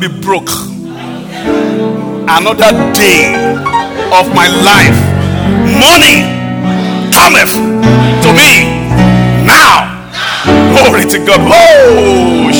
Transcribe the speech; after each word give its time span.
be 0.00 0.08
broke. 0.08 0.50
Another 2.26 2.72
day 2.94 3.32
of 4.10 4.26
my 4.34 4.48
life. 4.66 4.98
Money 5.78 6.26
cometh 7.14 7.54
to 8.24 8.32
me 8.34 8.82
now. 9.46 10.10
Glory 10.72 11.04
to 11.06 11.18
God. 11.24 11.38
Oh, 11.46 12.50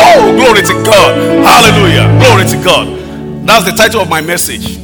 oh, 0.00 0.34
glory 0.34 0.62
to 0.62 0.72
God. 0.84 1.14
Hallelujah. 1.46 2.08
Glory 2.18 2.44
to 2.48 2.56
God. 2.64 3.46
That's 3.46 3.64
the 3.64 3.70
title 3.76 4.00
of 4.00 4.10
my 4.10 4.20
message. 4.20 4.78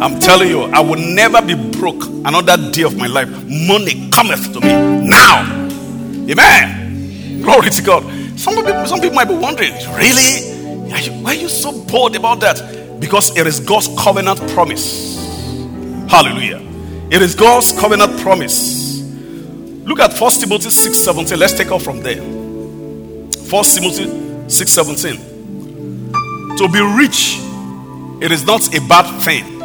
I'm 0.00 0.20
telling 0.20 0.50
you, 0.50 0.62
I 0.72 0.78
will 0.78 1.00
never 1.00 1.42
be 1.42 1.56
broke 1.72 2.04
another 2.24 2.70
day 2.70 2.82
of 2.82 2.96
my 2.96 3.08
life. 3.08 3.28
Money 3.48 4.08
cometh 4.10 4.52
to 4.52 4.60
me 4.60 4.72
now. 5.04 5.42
Amen. 6.30 7.42
Glory 7.42 7.70
to 7.70 7.82
God. 7.82 8.17
Some 8.38 8.54
people, 8.54 8.86
some 8.86 9.00
people 9.00 9.16
might 9.16 9.26
be 9.26 9.34
wondering, 9.34 9.72
really? 9.96 10.92
Are 10.92 11.00
you, 11.00 11.10
why 11.24 11.32
are 11.32 11.34
you 11.34 11.48
so 11.48 11.72
bold 11.72 12.14
about 12.14 12.38
that? 12.38 13.00
Because 13.00 13.36
it 13.36 13.48
is 13.48 13.58
God's 13.58 13.88
covenant 13.98 14.38
promise. 14.52 15.16
Hallelujah. 16.08 16.62
It 17.10 17.20
is 17.20 17.34
God's 17.34 17.72
covenant 17.72 18.20
promise. 18.20 19.00
Look 19.02 19.98
at 19.98 20.16
1 20.16 20.30
Timothy 20.34 20.70
6 20.70 20.96
17. 20.96 21.36
Let's 21.36 21.54
take 21.54 21.72
off 21.72 21.82
from 21.82 22.00
there. 22.00 22.22
1 22.22 23.64
Timothy 23.64 24.48
6 24.48 24.70
17. 24.70 25.16
To 26.58 26.68
be 26.68 26.80
rich, 26.80 27.38
it 28.22 28.30
is 28.30 28.46
not 28.46 28.72
a 28.72 28.80
bad 28.86 29.20
thing. 29.24 29.58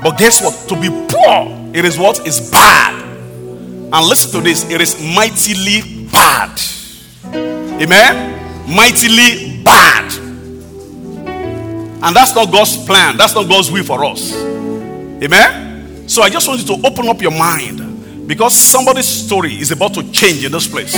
But 0.00 0.16
guess 0.16 0.40
what? 0.40 0.54
To 0.68 0.80
be 0.80 0.90
poor, 1.12 1.48
it 1.74 1.84
is 1.84 1.98
what 1.98 2.24
is 2.24 2.52
bad. 2.52 3.02
And 3.02 4.06
listen 4.06 4.30
to 4.30 4.40
this 4.40 4.62
it 4.70 4.80
is 4.80 4.94
mightily 5.16 6.06
bad. 6.12 6.60
Amen? 7.34 8.66
Mightily 8.74 9.62
bad. 9.62 10.12
And 12.02 12.14
that's 12.14 12.34
not 12.34 12.52
God's 12.52 12.76
plan. 12.84 13.16
That's 13.16 13.34
not 13.34 13.48
God's 13.48 13.70
will 13.70 13.84
for 13.84 14.04
us. 14.04 14.34
Amen? 14.34 16.08
So 16.08 16.22
I 16.22 16.28
just 16.28 16.46
want 16.46 16.60
you 16.60 16.66
to 16.76 16.86
open 16.86 17.08
up 17.08 17.20
your 17.22 17.30
mind 17.30 18.28
because 18.28 18.54
somebody's 18.54 19.06
story 19.06 19.54
is 19.54 19.70
about 19.70 19.94
to 19.94 20.10
change 20.12 20.44
in 20.44 20.52
this 20.52 20.68
place. 20.68 20.94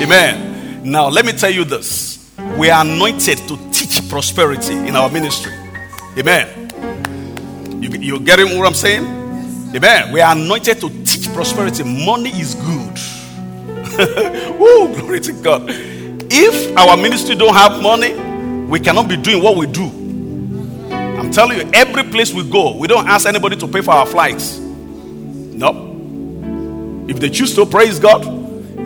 Amen. 0.00 0.82
Now, 0.84 1.08
let 1.08 1.26
me 1.26 1.32
tell 1.32 1.50
you 1.50 1.64
this 1.64 2.32
we 2.56 2.70
are 2.70 2.84
anointed 2.84 3.38
to 3.48 3.56
teach 3.72 4.08
prosperity 4.08 4.74
in 4.74 4.94
our 4.94 5.10
ministry. 5.10 5.52
Amen. 6.16 6.70
You, 7.82 7.90
you 7.90 8.20
getting 8.20 8.56
what 8.56 8.66
I'm 8.66 8.74
saying? 8.74 9.04
Amen. 9.74 10.12
We 10.12 10.20
are 10.20 10.34
anointed 10.34 10.80
to 10.80 10.88
teach 11.04 11.28
prosperity. 11.34 11.82
Money 11.82 12.30
is 12.30 12.54
good. 12.54 13.15
Woo, 14.58 14.94
glory 14.94 15.20
to 15.20 15.32
God. 15.32 15.62
If 15.68 16.76
our 16.76 16.96
ministry 16.96 17.34
don't 17.34 17.54
have 17.54 17.80
money, 17.80 18.14
we 18.66 18.80
cannot 18.80 19.08
be 19.08 19.16
doing 19.16 19.42
what 19.42 19.56
we 19.56 19.66
do. 19.66 19.84
I'm 20.90 21.30
telling 21.30 21.58
you, 21.58 21.70
every 21.72 22.04
place 22.04 22.34
we 22.34 22.48
go, 22.48 22.76
we 22.76 22.88
don't 22.88 23.08
ask 23.08 23.26
anybody 23.26 23.56
to 23.56 23.66
pay 23.66 23.80
for 23.80 23.92
our 23.92 24.06
flights. 24.06 24.58
No. 24.58 25.94
If 27.08 27.20
they 27.20 27.30
choose 27.30 27.54
to, 27.54 27.64
praise 27.64 27.98
God. 27.98 28.24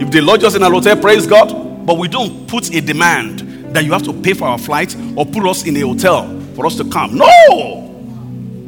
If 0.00 0.10
they 0.10 0.20
lodge 0.20 0.44
us 0.44 0.54
in 0.54 0.62
a 0.62 0.70
hotel, 0.70 0.96
praise 0.96 1.26
God. 1.26 1.86
But 1.86 1.98
we 1.98 2.06
don't 2.06 2.46
put 2.46 2.72
a 2.72 2.80
demand 2.80 3.40
that 3.74 3.84
you 3.84 3.92
have 3.92 4.04
to 4.04 4.12
pay 4.12 4.34
for 4.34 4.44
our 4.46 4.58
flights 4.58 4.96
or 5.16 5.26
put 5.26 5.44
us 5.46 5.66
in 5.66 5.76
a 5.76 5.80
hotel 5.80 6.40
for 6.54 6.66
us 6.66 6.76
to 6.76 6.84
come. 6.84 7.16
No. 7.16 7.90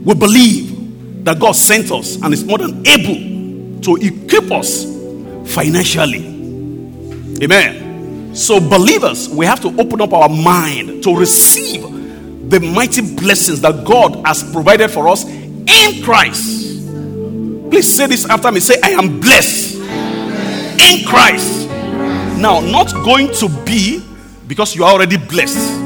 We 0.05 0.15
believe 0.15 1.25
that 1.25 1.39
God 1.39 1.53
sent 1.53 1.93
us 1.93 2.17
and 2.21 2.35
is 2.35 2.45
more 2.45 2.59
than 2.59 2.85
able 2.87 3.81
to 3.83 3.97
equip 3.97 4.51
us 4.51 4.85
financially. 5.55 6.32
Amen. 7.43 8.35
So, 8.35 8.61
believers, 8.61 9.29
we 9.29 9.45
have 9.47 9.61
to 9.63 9.69
open 9.81 10.01
up 10.01 10.13
our 10.13 10.29
mind 10.29 11.03
to 11.03 11.15
receive 11.15 11.83
the 12.49 12.61
mighty 12.61 13.01
blessings 13.17 13.61
that 13.63 13.85
God 13.85 14.25
has 14.27 14.43
provided 14.53 14.91
for 14.91 15.09
us 15.09 15.25
in 15.25 16.03
Christ. 16.03 16.63
Please 17.71 17.93
say 17.93 18.07
this 18.07 18.29
after 18.29 18.53
me. 18.53 18.61
Say, 18.61 18.77
I 18.83 18.91
am 18.91 19.21
blessed 19.21 19.77
in 19.77 21.05
Christ. 21.07 21.69
Now, 22.39 22.61
not 22.61 22.93
going 23.05 23.33
to 23.35 23.49
be 23.65 24.03
because 24.47 24.75
you 24.77 24.85
are 24.85 24.93
already 24.93 25.17
blessed. 25.17 25.81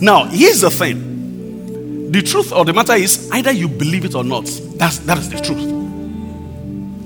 Now, 0.00 0.24
here's 0.24 0.60
the 0.60 0.70
thing 0.70 2.10
the 2.10 2.22
truth 2.22 2.52
of 2.52 2.66
the 2.66 2.72
matter 2.72 2.94
is 2.94 3.30
either 3.32 3.52
you 3.52 3.68
believe 3.68 4.04
it 4.04 4.14
or 4.14 4.24
not. 4.24 4.44
That's, 4.76 4.98
that 5.00 5.18
is 5.18 5.28
the 5.28 5.40
truth. 5.40 5.62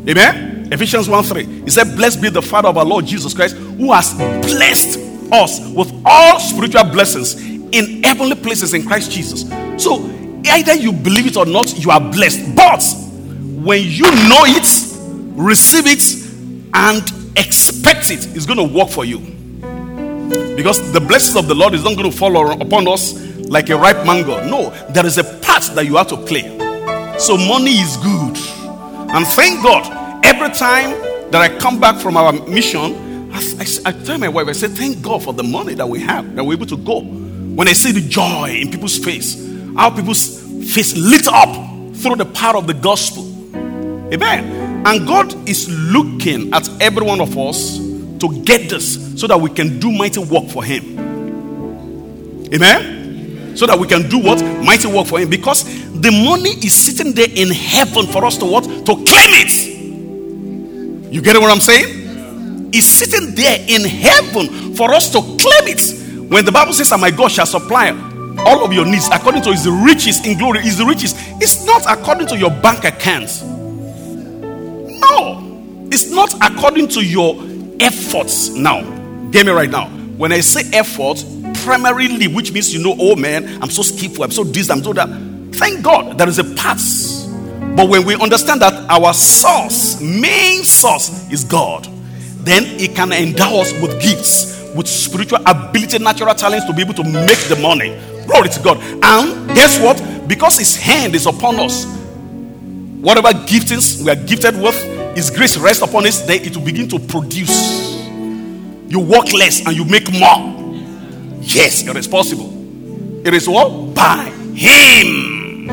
Amen. 0.08 0.51
Ephesians 0.72 1.06
1 1.06 1.24
3. 1.24 1.44
He 1.64 1.70
said, 1.70 1.94
Blessed 1.96 2.22
be 2.22 2.30
the 2.30 2.40
Father 2.40 2.68
of 2.68 2.78
our 2.78 2.84
Lord 2.84 3.04
Jesus 3.04 3.34
Christ, 3.34 3.56
who 3.56 3.92
has 3.92 4.14
blessed 4.14 4.98
us 5.30 5.60
with 5.74 5.92
all 6.06 6.40
spiritual 6.40 6.84
blessings 6.84 7.34
in 7.72 8.02
heavenly 8.02 8.36
places 8.36 8.72
in 8.72 8.86
Christ 8.86 9.10
Jesus. 9.10 9.42
So, 9.76 10.02
either 10.46 10.74
you 10.74 10.92
believe 10.92 11.26
it 11.26 11.36
or 11.36 11.44
not, 11.44 11.78
you 11.78 11.90
are 11.90 12.00
blessed. 12.00 12.56
But 12.56 12.82
when 13.62 13.82
you 13.82 14.04
know 14.04 14.44
it, 14.46 14.66
receive 15.36 15.86
it, 15.86 16.02
and 16.72 17.02
expect 17.36 18.10
it, 18.10 18.34
it's 18.34 18.46
going 18.46 18.58
to 18.58 18.74
work 18.74 18.88
for 18.88 19.04
you. 19.04 19.18
Because 20.56 20.90
the 20.92 21.00
blessings 21.00 21.36
of 21.36 21.48
the 21.48 21.54
Lord 21.54 21.74
is 21.74 21.84
not 21.84 21.96
going 21.96 22.10
to 22.10 22.16
fall 22.16 22.50
upon 22.50 22.88
us 22.88 23.12
like 23.40 23.68
a 23.68 23.76
ripe 23.76 24.06
mango. 24.06 24.42
No, 24.48 24.70
there 24.88 25.04
is 25.04 25.18
a 25.18 25.24
part 25.24 25.64
that 25.74 25.84
you 25.84 25.96
have 25.96 26.08
to 26.08 26.16
play. 26.16 26.48
So, 27.18 27.36
money 27.36 27.72
is 27.72 27.98
good. 27.98 28.38
And 29.14 29.26
thank 29.26 29.62
God 29.62 30.01
Every 30.24 30.50
time 30.50 30.90
that 31.30 31.40
I 31.40 31.58
come 31.58 31.80
back 31.80 32.00
from 32.00 32.16
our 32.16 32.32
mission, 32.46 33.30
I, 33.32 33.38
I, 33.38 33.66
I, 33.86 33.92
tell 34.04 34.18
my 34.18 34.28
wife, 34.28 34.48
I 34.48 34.52
say, 34.52 34.68
Thank 34.68 35.02
God 35.02 35.22
for 35.22 35.32
the 35.32 35.42
money 35.42 35.74
that 35.74 35.88
we 35.88 36.00
have, 36.00 36.34
that 36.36 36.44
we're 36.44 36.54
able 36.54 36.66
to 36.66 36.76
go. 36.76 37.00
When 37.00 37.68
I 37.68 37.72
see 37.72 37.92
the 37.92 38.00
joy 38.00 38.50
in 38.60 38.70
people's 38.70 38.98
face, 38.98 39.36
how 39.76 39.90
people's 39.90 40.40
face 40.72 40.96
lit 40.96 41.26
up 41.26 41.54
through 41.96 42.16
the 42.16 42.30
power 42.34 42.56
of 42.56 42.66
the 42.66 42.74
gospel. 42.74 43.24
Amen. 44.12 44.86
And 44.86 45.06
God 45.06 45.48
is 45.48 45.68
looking 45.68 46.52
at 46.52 46.68
every 46.80 47.04
one 47.06 47.20
of 47.20 47.36
us 47.38 47.78
to 47.78 48.42
get 48.44 48.68
this 48.68 49.20
so 49.20 49.26
that 49.26 49.40
we 49.40 49.50
can 49.50 49.78
do 49.78 49.90
mighty 49.90 50.20
work 50.20 50.48
for 50.48 50.62
Him. 50.62 50.98
Amen. 52.52 53.56
So 53.56 53.66
that 53.66 53.78
we 53.78 53.86
can 53.86 54.08
do 54.08 54.18
what? 54.18 54.42
Mighty 54.42 54.88
work 54.88 55.06
for 55.06 55.18
Him. 55.18 55.30
Because 55.30 55.64
the 56.00 56.10
money 56.10 56.50
is 56.50 56.74
sitting 56.74 57.12
there 57.12 57.28
in 57.34 57.50
heaven 57.50 58.06
for 58.06 58.24
us 58.24 58.36
to 58.38 58.44
what? 58.44 58.64
To 58.64 58.94
claim 58.94 59.32
it. 59.40 59.71
You 61.12 61.20
get 61.20 61.38
what 61.38 61.50
I'm 61.50 61.60
saying? 61.60 62.70
It's 62.72 62.86
sitting 62.86 63.34
there 63.34 63.58
in 63.68 63.84
heaven 63.84 64.74
for 64.74 64.94
us 64.94 65.12
to 65.12 65.20
claim 65.20 65.68
it. 65.68 66.30
When 66.30 66.46
the 66.46 66.52
Bible 66.52 66.72
says, 66.72 66.90
And 66.90 67.02
my 67.02 67.10
God 67.10 67.30
shall 67.30 67.44
supply 67.44 67.90
all 68.38 68.64
of 68.64 68.72
your 68.72 68.86
needs 68.86 69.10
according 69.12 69.42
to 69.42 69.52
his 69.52 69.68
riches 69.68 70.24
in 70.24 70.38
glory, 70.38 70.62
his 70.62 70.82
riches. 70.82 71.12
It's 71.38 71.66
not 71.66 71.84
according 71.86 72.28
to 72.28 72.38
your 72.38 72.48
bank 72.48 72.84
accounts. 72.84 73.42
No, 73.42 75.38
it's 75.92 76.10
not 76.10 76.32
according 76.40 76.88
to 76.88 77.04
your 77.04 77.36
efforts. 77.78 78.48
Now, 78.48 78.80
get 79.30 79.44
me 79.44 79.52
right 79.52 79.68
now. 79.68 79.88
When 80.16 80.32
I 80.32 80.40
say 80.40 80.62
effort, 80.72 81.22
primarily, 81.62 82.26
which 82.26 82.52
means 82.52 82.72
you 82.72 82.82
know, 82.82 82.96
oh 82.98 83.16
man, 83.16 83.62
I'm 83.62 83.70
so 83.70 83.82
skillful, 83.82 84.24
I'm 84.24 84.30
so 84.30 84.44
this, 84.44 84.70
I'm 84.70 84.82
so 84.82 84.94
that. 84.94 85.10
Thank 85.56 85.84
God 85.84 86.16
there 86.16 86.28
is 86.28 86.38
a 86.38 86.44
path 86.54 86.80
but 87.74 87.88
when 87.88 88.04
we 88.04 88.14
understand 88.16 88.60
that 88.60 88.74
our 88.90 89.14
source, 89.14 90.00
main 90.00 90.62
source, 90.62 91.30
is 91.30 91.42
God, 91.44 91.88
then 92.38 92.64
He 92.78 92.86
can 92.86 93.12
endow 93.12 93.60
us 93.60 93.72
with 93.80 94.00
gifts, 94.02 94.72
with 94.74 94.86
spiritual 94.86 95.38
ability, 95.46 95.98
natural 95.98 96.34
talents 96.34 96.66
to 96.66 96.74
be 96.74 96.82
able 96.82 96.94
to 96.94 97.04
make 97.04 97.38
the 97.48 97.56
money. 97.60 97.98
Glory 98.26 98.50
to 98.50 98.60
God. 98.60 98.78
And 99.02 99.48
guess 99.54 99.80
what? 99.80 100.28
Because 100.28 100.58
His 100.58 100.76
hand 100.76 101.14
is 101.14 101.26
upon 101.26 101.60
us, 101.60 101.86
whatever 103.00 103.28
giftings 103.28 104.04
we 104.04 104.10
are 104.10 104.16
gifted 104.16 104.54
with, 104.56 104.76
His 105.16 105.30
grace 105.30 105.56
rests 105.56 105.82
upon 105.82 106.06
us, 106.06 106.20
then 106.22 106.42
it 106.42 106.54
will 106.54 106.64
begin 106.64 106.88
to 106.88 106.98
produce. 106.98 107.92
You 108.88 109.00
work 109.00 109.32
less 109.32 109.66
and 109.66 109.74
you 109.74 109.86
make 109.86 110.12
more. 110.12 110.52
Yes, 111.40 111.88
it 111.88 111.96
is 111.96 112.06
possible. 112.06 112.50
It 113.26 113.32
is 113.32 113.48
what? 113.48 113.94
By 113.94 114.30
Him. 114.54 115.70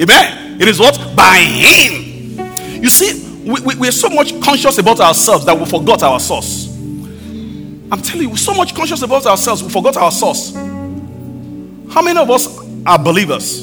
Amen. 0.00 0.43
It 0.60 0.68
is 0.68 0.78
what? 0.78 0.98
By 1.16 1.38
Him. 1.38 2.82
You 2.82 2.88
see, 2.88 3.42
we, 3.44 3.60
we, 3.60 3.74
we're 3.76 3.92
so 3.92 4.08
much 4.08 4.40
conscious 4.40 4.78
about 4.78 5.00
ourselves 5.00 5.44
that 5.46 5.58
we 5.58 5.64
forgot 5.66 6.02
our 6.02 6.20
source. 6.20 6.68
I'm 7.90 8.00
telling 8.00 8.22
you, 8.22 8.30
we're 8.30 8.36
so 8.36 8.54
much 8.54 8.74
conscious 8.74 9.02
about 9.02 9.26
ourselves, 9.26 9.62
we 9.62 9.68
forgot 9.70 9.96
our 9.96 10.10
source. 10.10 10.54
How 10.54 12.02
many 12.02 12.18
of 12.18 12.30
us 12.30 12.48
are 12.86 12.98
believers? 12.98 13.62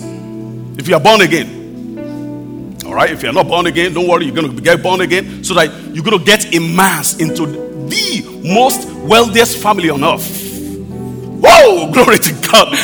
If 0.77 0.87
you 0.87 0.95
are 0.95 1.01
born 1.01 1.21
again, 1.21 2.81
all 2.85 2.93
right, 2.93 3.11
if 3.11 3.23
you're 3.23 3.33
not 3.33 3.47
born 3.47 3.67
again, 3.67 3.93
don't 3.93 4.07
worry, 4.07 4.25
you're 4.25 4.35
going 4.35 4.55
to 4.55 4.61
get 4.61 4.81
born 4.81 5.01
again 5.01 5.43
so 5.43 5.53
that 5.55 5.71
you're 5.93 6.03
going 6.03 6.17
to 6.17 6.23
get 6.23 6.53
immersed 6.53 7.19
into 7.21 7.45
the 7.45 8.41
most 8.43 8.89
wealthiest 9.03 9.57
family 9.57 9.89
on 9.89 10.03
earth. 10.03 10.49
Whoa, 11.43 11.91
glory 11.91 12.17
to 12.17 12.33
God. 12.51 12.75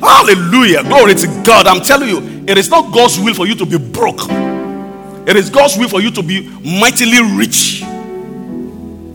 Hallelujah. 0.00 0.82
Glory 0.84 1.14
to 1.14 1.26
God. 1.44 1.66
I'm 1.66 1.80
telling 1.80 2.08
you, 2.08 2.33
it 2.48 2.58
is 2.58 2.70
not 2.70 2.92
God's 2.92 3.18
will 3.18 3.34
for 3.34 3.46
you 3.46 3.54
to 3.56 3.66
be 3.66 3.78
broke. 3.78 4.22
It 5.26 5.36
is 5.36 5.50
God's 5.50 5.76
will 5.76 5.88
for 5.88 6.00
you 6.00 6.10
to 6.10 6.22
be 6.22 6.48
mightily 6.80 7.20
rich. 7.36 7.82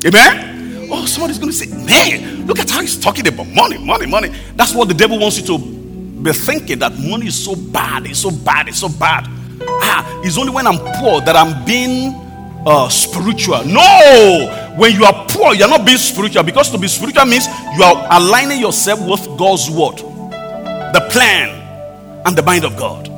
Amen? 0.05 0.87
Oh, 0.91 1.05
somebody's 1.05 1.37
going 1.37 1.51
to 1.51 1.57
say, 1.57 1.67
man, 1.85 2.39
Look 2.49 2.57
at 2.57 2.67
how 2.67 2.81
he's 2.81 2.97
talking 2.97 3.27
about 3.27 3.45
money, 3.45 3.77
money, 3.77 4.07
money. 4.07 4.29
That's 4.55 4.73
what 4.73 4.87
the 4.87 4.95
devil 4.95 5.19
wants 5.19 5.39
you 5.39 5.45
to 5.45 5.59
be 5.59 6.33
thinking 6.33 6.79
that 6.79 6.97
money 6.97 7.27
is 7.27 7.45
so 7.45 7.55
bad, 7.55 8.07
it's 8.07 8.17
so 8.17 8.31
bad, 8.31 8.67
it's 8.67 8.79
so 8.79 8.89
bad. 8.89 9.27
Ah, 9.61 10.21
it's 10.23 10.35
only 10.35 10.51
when 10.51 10.65
I'm 10.65 10.79
poor 10.95 11.21
that 11.21 11.35
I'm 11.35 11.63
being 11.63 12.15
uh, 12.65 12.89
spiritual. 12.89 13.63
No, 13.65 14.73
when 14.77 14.93
you 14.95 15.05
are 15.05 15.27
poor, 15.29 15.53
you're 15.53 15.67
not 15.67 15.85
being 15.85 15.99
spiritual 15.99 16.41
because 16.41 16.71
to 16.71 16.79
be 16.79 16.87
spiritual 16.87 17.25
means 17.25 17.45
you 17.77 17.83
are 17.83 18.07
aligning 18.09 18.59
yourself 18.59 18.99
with 19.07 19.23
God's 19.37 19.69
word, 19.69 19.97
the 19.97 21.07
plan, 21.11 21.49
and 22.25 22.35
the 22.35 22.41
mind 22.41 22.65
of 22.65 22.75
God. 22.77 23.08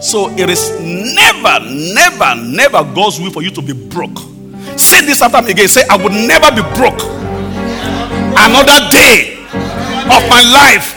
So 0.00 0.30
it 0.30 0.48
is 0.48 0.70
never, 0.80 1.60
never, 1.68 2.34
never 2.40 2.82
God's 2.94 3.20
will 3.20 3.30
for 3.30 3.42
you 3.42 3.50
to 3.50 3.60
be 3.60 3.74
broke. 3.74 4.18
Say 4.78 5.04
this 5.04 5.20
after 5.20 5.42
me 5.42 5.50
again. 5.50 5.68
Say, 5.68 5.82
I 5.90 5.96
would 5.96 6.12
never 6.12 6.50
be 6.50 6.62
broke. 6.74 7.02
Another 8.40 8.80
day 8.88 9.36
of 10.08 10.22
my 10.32 10.40
life, 10.40 10.96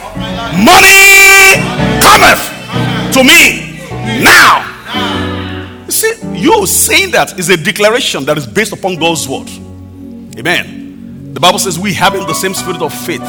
money 0.56 1.60
cometh 2.00 2.48
to 3.14 3.24
me 3.24 3.84
now. 4.24 4.70
You 5.86 5.92
see, 5.92 6.14
you 6.40 6.66
saying 6.66 7.12
that 7.12 7.38
is 7.38 7.50
a 7.50 7.58
declaration 7.58 8.24
that 8.24 8.38
is 8.38 8.48
based 8.48 8.72
upon 8.72 8.96
God's 8.96 9.28
word. 9.28 9.50
Amen. 10.40 11.34
The 11.34 11.42
Bible 11.42 11.60
says 11.60 11.78
we 11.78 11.94
having 11.94 12.26
the 12.26 12.34
same 12.34 12.54
spirit 12.54 12.82
of 12.82 12.94
faith. 12.94 13.22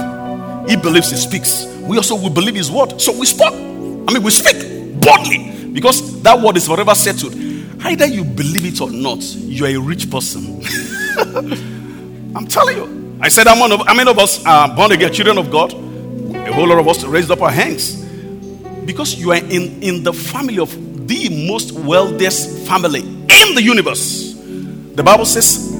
He 0.68 0.76
believes 0.76 1.10
he 1.10 1.16
speaks. 1.16 1.66
We 1.80 1.96
also 1.96 2.14
will 2.14 2.30
believe 2.30 2.54
his 2.54 2.70
word. 2.70 3.00
So 3.00 3.18
we 3.18 3.26
spoke. 3.26 3.54
I 3.54 4.12
mean, 4.12 4.22
we 4.22 4.30
speak 4.30 5.00
boldly 5.00 5.53
because 5.74 6.22
that 6.22 6.40
word 6.40 6.56
is 6.56 6.66
forever 6.66 6.94
settled. 6.94 7.34
Either 7.84 8.06
you 8.06 8.24
believe 8.24 8.64
it 8.64 8.80
or 8.80 8.90
not, 8.90 9.20
you 9.22 9.66
are 9.66 9.68
a 9.68 9.76
rich 9.76 10.08
person. 10.10 10.62
I'm 12.34 12.46
telling 12.46 12.76
you. 12.78 13.18
I 13.20 13.28
said, 13.28 13.46
I'm 13.46 13.58
one 13.58 13.72
of 13.72 13.86
how 13.86 13.94
many 13.94 14.10
of 14.10 14.18
us 14.18 14.44
are 14.46 14.74
born 14.74 14.92
again, 14.92 15.12
children 15.12 15.36
of 15.36 15.50
God? 15.50 15.72
A 15.72 16.52
whole 16.52 16.68
lot 16.68 16.78
of 16.78 16.88
us 16.88 17.04
raised 17.04 17.30
up 17.30 17.42
our 17.42 17.50
hands. 17.50 18.02
Because 18.86 19.16
you 19.16 19.32
are 19.32 19.36
in, 19.36 19.82
in 19.82 20.02
the 20.02 20.12
family 20.12 20.58
of 20.58 20.70
the 21.08 21.48
most 21.48 21.72
wealthiest 21.72 22.66
family 22.68 23.00
in 23.00 23.54
the 23.54 23.62
universe. 23.62 24.32
The 24.34 25.02
Bible 25.02 25.26
says, 25.26 25.72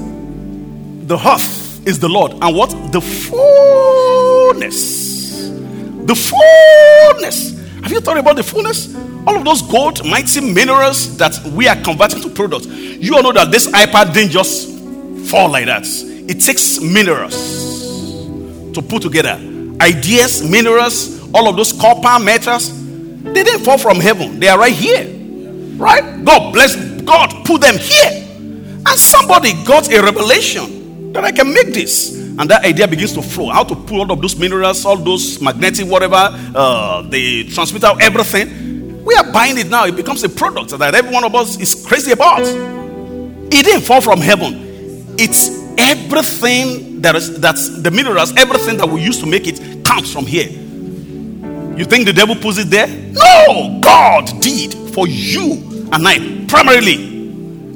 the 1.07 1.17
earth 1.17 1.87
is 1.87 2.01
the 2.01 2.09
Lord, 2.09 2.33
and 2.33 2.57
what? 2.57 2.71
The 2.93 3.01
fullness. 3.01 4.65
The 6.07 6.15
fullness. 6.15 7.54
Have 7.85 7.93
you 7.93 8.01
thought 8.01 8.17
about 8.17 8.37
the 8.37 8.43
fullness? 8.43 8.97
All 9.27 9.37
of 9.37 9.45
those 9.45 9.61
gold, 9.61 10.07
mighty 10.07 10.41
minerals 10.41 11.19
that 11.19 11.39
we 11.53 11.69
are 11.69 11.77
converting 11.77 12.23
to 12.23 12.31
products. 12.31 12.67
You 12.67 13.15
all 13.15 13.23
know 13.23 13.33
that 13.33 13.51
this 13.51 13.67
iPad 13.67 14.15
didn't 14.15 14.31
just 14.31 14.71
fall 15.29 15.51
like 15.51 15.67
that. 15.67 15.85
It 16.27 16.41
takes 16.41 16.81
minerals 16.81 17.35
to 18.73 18.81
put 18.81 19.03
together. 19.03 19.39
Ideas, 19.83 20.43
minerals, 20.43 21.31
all 21.35 21.47
of 21.47 21.57
those 21.57 21.75
copper, 21.75 22.25
metals, 22.25 22.73
they 23.23 23.45
didn't 23.45 23.61
fall 23.61 23.77
from 23.77 24.01
heaven. 24.01 24.41
They 24.41 24.49
are 24.49 24.59
right 24.59 24.73
here. 24.73 25.05
Right? 25.77 26.25
God 26.25 26.55
bless 26.55 26.77
God, 27.03 27.45
put 27.45 27.61
them 27.61 27.77
here. 27.77 28.25
And 28.87 28.99
somebody 28.99 29.53
got 29.65 29.93
a 29.93 30.01
revelation 30.01 31.13
that 31.13 31.23
I 31.23 31.33
can 31.33 31.53
make 31.53 31.75
this. 31.75 32.24
And 32.37 32.51
that 32.51 32.65
idea 32.65 32.89
begins 32.89 33.13
to 33.13 33.23
flow. 33.23 33.51
How 33.51 33.63
to 33.63 33.77
pull 33.77 34.01
all 34.01 34.11
of 34.11 34.21
those 34.21 34.37
minerals, 34.37 34.85
all 34.85 34.97
those 34.97 35.41
magnetic, 35.41 35.87
whatever, 35.87 36.31
uh, 36.55 37.03
the 37.03 37.45
transmitter, 37.51 37.93
everything. 38.01 39.05
We 39.05 39.15
are 39.15 39.31
buying 39.33 39.57
it 39.59 39.69
now. 39.69 39.85
It 39.85 39.95
becomes 39.95 40.25
a 40.25 40.29
product 40.29 40.71
that 40.71 40.95
every 40.95 41.13
one 41.13 41.25
of 41.25 41.35
us 41.35 41.61
is 41.61 41.87
crazy 41.87 42.11
about. 42.11 42.43
It 42.43 43.65
didn't 43.65 43.83
fall 43.83 44.01
from 44.01 44.21
heaven. 44.21 45.15
It's 45.17 45.63
everything 45.79 47.03
that 47.03 47.15
is 47.15 47.39
that's 47.39 47.83
the 47.83 47.91
minerals, 47.91 48.35
everything 48.37 48.79
that 48.79 48.89
we 48.89 49.03
use 49.03 49.21
to 49.21 49.27
make 49.27 49.47
it 49.47 49.85
comes 49.85 50.13
from 50.13 50.27
here. 50.27 50.49
You 50.49 51.85
think 51.85 52.07
the 52.07 52.13
devil 52.13 52.35
puts 52.35 52.59
it 52.59 52.71
there? 52.71 52.89
No, 52.89 53.79
God 53.81 54.41
did 54.41 54.75
for 54.95 55.07
you 55.07 55.89
and 55.93 56.07
I 56.07 56.45
primarily. 56.47 57.15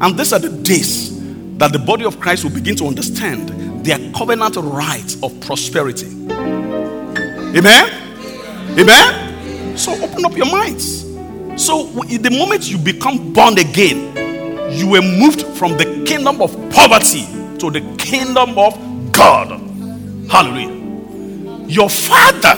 And 0.00 0.18
these 0.18 0.32
are 0.32 0.38
the 0.38 0.50
days 0.50 1.18
that 1.58 1.72
the 1.72 1.78
body 1.78 2.04
of 2.04 2.18
Christ 2.18 2.44
will 2.44 2.52
begin 2.52 2.76
to 2.76 2.86
understand 2.86 3.50
their 3.88 4.12
covenant 4.12 4.54
rights 4.56 5.16
of 5.22 5.40
prosperity. 5.40 6.08
Amen? 7.56 7.90
Amen? 8.78 9.78
So 9.78 9.92
open 10.02 10.26
up 10.26 10.36
your 10.36 10.44
minds. 10.52 11.06
So, 11.56 11.86
the 11.86 12.30
moment 12.30 12.70
you 12.70 12.76
become 12.76 13.32
born 13.32 13.58
again, 13.58 14.14
you 14.76 14.88
were 14.90 15.00
moved 15.00 15.42
from 15.56 15.78
the 15.78 16.04
kingdom 16.06 16.42
of 16.42 16.52
poverty 16.70 17.24
to 17.58 17.70
the 17.70 17.80
kingdom 17.96 18.58
of 18.58 18.78
God. 19.12 19.58
Hallelujah. 20.30 21.66
Your 21.66 21.88
father, 21.88 22.54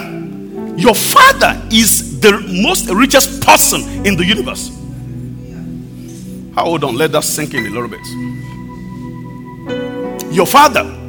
your 0.76 0.94
father 0.96 1.62
is 1.70 2.20
the 2.20 2.40
most 2.62 2.90
richest 2.90 3.40
person 3.42 3.82
in 4.04 4.16
the 4.16 4.24
universe. 4.24 4.68
Hold 6.56 6.82
on, 6.84 6.96
let 6.96 7.12
that 7.12 7.22
sink 7.22 7.54
in 7.54 7.66
a 7.66 7.70
little 7.70 7.88
bit. 7.88 8.04
Your 10.34 10.46
father, 10.46 10.99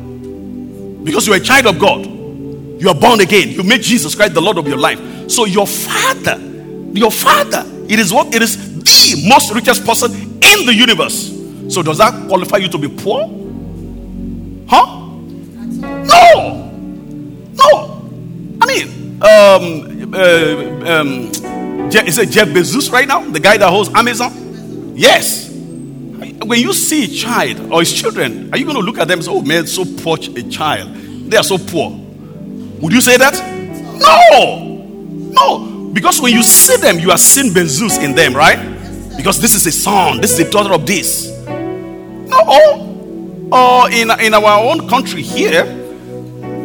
because 1.03 1.27
you're 1.27 1.35
a 1.37 1.39
child 1.39 1.67
of 1.67 1.79
God, 1.79 2.05
you 2.05 2.89
are 2.89 2.95
born 2.95 3.19
again, 3.21 3.49
you 3.49 3.63
made 3.63 3.81
Jesus 3.81 4.15
Christ 4.15 4.33
the 4.33 4.41
Lord 4.41 4.57
of 4.57 4.67
your 4.67 4.77
life. 4.77 4.99
So 5.29 5.45
your 5.45 5.67
father, 5.67 6.37
your 6.93 7.11
father, 7.11 7.63
it 7.87 7.99
is 7.99 8.11
what 8.11 8.33
it 8.33 8.41
is 8.41 8.71
the 8.83 9.27
most 9.29 9.53
richest 9.53 9.85
person 9.85 10.11
in 10.13 10.65
the 10.65 10.73
universe. 10.73 11.29
So 11.73 11.83
does 11.83 11.99
that 11.99 12.27
qualify 12.27 12.57
you 12.57 12.67
to 12.69 12.77
be 12.77 12.87
poor? 12.87 13.27
Huh? 14.67 15.07
No. 15.81 16.71
No. 17.53 18.01
I 18.61 18.65
mean, 18.65 19.21
um, 19.21 20.13
uh, 20.13 20.91
um, 20.91 21.31
is 21.91 22.17
it 22.17 22.29
Jeff 22.29 22.47
Bezos 22.47 22.91
right 22.91 23.07
now? 23.07 23.21
The 23.21 23.39
guy 23.39 23.57
that 23.57 23.69
holds 23.69 23.89
Amazon? 23.89 24.93
Yes. 24.95 25.50
When 26.21 26.59
you 26.59 26.71
see 26.71 27.05
a 27.05 27.07
child 27.07 27.71
or 27.71 27.79
his 27.79 27.91
children, 27.91 28.53
are 28.53 28.57
you 28.57 28.65
going 28.65 28.77
to 28.77 28.83
look 28.83 28.99
at 28.99 29.07
them 29.07 29.19
and 29.19 29.25
say, 29.25 29.31
oh 29.31 29.41
man, 29.41 29.65
so 29.65 29.83
poor 30.03 30.17
a 30.17 30.43
child? 30.43 30.93
They 30.93 31.35
are 31.35 31.43
so 31.43 31.57
poor. 31.57 31.89
Would 32.79 32.93
you 32.93 33.01
say 33.01 33.17
that? 33.17 33.33
No. 33.97 34.67
No. 35.33 35.89
Because 35.91 36.21
when 36.21 36.33
you 36.33 36.43
see 36.43 36.77
them, 36.77 36.99
you 36.99 37.09
are 37.09 37.17
seeing 37.17 37.51
Bezos 37.51 38.03
in 38.03 38.13
them, 38.13 38.35
right? 38.35 38.59
Because 39.17 39.41
this 39.41 39.55
is 39.55 39.65
a 39.65 39.71
son, 39.71 40.21
this 40.21 40.33
is 40.33 40.39
a 40.47 40.51
daughter 40.51 40.73
of 40.73 40.85
this. 40.85 41.27
No. 41.47 43.49
Or 43.51 43.89
in, 43.89 44.11
in 44.19 44.35
our 44.35 44.71
own 44.71 44.87
country 44.87 45.23
here, 45.23 45.63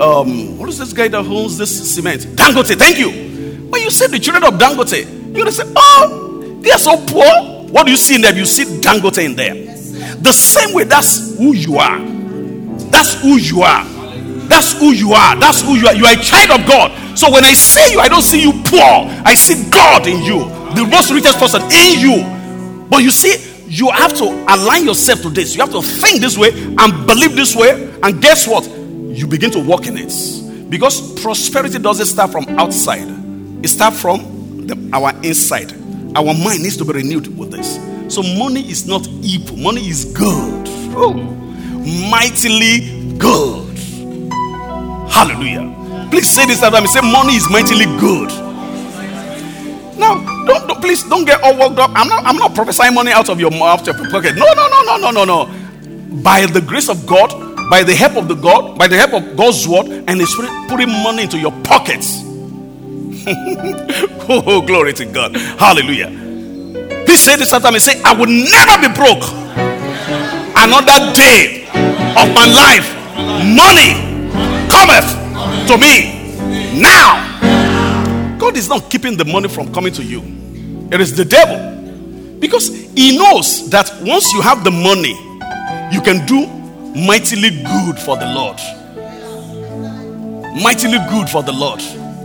um, 0.03 0.59
what 0.59 0.69
is 0.69 0.77
this 0.79 0.93
guy 0.93 1.09
that 1.09 1.25
owns 1.25 1.57
this 1.57 1.95
cement? 1.95 2.21
Dangote, 2.37 2.77
thank 2.77 2.99
you. 2.99 3.11
When 3.71 3.81
you 3.81 3.91
see 3.91 4.07
the 4.07 4.19
children 4.19 4.45
of 4.45 4.61
Dangote, 4.61 5.03
you're 5.03 5.33
going 5.33 5.47
to 5.47 5.53
say, 5.53 5.65
oh, 5.75 6.59
they 6.61 6.73
are 6.73 6.79
so 6.79 6.99
poor. 7.07 7.56
What 7.77 7.85
do 7.85 7.91
you 7.91 7.99
see 7.99 8.15
in 8.15 8.23
them? 8.23 8.35
You 8.39 8.47
see 8.47 8.65
Dangote 8.65 9.23
in 9.23 9.37
them. 9.37 9.67
The 10.23 10.33
same 10.33 10.75
way, 10.75 10.85
that's 10.85 11.37
who 11.37 11.53
you 11.53 11.77
are. 11.77 11.99
That's 12.89 13.21
who 13.21 13.37
you 13.37 13.61
are. 13.61 13.85
That's 14.49 14.73
who 14.73 14.93
you 14.93 15.13
are. 15.13 15.37
That's 15.37 15.61
who 15.61 15.75
you 15.75 15.87
are. 15.87 15.95
You 15.95 16.07
are 16.07 16.15
a 16.19 16.23
child 16.23 16.59
of 16.59 16.67
God. 16.67 17.19
So 17.19 17.31
when 17.31 17.45
I 17.45 17.53
see 17.53 17.93
you, 17.93 18.01
I 18.01 18.09
don't 18.09 18.23
see 18.23 18.41
you 18.41 18.53
poor. 18.65 18.81
I 18.81 19.35
see 19.35 19.69
God 19.69 20.07
in 20.07 20.23
you, 20.23 20.49
the 20.75 20.89
most 20.91 21.13
richest 21.13 21.39
person 21.39 21.61
in 21.65 22.01
you. 22.01 22.87
But 22.89 23.03
you 23.03 23.11
see, 23.11 23.37
you 23.69 23.91
have 23.91 24.17
to 24.17 24.25
align 24.25 24.87
yourself 24.87 25.21
to 25.21 25.29
this. 25.29 25.55
You 25.55 25.61
have 25.61 25.73
to 25.73 25.83
think 25.83 26.23
this 26.23 26.39
way 26.39 26.53
and 26.55 27.07
believe 27.07 27.37
this 27.37 27.55
way. 27.55 27.93
And 28.03 28.23
guess 28.23 28.49
what? 28.49 28.67
You 28.67 29.27
begin 29.27 29.51
to 29.51 29.61
walk 29.63 29.87
in 29.87 29.99
it. 29.99 30.71
Because 30.71 31.21
prosperity 31.21 31.79
doesn't 31.79 32.07
start 32.07 32.33
from 32.33 32.49
outside, 32.59 33.07
it 33.63 33.69
starts 33.69 34.01
from 34.01 34.67
the, 34.67 34.91
our 34.95 35.11
inside. 35.23 35.86
Our 36.17 36.33
mind 36.33 36.63
needs 36.63 36.79
to 36.79 36.85
be 36.87 36.95
renewed 36.95 37.37
with 37.37 37.51
this. 37.51 37.79
So, 38.09 38.23
money 38.23 38.63
is 38.71 38.87
not 38.87 39.07
evil, 39.21 39.59
money 39.59 39.87
is 39.87 40.07
good. 40.07 40.67
Oh, 40.97 41.13
mightily 42.11 43.13
good. 43.19 43.77
Hallelujah. 45.13 46.09
Please 46.11 46.27
say 46.27 46.47
this 46.47 46.63
after 46.63 46.81
me. 46.81 46.87
Say, 46.87 47.03
money 47.03 47.35
is 47.35 47.51
mightily 47.51 47.85
good. 48.01 48.31
Now, 49.99 50.17
don't, 50.47 50.67
don't, 50.67 50.81
please 50.81 51.03
don't 51.03 51.27
get 51.27 51.43
all 51.43 51.59
worked 51.59 51.79
up. 51.79 51.91
I'm 51.95 52.09
not 52.09 52.25
I'm 52.25 52.37
not 52.37 52.55
prophesying 52.55 52.95
money 52.95 53.13
out 53.13 53.29
of 53.29 53.39
your 53.39 53.51
mouth, 53.51 53.85
your 53.87 53.95
pocket. 54.11 54.37
No, 54.37 54.47
no, 54.55 54.69
no, 54.69 54.83
no, 54.85 54.97
no, 54.97 55.11
no, 55.11 55.25
no. 55.25 56.23
By 56.23 56.47
the 56.47 56.63
grace 56.63 56.89
of 56.89 57.07
God, 57.07 57.31
by 57.69 57.83
the 57.83 57.95
help 57.95 58.17
of 58.17 58.29
the 58.29 58.37
God, 58.37 58.79
by 58.79 58.89
the 58.89 58.97
help 58.97 59.13
of 59.13 59.37
God's 59.37 59.69
word 59.69 59.87
and 59.87 60.19
the 60.19 60.27
Spirit 60.27 60.51
putting 60.71 60.89
money 61.03 61.25
into 61.25 61.39
your 61.39 61.53
pockets. 61.63 62.26
oh, 64.29 64.63
glory 64.65 64.93
to 64.95 65.05
God. 65.05 65.37
Hallelujah. 65.37 66.11
He 67.07 67.17
said 67.17 67.37
this 67.37 67.53
after 67.53 67.73
me. 67.73 67.79
Say, 67.79 68.01
I 68.03 68.13
will 68.15 68.27
never 68.27 68.79
be 68.81 68.95
broke. 68.95 69.25
Another 70.57 71.13
day 71.13 71.67
of 72.17 72.33
my 72.35 72.47
life, 72.47 72.87
money 73.55 73.99
cometh 74.71 75.07
to 75.69 75.77
me 75.79 76.81
now. 76.81 78.39
God 78.39 78.57
is 78.57 78.69
not 78.69 78.91
keeping 78.91 79.17
the 79.17 79.25
money 79.25 79.49
from 79.49 79.73
coming 79.73 79.93
to 79.95 80.05
you, 80.05 80.23
it 80.93 81.01
is 81.01 81.17
the 81.17 81.25
devil. 81.25 82.39
Because 82.39 82.69
he 82.69 83.17
knows 83.19 83.71
that 83.71 83.91
once 84.03 84.33
you 84.33 84.41
have 84.43 84.63
the 84.63 84.71
money, 84.71 85.15
you 85.93 86.01
can 86.01 86.25
do 86.27 86.47
mightily 87.07 87.51
good 87.51 87.99
for 87.99 88.17
the 88.17 88.27
Lord. 88.27 88.59
mightily 90.63 90.99
good 91.11 91.29
for 91.29 91.43
the 91.43 91.53
Lord. 91.53 91.81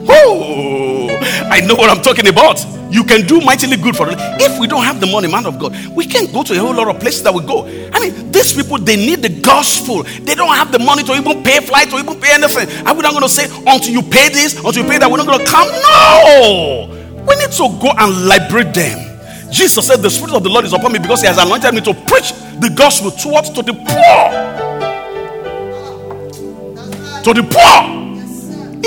Oh, 0.08 1.08
I 1.52 1.62
know 1.62 1.76
what 1.76 1.90
I'm 1.90 2.02
talking 2.02 2.28
about. 2.28 2.66
You 2.92 3.06
can 3.06 3.26
do 3.26 3.40
mightily 3.40 3.78
good 3.78 3.96
for 3.96 4.06
them. 4.06 4.18
If 4.40 4.60
we 4.60 4.68
don't 4.68 4.84
have 4.84 5.00
the 5.00 5.08
money, 5.08 5.30
man 5.30 5.46
of 5.46 5.58
God, 5.58 5.74
we 5.96 6.06
can't 6.06 6.32
go 6.34 6.44
to 6.44 6.54
a 6.54 6.58
whole 6.58 6.74
lot 6.74 6.90
of 6.90 7.00
places 7.00 7.24
that 7.24 7.34
we 7.34 7.42
go. 7.42 7.66
I 7.66 8.00
mean, 8.00 8.32
these 8.32 8.52
people 8.52 8.78
they 8.78 8.98
need 8.98 9.22
the 9.22 9.30
gospel. 9.30 10.04
They 10.04 10.36
don't 10.36 10.54
have 10.56 10.72
the 10.72 10.80
money 10.80 11.04
to 11.04 11.14
even 11.14 11.42
pay 11.44 11.62
flight 11.62 11.94
or 11.94 12.00
even 12.00 12.20
pay 12.20 12.34
anything. 12.34 12.68
Are 12.86 12.94
we 12.94 13.02
not 13.02 13.12
going 13.12 13.24
to 13.24 13.30
say 13.30 13.46
until 13.66 13.92
you 13.94 14.02
pay 14.02 14.30
this, 14.30 14.58
until 14.58 14.84
you 14.84 14.90
pay 14.90 14.98
that, 14.98 15.10
we're 15.10 15.18
not 15.18 15.28
going 15.28 15.40
to 15.40 15.50
come? 15.50 15.68
No, 15.72 16.90
we 17.28 17.36
need 17.38 17.52
to 17.52 17.80
go 17.80 17.92
and 17.98 18.28
liberate 18.28 18.74
them. 18.74 19.08
Jesus 19.52 19.88
said, 19.88 20.02
The 20.02 20.10
Spirit 20.10 20.36
of 20.36 20.44
the 20.44 20.50
Lord 20.50 20.66
is 20.66 20.74
upon 20.74 20.92
me 20.92 21.00
because 21.00 21.22
He 21.22 21.28
has 21.28 21.38
anointed 21.38 21.74
me 21.74 21.82
to 21.82 21.94
preach 21.94 22.34
the 22.60 22.74
gospel 22.76 23.12
towards 23.12 23.50
to 23.52 23.62
the 23.62 23.74
poor. 23.74 24.22
To 27.24 27.34
the 27.34 27.44
poor. 27.44 28.01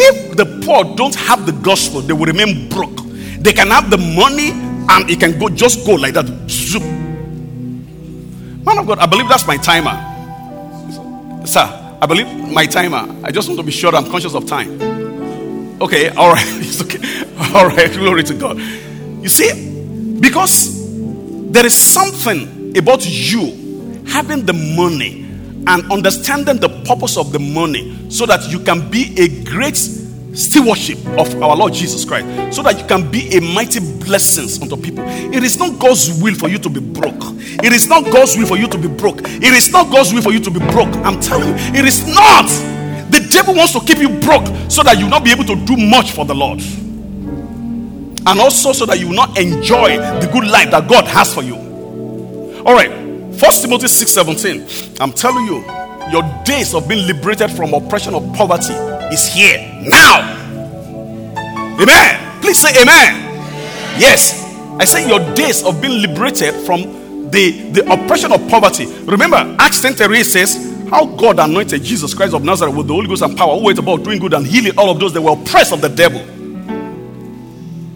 If 0.07 0.37
the 0.37 0.45
poor 0.65 0.85
don't 0.97 1.15
have 1.15 1.47
the 1.47 1.53
gospel, 1.53 2.01
they 2.03 2.13
will 2.13 2.27
remain 2.27 2.69
broke. 2.69 3.01
They 3.41 3.53
can 3.53 3.69
have 3.69 3.91
the 3.91 3.97
money 3.99 4.51
and 4.51 5.09
it 5.11 5.19
can 5.19 5.39
go 5.39 5.49
just 5.49 5.87
go 5.87 5.95
like 5.95 6.15
that. 6.15 6.27
Zoop. 6.49 6.83
Man 6.83 8.79
of 8.79 8.87
God, 8.87 8.99
I 8.99 9.07
believe 9.07 9.29
that's 9.29 9.47
my 9.47 9.57
timer. 9.57 9.97
Sir, 11.47 11.97
I 12.01 12.07
believe 12.07 12.27
my 12.53 12.67
timer. 12.67 13.09
I 13.23 13.31
just 13.31 13.49
want 13.49 13.59
to 13.61 13.65
be 13.65 13.73
sure 13.73 13.95
I'm 13.95 14.11
conscious 14.11 14.35
of 14.35 14.47
time. 14.47 14.81
Okay, 15.81 16.09
all 16.11 16.33
right. 16.33 16.47
It's 16.61 16.83
okay. 16.83 16.99
All 17.55 17.67
right, 17.69 17.91
glory 17.93 18.25
to 18.25 18.35
God. 18.35 18.59
You 18.59 19.29
see, 19.29 20.19
because 20.21 20.85
there 21.51 21.65
is 21.65 21.75
something 21.75 22.77
about 22.77 23.07
you 23.07 24.03
having 24.07 24.45
the 24.45 24.53
money 24.53 25.24
and 25.67 25.91
understanding 25.91 26.59
the 26.59 26.69
purpose 26.85 27.17
of 27.17 27.33
the 27.33 27.39
money 27.39 28.11
so 28.11 28.27
that 28.27 28.51
you 28.51 28.59
can 28.61 28.91
be 28.91 29.15
a 29.19 29.45
great 29.45 29.77
stewardship 29.77 30.99
of 31.19 31.43
our 31.43 31.57
Lord 31.57 31.73
Jesus 31.73 32.05
Christ 32.05 32.55
so 32.55 32.63
that 32.63 32.79
you 32.79 32.87
can 32.87 33.11
be 33.11 33.37
a 33.37 33.41
mighty 33.41 33.81
blessings 34.05 34.61
unto 34.61 34.77
people. 34.77 35.05
It 35.07 35.43
is 35.43 35.59
not 35.59 35.79
God's 35.79 36.21
will 36.21 36.35
for 36.35 36.49
you 36.49 36.59
to 36.59 36.69
be 36.69 36.81
broke. 36.81 37.23
It 37.63 37.73
is 37.73 37.89
not 37.89 38.05
God's 38.05 38.37
will 38.37 38.47
for 38.47 38.57
you 38.57 38.67
to 38.69 38.79
be 38.79 38.89
broke. 38.89 39.21
It 39.25 39.45
is 39.45 39.71
not 39.71 39.91
God's 39.91 40.13
will 40.13 40.23
for 40.23 40.33
you 40.33 40.41
to 40.41 40.51
be 40.51 40.59
broke. 40.59 40.95
I'm 41.05 41.21
telling 41.21 41.49
you, 41.49 41.55
it 41.79 41.85
is 41.85 42.07
not. 42.15 42.47
The 43.11 43.27
devil 43.31 43.55
wants 43.55 43.73
to 43.73 43.81
keep 43.81 43.99
you 43.99 44.09
broke 44.21 44.47
so 44.69 44.83
that 44.83 44.99
you 44.99 45.05
will 45.05 45.11
not 45.11 45.25
be 45.25 45.31
able 45.31 45.45
to 45.45 45.57
do 45.65 45.77
much 45.77 46.13
for 46.13 46.25
the 46.25 46.35
Lord. 46.35 46.61
And 48.27 48.41
also 48.41 48.73
so 48.73 48.87
that 48.87 48.99
you 48.99 49.09
will 49.09 49.17
not 49.17 49.39
enjoy 49.39 49.99
the 49.99 50.29
good 50.33 50.47
life 50.49 50.71
that 50.71 50.89
God 50.89 51.07
has 51.07 51.33
for 51.33 51.43
you. 51.43 51.55
All 52.67 52.75
right. 52.75 53.04
First 53.39 53.63
Timothy 53.63 53.89
6:17. 53.89 55.01
I'm 55.01 55.13
telling 55.13 55.47
you, 55.47 55.65
your 56.11 56.23
days 56.45 56.75
of 56.75 56.89
being 56.89 57.07
liberated 57.07 57.51
from 57.51 57.75
oppression 57.75 58.15
of 58.15 58.23
poverty 58.35 58.75
is 59.13 59.27
here 59.27 59.59
now. 59.83 60.41
Amen. 61.81 62.41
Please 62.41 62.59
say 62.59 62.71
amen. 62.81 63.35
Yes. 63.99 64.43
I 64.79 64.85
say 64.85 65.09
your 65.09 65.21
days 65.35 65.65
of 65.65 65.81
being 65.81 66.01
liberated 66.01 66.55
from 66.67 67.31
the, 67.31 67.71
the 67.73 67.93
oppression 67.93 68.33
of 68.33 68.47
poverty. 68.49 68.87
Remember, 69.05 69.57
Acts 69.59 69.81
10 69.81 70.25
says, 70.25 70.87
How 70.91 71.07
God 71.07 71.39
anointed 71.39 71.83
Jesus 71.83 72.15
Christ 72.15 72.35
of 72.35 72.45
Nazareth 72.45 72.75
with 72.75 72.87
the 72.87 72.95
Holy 72.95 73.09
Ghost 73.09 73.23
and 73.23 73.37
power, 73.37 73.59
who 73.59 73.65
went 73.65 73.79
about 73.79 74.05
doing 74.05 74.19
good 74.19 74.35
and 74.35 74.47
healing 74.47 74.73
all 74.79 74.91
of 74.91 75.01
those 75.01 75.13
that 75.15 75.23
were 75.23 75.33
oppressed 75.33 75.73
of 75.73 75.81
the 75.81 75.89
devil. 75.89 76.21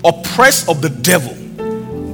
Oppressed 0.05 0.69
of 0.69 0.81
the 0.81 0.89
devil. 0.89 1.37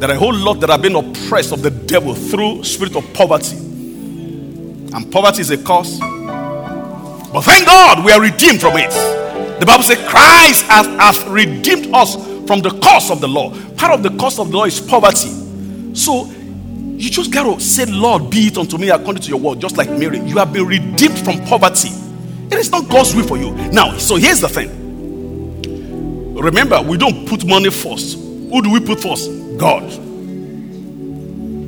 There 0.05 0.13
are 0.13 0.17
a 0.17 0.19
whole 0.19 0.35
lot 0.35 0.61
that 0.61 0.69
have 0.69 0.83
been 0.83 0.97
oppressed 0.97 1.51
of 1.51 1.63
the 1.63 1.71
devil 1.71 2.15
through 2.15 2.63
spirit 2.63 2.95
of 2.95 3.11
poverty. 3.15 3.57
And 3.57 5.11
poverty 5.11 5.41
is 5.41 5.51
a 5.51 5.57
cause. 5.57 5.99
But 5.99 7.41
thank 7.41 7.65
God 7.65 8.05
we 8.05 8.13
are 8.13 8.21
redeemed 8.21 8.61
from 8.61 8.77
it. 8.77 8.91
The 9.61 9.65
Bible 9.65 9.83
says 9.83 10.07
Christ 10.07 10.67
has, 10.67 10.87
has 10.99 11.27
redeemed 11.27 11.95
us 11.95 12.17
from 12.47 12.61
the 12.61 12.79
curse 12.83 13.11
of 13.11 13.23
the 13.23 13.29
law. 13.29 13.59
Part 13.77 13.93
of 13.93 14.03
the 14.03 14.11
curse 14.21 14.39
of 14.39 14.51
the 14.51 14.59
law 14.59 14.65
is 14.65 14.79
poverty. 14.79 15.31
So 15.95 16.27
you 16.27 17.09
just 17.09 17.33
got 17.33 17.45
to 17.45 17.59
say, 17.59 17.87
Lord, 17.87 18.29
be 18.29 18.49
it 18.49 18.59
unto 18.59 18.77
me 18.77 18.91
according 18.91 19.23
to 19.23 19.31
your 19.31 19.41
word, 19.41 19.61
just 19.61 19.79
like 19.79 19.89
Mary. 19.89 20.19
You 20.19 20.37
have 20.37 20.53
been 20.53 20.67
redeemed 20.67 21.19
from 21.21 21.43
poverty. 21.47 21.89
It 22.53 22.59
is 22.59 22.71
not 22.71 22.91
God's 22.91 23.15
will 23.15 23.27
for 23.27 23.39
you. 23.39 23.53
Now, 23.73 23.97
so 23.97 24.17
here's 24.17 24.43
the 24.43 24.51
thing. 24.51 26.35
Remember, 26.35 26.83
we 26.83 26.99
don't 26.99 27.27
put 27.27 27.47
money 27.47 27.71
first. 27.71 28.24
Who 28.55 28.63
do 28.63 28.71
we 28.71 28.79
put 28.79 29.01
first? 29.01 29.29
God. 29.59 29.83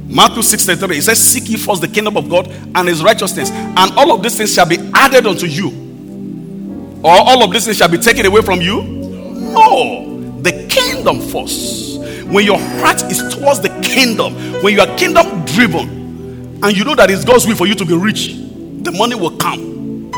Matthew 0.08 0.40
6 0.40 0.66
33, 0.66 0.98
it 0.98 1.02
says, 1.02 1.18
Seek 1.18 1.48
ye 1.50 1.56
first 1.56 1.80
the 1.80 1.88
kingdom 1.88 2.16
of 2.16 2.30
God 2.30 2.46
and 2.46 2.86
his 2.86 3.02
righteousness, 3.02 3.50
and 3.50 3.92
all 3.98 4.12
of 4.12 4.22
these 4.22 4.36
things 4.36 4.54
shall 4.54 4.68
be 4.68 4.78
added 4.94 5.26
unto 5.26 5.46
you. 5.46 7.00
Or 7.02 7.10
all 7.10 7.42
of 7.42 7.50
these 7.50 7.64
things 7.64 7.78
shall 7.78 7.88
be 7.88 7.98
taken 7.98 8.24
away 8.24 8.40
from 8.40 8.60
you? 8.60 8.84
No. 8.84 10.38
The 10.42 10.68
kingdom 10.68 11.20
first. 11.22 11.98
When 12.28 12.44
your 12.44 12.60
heart 12.60 13.02
is 13.10 13.34
towards 13.34 13.62
the 13.62 13.70
kingdom, 13.82 14.34
when 14.62 14.72
you 14.72 14.80
are 14.80 14.96
kingdom 14.96 15.44
driven, 15.44 16.60
and 16.62 16.76
you 16.76 16.84
know 16.84 16.94
that 16.94 17.10
it's 17.10 17.24
God's 17.24 17.48
will 17.48 17.56
for 17.56 17.66
you 17.66 17.74
to 17.74 17.84
be 17.84 17.96
rich, 17.96 18.28
the 18.28 18.92
money 18.92 19.16
will 19.16 19.36
come. 19.36 20.12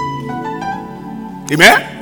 Amen? 1.50 1.97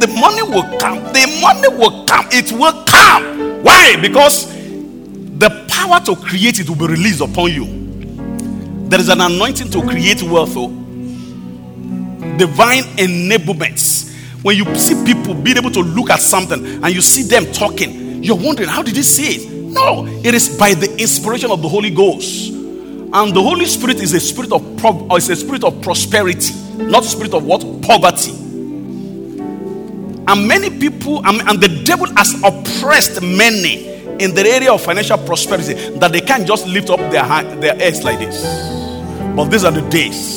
The 0.00 0.06
money 0.06 0.42
will 0.42 0.78
come. 0.78 1.02
The 1.12 1.38
money 1.42 1.68
will 1.76 2.04
come. 2.06 2.26
It 2.30 2.52
will 2.52 2.84
come. 2.84 3.62
Why? 3.62 3.96
Because 4.00 4.46
the 5.38 5.50
power 5.68 6.00
to 6.00 6.16
create 6.16 6.58
it 6.60 6.68
will 6.68 6.76
be 6.76 6.86
released 6.86 7.20
upon 7.20 7.52
you. 7.52 7.78
There 8.88 9.00
is 9.00 9.08
an 9.08 9.20
anointing 9.20 9.70
to 9.70 9.82
create 9.82 10.22
wealth, 10.22 10.54
oh. 10.56 10.68
divine 12.38 12.84
enablements. 12.96 14.14
When 14.42 14.56
you 14.56 14.64
see 14.76 14.94
people 15.04 15.34
being 15.34 15.56
able 15.56 15.70
to 15.72 15.80
look 15.80 16.10
at 16.10 16.20
something 16.20 16.64
and 16.82 16.94
you 16.94 17.00
see 17.00 17.22
them 17.22 17.44
talking, 17.52 18.22
you're 18.22 18.36
wondering, 18.36 18.68
how 18.68 18.82
did 18.82 18.94
they 18.94 19.02
see 19.02 19.36
it? 19.36 19.50
No, 19.50 20.06
it 20.06 20.34
is 20.34 20.56
by 20.58 20.74
the 20.74 20.90
inspiration 20.98 21.50
of 21.50 21.60
the 21.60 21.68
Holy 21.68 21.90
Ghost. 21.90 22.50
And 22.50 23.34
the 23.34 23.42
Holy 23.42 23.66
Spirit 23.66 24.00
is 24.00 24.14
a 24.14 24.20
spirit 24.20 24.52
of 24.52 24.76
pro- 24.78 25.14
is 25.16 25.28
a 25.28 25.36
spirit 25.36 25.64
of 25.64 25.80
prosperity, 25.82 26.54
not 26.76 27.04
spirit 27.04 27.34
of 27.34 27.44
what? 27.44 27.60
Poverty. 27.82 28.32
And 30.28 30.46
many 30.46 30.68
people, 30.68 31.26
and 31.26 31.58
the 31.58 31.82
devil 31.84 32.06
has 32.14 32.34
oppressed 32.44 33.22
many 33.22 33.88
in 34.20 34.34
the 34.34 34.44
area 34.46 34.70
of 34.70 34.82
financial 34.82 35.16
prosperity 35.16 35.72
that 35.98 36.12
they 36.12 36.20
can't 36.20 36.46
just 36.46 36.66
lift 36.66 36.90
up 36.90 36.98
their, 37.10 37.24
hand, 37.24 37.62
their 37.62 37.74
heads 37.74 38.04
like 38.04 38.18
this. 38.18 38.42
But 39.34 39.46
these 39.46 39.64
are 39.64 39.72
the 39.72 39.88
days 39.88 40.36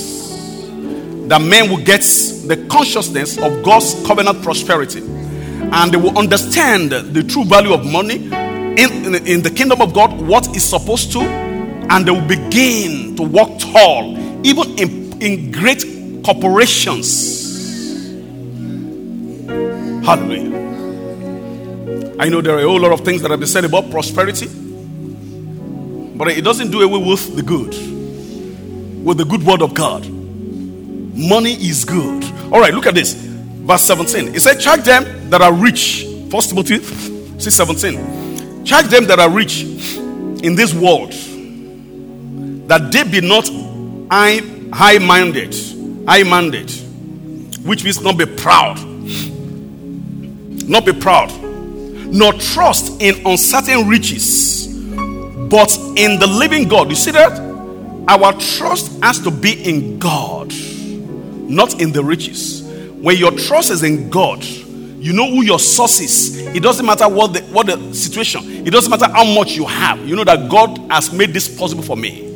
that 1.28 1.42
men 1.42 1.70
will 1.70 1.84
get 1.84 2.02
the 2.02 2.66
consciousness 2.70 3.38
of 3.38 3.64
God's 3.64 3.94
covenant 4.08 4.42
prosperity 4.42 5.02
and 5.02 5.92
they 5.92 5.98
will 5.98 6.18
understand 6.18 6.92
the 6.92 7.24
true 7.24 7.44
value 7.44 7.74
of 7.74 7.86
money 7.86 8.16
in, 8.16 9.06
in, 9.06 9.28
in 9.28 9.42
the 9.42 9.50
kingdom 9.50 9.82
of 9.82 9.94
God, 9.94 10.22
what 10.22 10.56
is 10.56 10.64
supposed 10.64 11.12
to, 11.14 11.20
and 11.20 12.06
they 12.06 12.12
will 12.12 12.28
begin 12.28 13.16
to 13.18 13.24
walk 13.24 13.60
tall, 13.60 14.18
even 14.46 14.78
in, 14.80 15.22
in 15.22 15.52
great 15.52 15.84
corporations. 16.24 17.51
Hallelujah. 20.04 20.72
I 22.20 22.30
know 22.30 22.42
there 22.42 22.56
are 22.56 22.60
a 22.60 22.64
whole 22.64 22.80
lot 22.80 22.92
of 22.92 23.02
things 23.02 23.22
that 23.22 23.32
have 23.32 23.40
been 23.40 23.48
said 23.48 23.66
about 23.66 23.90
prosperity, 23.90 24.48
but 26.18 26.28
it 26.30 26.44
doesn't 26.44 26.72
do 26.72 26.82
away 26.82 26.98
with 27.08 27.36
the 27.36 27.42
good, 27.42 27.74
with 29.04 29.18
the 29.18 29.26
good 29.26 29.44
word 29.44 29.62
of 29.62 29.74
God. 29.74 30.08
Money 30.10 31.54
is 31.54 31.86
good. 31.86 32.24
All 32.52 32.60
right, 32.60 32.74
look 32.74 32.86
at 32.86 32.96
this. 32.96 33.14
Verse 33.14 33.84
17. 33.84 34.36
It 34.36 34.42
said, 34.42 34.60
Charge 34.60 34.84
them 34.84 35.30
that 35.30 35.42
are 35.42 35.54
rich. 35.54 36.06
First 36.30 36.50
Timothy 36.50 36.80
6 37.40 37.54
17. 37.54 38.66
Charge 38.66 38.88
them 38.88 39.06
that 39.06 39.20
are 39.20 39.30
rich 39.30 39.64
in 39.64 40.56
this 40.56 40.74
world 40.74 41.12
that 42.72 42.92
they 42.92 43.04
be 43.04 43.20
not 43.20 43.50
high 44.10 44.98
minded, 45.00 45.54
high 46.08 46.24
minded, 46.24 46.72
which 47.66 47.84
means 47.84 48.02
not 48.02 48.18
be 48.18 48.26
proud. 48.26 48.91
Not 50.64 50.86
be 50.86 50.94
proud 50.94 51.32
nor 52.12 52.34
trust 52.34 53.02
in 53.02 53.26
uncertain 53.26 53.88
riches, 53.88 54.68
but 54.68 55.76
in 55.96 56.20
the 56.20 56.28
living 56.28 56.68
God. 56.68 56.90
You 56.90 56.96
see 56.96 57.12
that? 57.12 57.40
Our 58.08 58.34
trust 58.34 59.02
has 59.02 59.20
to 59.20 59.32
be 59.32 59.54
in 59.64 59.98
God, 59.98 60.54
not 61.50 61.82
in 61.82 61.94
the 61.94 62.04
riches. 62.04 62.64
When 63.00 63.16
your 63.16 63.32
trust 63.32 63.72
is 63.72 63.84
in 63.84 64.10
God, 64.10 64.44
you 64.44 65.14
know 65.14 65.28
who 65.28 65.44
your 65.44 65.58
source 65.58 66.00
is. 66.02 66.38
It 66.48 66.62
doesn't 66.62 66.86
matter 66.86 67.08
what 67.08 67.34
the 67.34 67.42
what 67.44 67.68
the 67.68 67.94
situation. 67.94 68.68
It 68.68 68.72
doesn't 68.72 68.92
matter 68.92 69.12
how 69.12 69.24
much 69.24 69.56
you 69.56 69.66
have. 69.66 70.00
You 70.08 70.16
know 70.16 70.26
that 70.26 70.50
God 70.50 70.78
has 70.92 71.14
made 71.14 71.34
this 71.34 71.48
possible 71.58 71.82
for 71.82 71.96
me. 71.96 72.28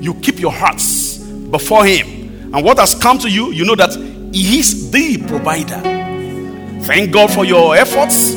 You 0.00 0.14
keep 0.20 0.38
your 0.38 0.52
hearts 0.52 1.16
before 1.18 1.86
Him, 1.86 2.54
and 2.54 2.62
what 2.62 2.78
has 2.78 2.94
come 2.94 3.18
to 3.20 3.30
you, 3.30 3.52
you 3.52 3.64
know 3.64 3.74
that 3.74 3.94
He 4.34 4.58
is 4.58 4.90
the 4.90 5.18
provider. 5.26 5.95
Thank 6.84 7.12
God 7.12 7.32
for 7.32 7.44
your 7.44 7.76
efforts. 7.76 8.34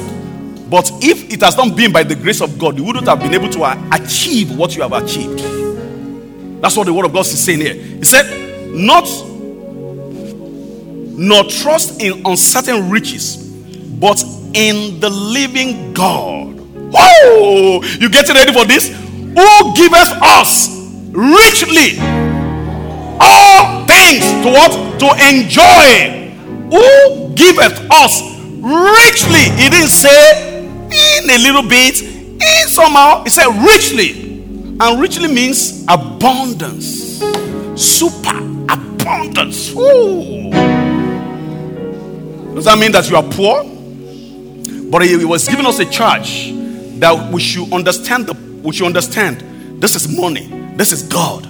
But 0.70 0.92
if 1.02 1.32
it 1.34 1.42
has 1.42 1.58
not 1.58 1.76
been 1.76 1.92
by 1.92 2.04
the 2.04 2.16
grace 2.16 2.42
of 2.42 2.60
God, 2.60 2.78
you 2.78 2.84
wouldn't 2.84 3.08
have 3.08 3.20
been 3.20 3.34
able 3.34 3.50
to 3.50 3.90
achieve 3.92 4.56
what 4.56 4.76
you 4.76 4.84
have 4.84 4.94
achieved. 4.94 5.40
That's 6.62 6.76
what 6.78 6.86
the 6.86 6.94
word 6.94 7.06
of 7.06 7.14
God 7.14 7.22
is 7.22 7.44
saying 7.44 7.62
here. 7.62 7.74
He 7.74 8.04
said, 8.04 8.26
Not 8.74 9.08
nor 11.18 11.44
trust 11.44 12.02
in 12.02 12.26
uncertain 12.26 12.90
riches, 12.90 13.38
but 14.00 14.24
in 14.54 15.00
the 15.00 15.10
living 15.10 15.94
God. 15.94 16.58
Whoa! 16.92 17.82
You 18.00 18.10
getting 18.10 18.36
ready 18.36 18.54
for 18.54 18.66
this? 18.66 18.90
Who 18.90 19.76
giveth 19.76 20.12
us 20.22 20.70
richly 21.12 22.00
all 23.20 23.86
things 23.86 24.24
to 24.44 24.50
what? 24.50 25.00
To 25.00 25.08
enjoy. 25.28 26.19
Who 26.72 27.34
giveth 27.36 27.80
us 27.92 28.22
richly? 28.62 29.50
He 29.58 29.70
didn't 29.70 29.90
say 29.90 30.64
in 30.64 31.30
a 31.30 31.38
little 31.38 31.64
bit, 31.68 32.02
in 32.02 32.68
somehow. 32.68 33.24
He 33.24 33.30
said 33.30 33.48
richly. 33.64 34.28
And 34.82 35.02
richly 35.02 35.28
means 35.28 35.84
abundance, 35.90 37.20
super 37.76 38.38
abundance. 38.70 39.72
Ooh. 39.72 40.50
Does 42.56 42.66
that 42.66 42.78
mean 42.80 42.94
that 42.94 43.10
you 43.10 43.18
are 43.18 43.24
poor? 43.24 43.64
But 44.90 45.02
he 45.02 45.26
was 45.26 45.48
giving 45.50 45.66
us 45.66 45.80
a 45.80 45.86
charge 45.86 46.54
that 47.00 47.32
we 47.32 47.42
should 47.42 47.74
understand 47.74 48.28
the, 48.28 48.34
we 48.64 48.72
should 48.72 48.86
understand 48.86 49.82
this 49.82 49.96
is 49.96 50.08
money, 50.18 50.48
this 50.76 50.94
is 50.94 51.04
God. 51.04 51.49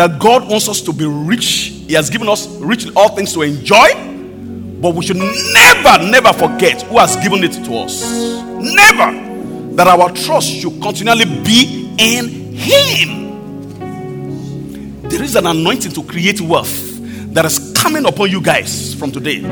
That 0.00 0.18
God 0.18 0.48
wants 0.48 0.66
us 0.66 0.80
to 0.80 0.94
be 0.94 1.04
rich. 1.04 1.74
He 1.86 1.92
has 1.92 2.08
given 2.08 2.26
us 2.26 2.48
rich 2.56 2.86
in 2.86 2.96
all 2.96 3.10
things 3.10 3.34
to 3.34 3.42
enjoy, 3.42 3.92
but 4.80 4.94
we 4.94 5.04
should 5.04 5.18
never, 5.18 6.02
never 6.10 6.32
forget 6.32 6.80
who 6.84 6.96
has 6.96 7.16
given 7.16 7.44
it 7.44 7.52
to 7.66 7.74
us. 7.74 8.02
Never. 8.40 9.12
That 9.76 9.88
our 9.88 10.10
trust 10.12 10.48
should 10.48 10.80
continually 10.80 11.26
be 11.26 11.94
in 11.98 12.54
Him. 12.56 13.28
There 15.02 15.22
is 15.22 15.36
an 15.36 15.46
anointing 15.46 15.92
to 15.92 16.02
create 16.02 16.40
wealth 16.40 16.98
that 17.34 17.44
is 17.44 17.74
coming 17.76 18.06
upon 18.06 18.30
you 18.30 18.40
guys 18.40 18.94
from 18.94 19.12
today. 19.12 19.42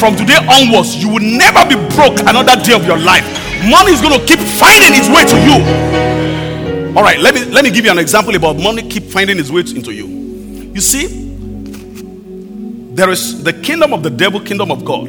From 0.00 0.16
today 0.16 0.44
onwards, 0.50 0.96
you 0.96 1.08
will 1.08 1.22
never 1.22 1.64
be 1.68 1.76
broke 1.94 2.18
another 2.18 2.60
day 2.64 2.74
of 2.74 2.84
your 2.84 2.98
life. 2.98 3.24
Money 3.70 3.92
is 3.92 4.00
going 4.02 4.18
to 4.18 4.26
keep 4.26 4.40
finding 4.40 4.90
its 4.98 5.08
way 5.08 5.24
to 5.24 5.36
you. 5.46 6.33
All 6.96 7.02
right, 7.02 7.18
let 7.18 7.34
me 7.34 7.44
let 7.46 7.64
me 7.64 7.72
give 7.72 7.84
you 7.84 7.90
an 7.90 7.98
example 7.98 8.36
about 8.36 8.56
money 8.56 8.88
keep 8.88 9.10
finding 9.10 9.40
its 9.40 9.50
way 9.50 9.62
into 9.62 9.92
you. 9.92 10.06
You 10.06 10.80
see, 10.80 11.08
there 12.94 13.10
is 13.10 13.42
the 13.42 13.52
kingdom 13.52 13.92
of 13.92 14.04
the 14.04 14.10
devil, 14.10 14.38
kingdom 14.38 14.70
of 14.70 14.84
God. 14.84 15.08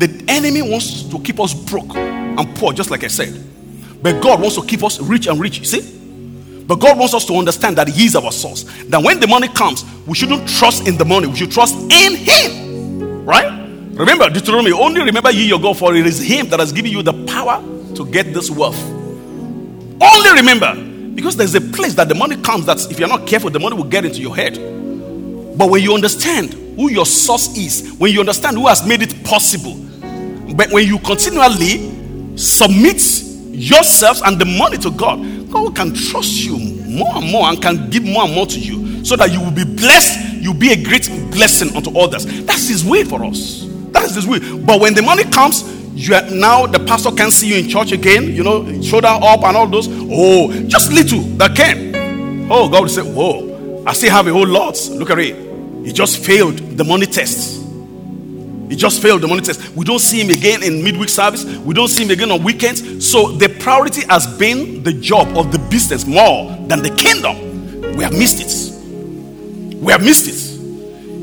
The 0.00 0.24
enemy 0.26 0.62
wants 0.62 1.04
to 1.04 1.20
keep 1.20 1.38
us 1.38 1.54
broke 1.54 1.94
and 1.94 2.56
poor, 2.56 2.72
just 2.72 2.90
like 2.90 3.04
I 3.04 3.06
said. 3.06 3.40
But 4.02 4.20
God 4.20 4.40
wants 4.40 4.56
to 4.56 4.66
keep 4.66 4.82
us 4.82 4.98
rich 4.98 5.28
and 5.28 5.38
rich. 5.38 5.60
You 5.60 5.64
see? 5.64 6.64
But 6.66 6.80
God 6.80 6.98
wants 6.98 7.14
us 7.14 7.24
to 7.26 7.34
understand 7.34 7.76
that 7.76 7.86
He 7.86 8.06
is 8.06 8.16
our 8.16 8.32
source. 8.32 8.64
That 8.86 9.00
when 9.00 9.20
the 9.20 9.28
money 9.28 9.46
comes, 9.46 9.84
we 10.08 10.16
shouldn't 10.16 10.48
trust 10.48 10.88
in 10.88 10.98
the 10.98 11.04
money, 11.04 11.28
we 11.28 11.36
should 11.36 11.52
trust 11.52 11.76
in 11.76 12.16
Him. 12.16 13.24
Right? 13.24 13.46
Remember, 13.92 14.28
Deuteronomy, 14.28 14.72
only 14.72 15.02
remember 15.02 15.30
ye 15.30 15.46
your 15.46 15.60
God, 15.60 15.78
for 15.78 15.94
it 15.94 16.04
is 16.04 16.20
Him 16.20 16.48
that 16.48 16.58
has 16.58 16.72
given 16.72 16.90
you 16.90 17.04
the 17.04 17.12
power 17.26 17.62
to 17.94 18.04
get 18.06 18.34
this 18.34 18.50
wealth. 18.50 19.03
Only 20.00 20.32
remember, 20.32 20.74
because 21.14 21.36
there's 21.36 21.54
a 21.54 21.60
place 21.60 21.94
that 21.94 22.08
the 22.08 22.14
money 22.14 22.36
comes 22.36 22.66
that 22.66 22.90
if 22.90 22.98
you're 22.98 23.08
not 23.08 23.26
careful, 23.26 23.50
the 23.50 23.60
money 23.60 23.76
will 23.76 23.84
get 23.84 24.04
into 24.04 24.20
your 24.20 24.34
head. 24.34 24.54
But 25.56 25.70
when 25.70 25.82
you 25.82 25.94
understand 25.94 26.52
who 26.76 26.90
your 26.90 27.06
source 27.06 27.56
is, 27.56 27.92
when 27.98 28.12
you 28.12 28.20
understand 28.20 28.56
who 28.56 28.66
has 28.66 28.86
made 28.86 29.02
it 29.02 29.24
possible, 29.24 29.74
but 30.54 30.70
when 30.72 30.86
you 30.86 30.98
continually 30.98 32.36
submit 32.36 33.00
yourselves 33.54 34.20
and 34.22 34.38
the 34.40 34.44
money 34.44 34.78
to 34.78 34.90
God, 34.90 35.18
God 35.50 35.76
can 35.76 35.94
trust 35.94 36.44
you 36.44 36.58
more 36.88 37.16
and 37.16 37.30
more 37.30 37.48
and 37.48 37.62
can 37.62 37.88
give 37.90 38.02
more 38.02 38.24
and 38.24 38.34
more 38.34 38.46
to 38.46 38.58
you 38.58 39.04
so 39.04 39.16
that 39.16 39.32
you 39.32 39.40
will 39.40 39.52
be 39.52 39.64
blessed. 39.64 40.42
You'll 40.42 40.54
be 40.54 40.72
a 40.72 40.82
great 40.82 41.08
blessing 41.30 41.74
unto 41.76 41.96
others. 41.98 42.26
That's 42.44 42.68
His 42.68 42.84
way 42.84 43.04
for 43.04 43.24
us. 43.24 43.64
That 43.92 44.04
is 44.04 44.16
His 44.16 44.26
way. 44.26 44.40
But 44.40 44.80
when 44.80 44.94
the 44.94 45.02
money 45.02 45.24
comes, 45.24 45.62
you 45.94 46.14
are 46.14 46.28
now 46.30 46.66
the 46.66 46.80
pastor 46.80 47.12
can 47.12 47.30
see 47.30 47.48
you 47.48 47.64
in 47.64 47.68
church 47.68 47.92
again, 47.92 48.34
you 48.34 48.42
know, 48.42 48.64
shoulder 48.82 49.06
up 49.06 49.44
and 49.44 49.56
all 49.56 49.66
those. 49.68 49.86
Oh, 49.90 50.52
just 50.66 50.92
little 50.92 51.20
that 51.38 51.54
came. 51.54 51.94
Oh, 52.50 52.68
God 52.68 52.82
will 52.82 52.88
say, 52.88 53.02
Whoa, 53.02 53.84
I 53.86 53.92
still 53.92 54.10
have 54.10 54.26
a 54.26 54.32
whole 54.32 54.46
lot. 54.46 54.76
Look 54.90 55.10
at 55.10 55.18
it. 55.20 55.36
He 55.86 55.92
just 55.92 56.24
failed 56.24 56.56
the 56.58 56.82
money 56.82 57.06
test. 57.06 57.62
He 58.68 58.76
just 58.76 59.00
failed 59.00 59.20
the 59.20 59.28
money 59.28 59.42
test. 59.42 59.76
We 59.76 59.84
don't 59.84 60.00
see 60.00 60.20
him 60.20 60.30
again 60.30 60.62
in 60.64 60.82
midweek 60.82 61.10
service. 61.10 61.44
We 61.44 61.74
don't 61.74 61.88
see 61.88 62.04
him 62.04 62.10
again 62.10 62.30
on 62.32 62.42
weekends. 62.42 63.08
So 63.08 63.28
the 63.28 63.48
priority 63.60 64.04
has 64.08 64.26
been 64.38 64.82
the 64.82 64.92
job 64.94 65.28
of 65.36 65.52
the 65.52 65.58
business 65.70 66.06
more 66.06 66.50
than 66.66 66.82
the 66.82 66.92
kingdom. 66.96 67.94
We 67.96 68.02
have 68.02 68.14
missed 68.14 68.40
it. 68.40 69.76
We 69.76 69.92
have 69.92 70.02
missed 70.02 70.26
it. 70.26 70.54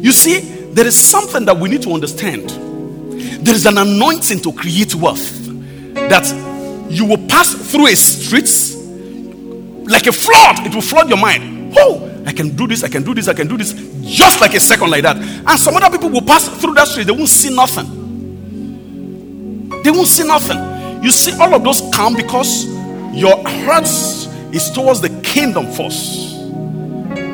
You 0.01 0.11
see, 0.11 0.39
there 0.71 0.87
is 0.87 0.95
something 0.95 1.43
that 1.45 1.57
we 1.57 1.67
need 1.67 1.81
to 1.81 1.91
understand. 1.91 2.51
There 3.41 3.55
is 3.55 3.65
an 3.65 3.77
anointing 3.77 4.41
to 4.41 4.53
create 4.53 4.95
wealth 4.95 5.45
that 5.93 6.27
you 6.89 7.05
will 7.05 7.25
pass 7.27 7.53
through 7.71 7.87
a 7.87 7.95
street 7.95 8.49
like 9.89 10.07
a 10.07 10.11
flood. 10.11 10.65
It 10.65 10.73
will 10.73 10.81
flood 10.81 11.09
your 11.09 11.17
mind. 11.17 11.73
Oh, 11.77 12.23
I 12.25 12.33
can 12.33 12.55
do 12.55 12.67
this, 12.67 12.83
I 12.83 12.89
can 12.89 13.03
do 13.03 13.13
this, 13.13 13.27
I 13.27 13.33
can 13.33 13.47
do 13.47 13.57
this, 13.57 13.73
just 14.01 14.41
like 14.41 14.53
a 14.53 14.59
second 14.59 14.89
like 14.89 15.03
that. 15.03 15.17
And 15.17 15.59
some 15.59 15.75
other 15.75 15.89
people 15.89 16.09
will 16.09 16.21
pass 16.21 16.47
through 16.47 16.73
that 16.75 16.87
street, 16.87 17.07
they 17.07 17.13
won't 17.13 17.29
see 17.29 17.53
nothing. 17.53 17.99
They 19.83 19.89
won't 19.89 20.07
see 20.07 20.27
nothing. 20.27 21.03
You 21.03 21.11
see, 21.11 21.33
all 21.39 21.53
of 21.53 21.63
those 21.63 21.81
come 21.93 22.15
because 22.15 22.65
your 23.13 23.41
heart 23.47 23.85
is 24.53 24.69
towards 24.71 25.01
the 25.01 25.09
kingdom 25.23 25.71
first. 25.71 26.29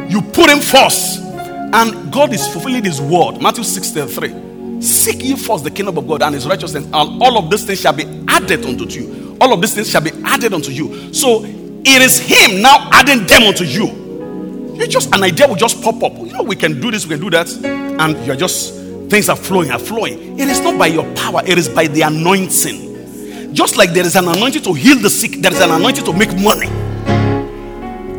You 0.10 0.22
put 0.22 0.50
him 0.50 0.60
first, 0.60 1.20
and 1.20 2.12
God 2.14 2.32
is 2.32 2.48
fulfilling 2.48 2.86
his 2.86 3.02
word. 3.02 3.42
Matthew 3.42 3.66
6 3.66 3.92
33. 3.92 4.47
Seek 4.80 5.24
ye 5.24 5.36
first 5.36 5.64
the 5.64 5.72
kingdom 5.72 5.98
of 5.98 6.08
God 6.08 6.22
and 6.22 6.36
his 6.36 6.46
righteousness, 6.48 6.86
and 6.86 6.94
all 6.94 7.38
of 7.38 7.50
these 7.50 7.66
things 7.66 7.82
shall 7.82 7.94
be 7.94 8.04
added 8.28 8.66
unto 8.66 8.86
you. 8.86 9.38
All 9.42 9.54
of 9.54 9.62
these 9.62 9.74
things 9.74 9.90
shall 9.90 10.02
be 10.02 10.12
added 10.24 10.54
unto 10.54 10.72
you. 10.72 11.14
So 11.14 11.44
it 11.44 12.02
is 12.02 12.20
him 12.20 12.62
now 12.62 12.90
adding 12.92 13.26
them 13.26 13.44
unto 13.44 13.64
you. 13.64 14.76
You 14.76 14.88
just 14.88 15.14
an 15.16 15.24
idea 15.24 15.48
will 15.48 15.56
just 15.56 15.82
pop 15.82 16.04
up. 16.04 16.14
You 16.18 16.34
know, 16.34 16.44
we 16.44 16.56
can 16.56 16.80
do 16.80 16.92
this, 16.92 17.06
we 17.06 17.16
can 17.16 17.22
do 17.22 17.30
that, 17.32 17.50
and 17.50 18.26
you're 18.26 18.36
just 18.36 18.76
things 19.10 19.30
are 19.30 19.36
flowing, 19.36 19.72
are 19.72 19.80
flowing. 19.80 20.40
It 20.40 20.48
is 20.48 20.60
not 20.60 20.78
by 20.78 20.88
your 20.88 21.12
power, 21.16 21.42
it 21.46 21.58
is 21.58 21.70
by 21.70 21.88
the 21.88 22.02
anointing. 22.02 23.54
Just 23.54 23.78
like 23.78 23.92
there 23.92 24.06
is 24.06 24.16
an 24.16 24.28
anointing 24.28 24.62
to 24.64 24.74
heal 24.74 25.00
the 25.00 25.10
sick, 25.10 25.42
there 25.42 25.52
is 25.52 25.60
an 25.60 25.72
anointing 25.72 26.06
to 26.06 26.14
make 26.14 26.32
money. 26.40 26.68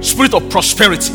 Spirit 0.03 0.35
of 0.35 0.49
prosperity. 0.51 1.13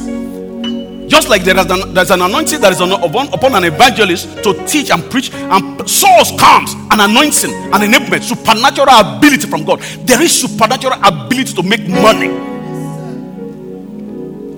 Just 1.07 1.29
like 1.29 1.43
there 1.43 1.57
is 1.57 1.69
an, 1.69 1.93
there's 1.93 2.11
an 2.11 2.21
anointing 2.21 2.61
that 2.61 2.71
is 2.71 2.81
on, 2.81 2.91
upon, 2.91 3.27
upon 3.33 3.55
an 3.55 3.63
evangelist 3.65 4.43
to 4.43 4.53
teach 4.65 4.89
and 4.89 5.03
preach, 5.11 5.31
and 5.33 5.89
souls 5.89 6.31
comes, 6.39 6.73
an 6.91 6.99
anointing, 6.99 7.51
an 7.73 7.81
enablement, 7.81 8.23
supernatural 8.23 8.89
ability 8.89 9.47
from 9.47 9.63
God. 9.63 9.79
There 10.05 10.21
is 10.21 10.41
supernatural 10.41 10.93
ability 11.03 11.53
to 11.53 11.63
make 11.63 11.87
money. 11.87 12.29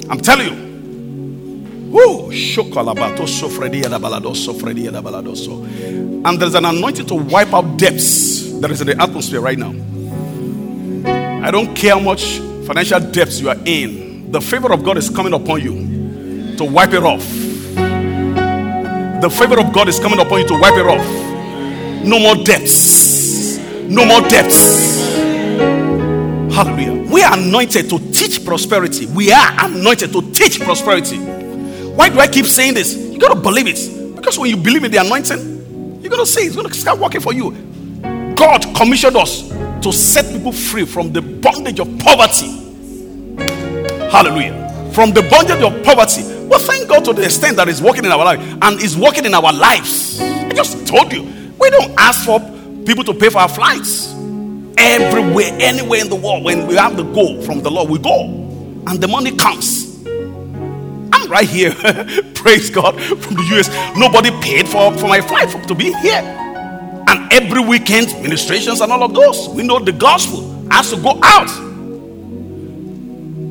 I'm 0.09 0.19
telling 0.19 0.47
you. 0.47 0.65
Woo! 1.91 2.29
And 2.29 2.33
there's 6.41 6.55
an 6.55 6.65
anointing 6.65 7.05
to 7.05 7.15
wipe 7.15 7.53
out 7.53 7.77
debts 7.77 8.51
that 8.59 8.69
is 8.69 8.81
in 8.81 8.87
the 8.87 9.01
atmosphere 9.01 9.39
right 9.39 9.57
now. 9.57 9.73
I 11.45 11.51
don't 11.51 11.73
care 11.75 11.93
how 11.93 12.01
much 12.01 12.39
financial 12.65 12.99
debts 12.99 13.39
you 13.39 13.47
are 13.49 13.57
in, 13.65 14.31
the 14.31 14.41
favor 14.41 14.73
of 14.73 14.83
God 14.83 14.97
is 14.97 15.09
coming 15.09 15.31
upon 15.33 15.61
you 15.61 15.94
to 16.57 16.65
wipe 16.65 16.93
it 16.93 17.03
off. 17.03 17.25
The 19.21 19.29
favor 19.29 19.59
of 19.59 19.73
God 19.73 19.87
is 19.87 19.99
coming 19.99 20.19
upon 20.19 20.41
you 20.41 20.47
to 20.47 20.59
wipe 20.59 20.75
it 20.75 20.85
off. 20.85 21.05
No 22.03 22.19
more 22.19 22.35
debts. 22.43 23.57
No 23.57 24.05
more 24.05 24.21
debts. 24.21 25.15
Hallelujah. 26.53 27.11
We 27.11 27.23
are 27.23 27.37
anointed 27.37 27.89
to 27.89 27.99
teach 28.11 28.45
prosperity. 28.45 29.07
We 29.07 29.31
are 29.31 29.65
anointed 29.65 30.11
to 30.13 30.21
teach 30.31 30.59
prosperity. 30.59 31.17
Why 31.17 32.09
do 32.09 32.19
I 32.19 32.27
keep 32.27 32.45
saying 32.45 32.75
this? 32.75 32.95
You 32.95 33.19
got 33.19 33.33
to 33.33 33.39
believe 33.39 33.67
it. 33.67 34.15
Because 34.15 34.37
when 34.37 34.49
you 34.49 34.57
believe 34.57 34.83
in 34.83 34.91
the 34.91 34.97
anointing, 34.97 36.01
you're 36.01 36.09
going 36.09 36.23
to 36.23 36.25
see 36.25 36.41
it's 36.41 36.55
going 36.55 36.67
to 36.67 36.73
start 36.73 36.99
working 36.99 37.21
for 37.21 37.33
you. 37.33 37.51
God 38.35 38.65
commissioned 38.75 39.15
us 39.15 39.49
to 39.81 39.93
set 39.93 40.31
people 40.31 40.51
free 40.51 40.85
from 40.85 41.13
the 41.13 41.21
bondage 41.21 41.79
of 41.79 41.87
poverty. 41.99 42.47
Hallelujah. 44.11 44.91
From 44.93 45.11
the 45.11 45.21
bondage 45.29 45.61
of 45.61 45.83
poverty. 45.83 46.34
Well, 46.47 46.59
thank 46.59 46.89
God 46.89 47.05
to 47.05 47.13
the 47.13 47.23
extent 47.23 47.57
that 47.57 47.67
it's 47.67 47.81
working 47.81 48.05
in 48.05 48.11
our 48.11 48.23
life 48.23 48.39
and 48.61 48.79
is 48.81 48.97
working 48.97 49.25
in 49.25 49.33
our 49.33 49.53
lives. 49.53 50.19
I 50.21 50.49
just 50.49 50.87
told 50.87 51.11
you, 51.11 51.23
we 51.59 51.69
don't 51.69 51.93
ask 51.99 52.25
for 52.25 52.39
people 52.85 53.03
to 53.03 53.13
pay 53.13 53.29
for 53.29 53.39
our 53.39 53.49
flights. 53.49 54.13
Everywhere, 54.77 55.51
anywhere 55.59 56.01
in 56.01 56.09
the 56.09 56.15
world, 56.15 56.43
when 56.43 56.67
we 56.67 56.75
have 56.75 56.97
the 56.97 57.03
goal 57.03 57.41
from 57.41 57.61
the 57.61 57.71
Lord, 57.71 57.89
we 57.89 57.97
go. 57.97 58.23
And 58.87 59.01
the 59.01 59.07
money 59.07 59.35
comes 59.35 59.85
I'm 61.25 61.31
right 61.31 61.49
here. 61.49 61.73
Praise 62.35 62.69
God 62.69 63.01
from 63.01 63.35
the 63.35 63.43
US. 63.57 63.69
Nobody 63.97 64.29
paid 64.41 64.67
for, 64.67 64.95
for 64.97 65.07
my 65.07 65.21
flight 65.21 65.49
for, 65.49 65.59
to 65.61 65.75
be 65.75 65.91
here. 65.93 66.21
And 67.07 67.33
every 67.33 67.63
weekend, 67.63 68.07
ministrations 68.21 68.81
and 68.81 68.91
all 68.91 69.03
of 69.03 69.13
those. 69.13 69.49
We 69.49 69.63
know 69.63 69.79
the 69.79 69.91
gospel 69.91 70.67
has 70.69 70.91
to 70.91 70.97
go 70.97 71.19
out. 71.23 71.49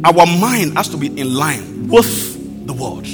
Our 0.07 0.27
mind 0.27 0.77
has 0.77 0.89
to 0.91 0.97
be 0.97 1.09
in 1.19 1.35
line 1.35 1.89
with 1.89 2.34
the 2.75 2.83
word, 2.83 3.07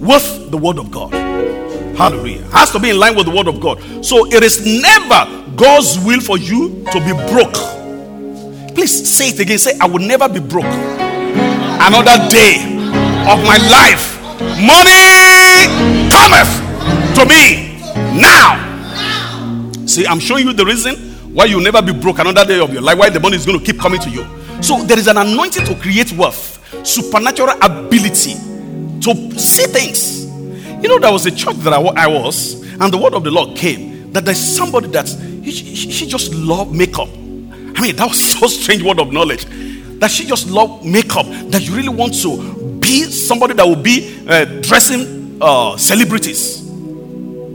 with 0.00 0.50
the 0.50 0.56
word 0.58 0.78
of 0.78 0.90
God. 0.90 1.12
Hallelujah. 1.96 2.42
Has 2.50 2.70
to 2.72 2.78
be 2.78 2.90
in 2.90 2.98
line 2.98 3.16
with 3.16 3.26
the 3.26 3.32
word 3.34 3.48
of 3.48 3.60
God. 3.60 3.80
So 4.04 4.26
it 4.26 4.42
is 4.42 4.64
never 4.64 5.26
God's 5.56 5.98
will 5.98 6.20
for 6.20 6.38
you 6.38 6.84
to 6.92 7.00
be 7.00 7.12
broke. 7.32 7.54
Please 8.74 9.10
say 9.10 9.30
it 9.30 9.40
again. 9.40 9.58
Say, 9.58 9.76
I 9.80 9.86
will 9.86 9.98
never 9.98 10.28
be 10.28 10.38
broke. 10.38 10.64
Another 10.64 12.28
day 12.28 12.62
of 13.26 13.42
my 13.44 13.58
life. 13.68 14.16
Money 14.62 15.66
cometh 16.10 16.48
to 17.16 17.24
me 17.26 17.80
now. 18.20 18.56
See, 19.86 20.06
I'm 20.06 20.20
showing 20.20 20.46
you 20.46 20.52
the 20.52 20.64
reason 20.64 20.94
why 21.34 21.46
you'll 21.46 21.62
never 21.62 21.82
be 21.82 21.92
broke 21.92 22.20
another 22.20 22.44
day 22.44 22.60
of 22.60 22.72
your 22.72 22.82
life, 22.82 22.98
why 22.98 23.10
the 23.10 23.18
money 23.18 23.36
is 23.36 23.44
going 23.44 23.58
to 23.58 23.64
keep 23.64 23.80
coming 23.80 24.00
to 24.00 24.10
you. 24.10 24.24
So 24.62 24.82
there 24.84 24.98
is 24.98 25.08
an 25.08 25.16
anointing 25.16 25.64
to 25.66 25.74
create 25.74 26.12
wealth, 26.12 26.57
supernatural 26.84 27.56
ability 27.62 28.34
to 29.00 29.38
see 29.38 29.66
things. 29.66 30.26
You 30.82 30.88
know, 30.88 30.98
there 30.98 31.12
was 31.12 31.26
a 31.26 31.30
church 31.30 31.56
that 31.56 31.72
I, 31.72 32.06
was, 32.06 32.62
and 32.80 32.92
the 32.92 32.98
word 32.98 33.14
of 33.14 33.24
the 33.24 33.30
Lord 33.30 33.56
came 33.56 34.12
that 34.12 34.24
there's 34.24 34.38
somebody 34.38 34.88
that 34.88 35.08
she, 35.44 35.74
she 35.74 36.06
just 36.06 36.32
loved 36.34 36.74
makeup. 36.74 37.08
I 37.08 37.80
mean, 37.80 37.96
that 37.96 38.06
was 38.08 38.20
so 38.38 38.46
strange 38.46 38.82
word 38.82 39.00
of 39.00 39.12
knowledge 39.12 39.44
that 39.98 40.10
she 40.10 40.24
just 40.24 40.48
loved 40.48 40.84
makeup. 40.84 41.26
That 41.50 41.62
you 41.62 41.74
really 41.74 41.88
want 41.88 42.20
to 42.22 42.78
be 42.80 43.04
somebody 43.04 43.54
that 43.54 43.66
will 43.66 43.82
be 43.82 44.24
uh, 44.28 44.44
dressing 44.62 45.38
uh, 45.40 45.76
celebrities, 45.76 46.58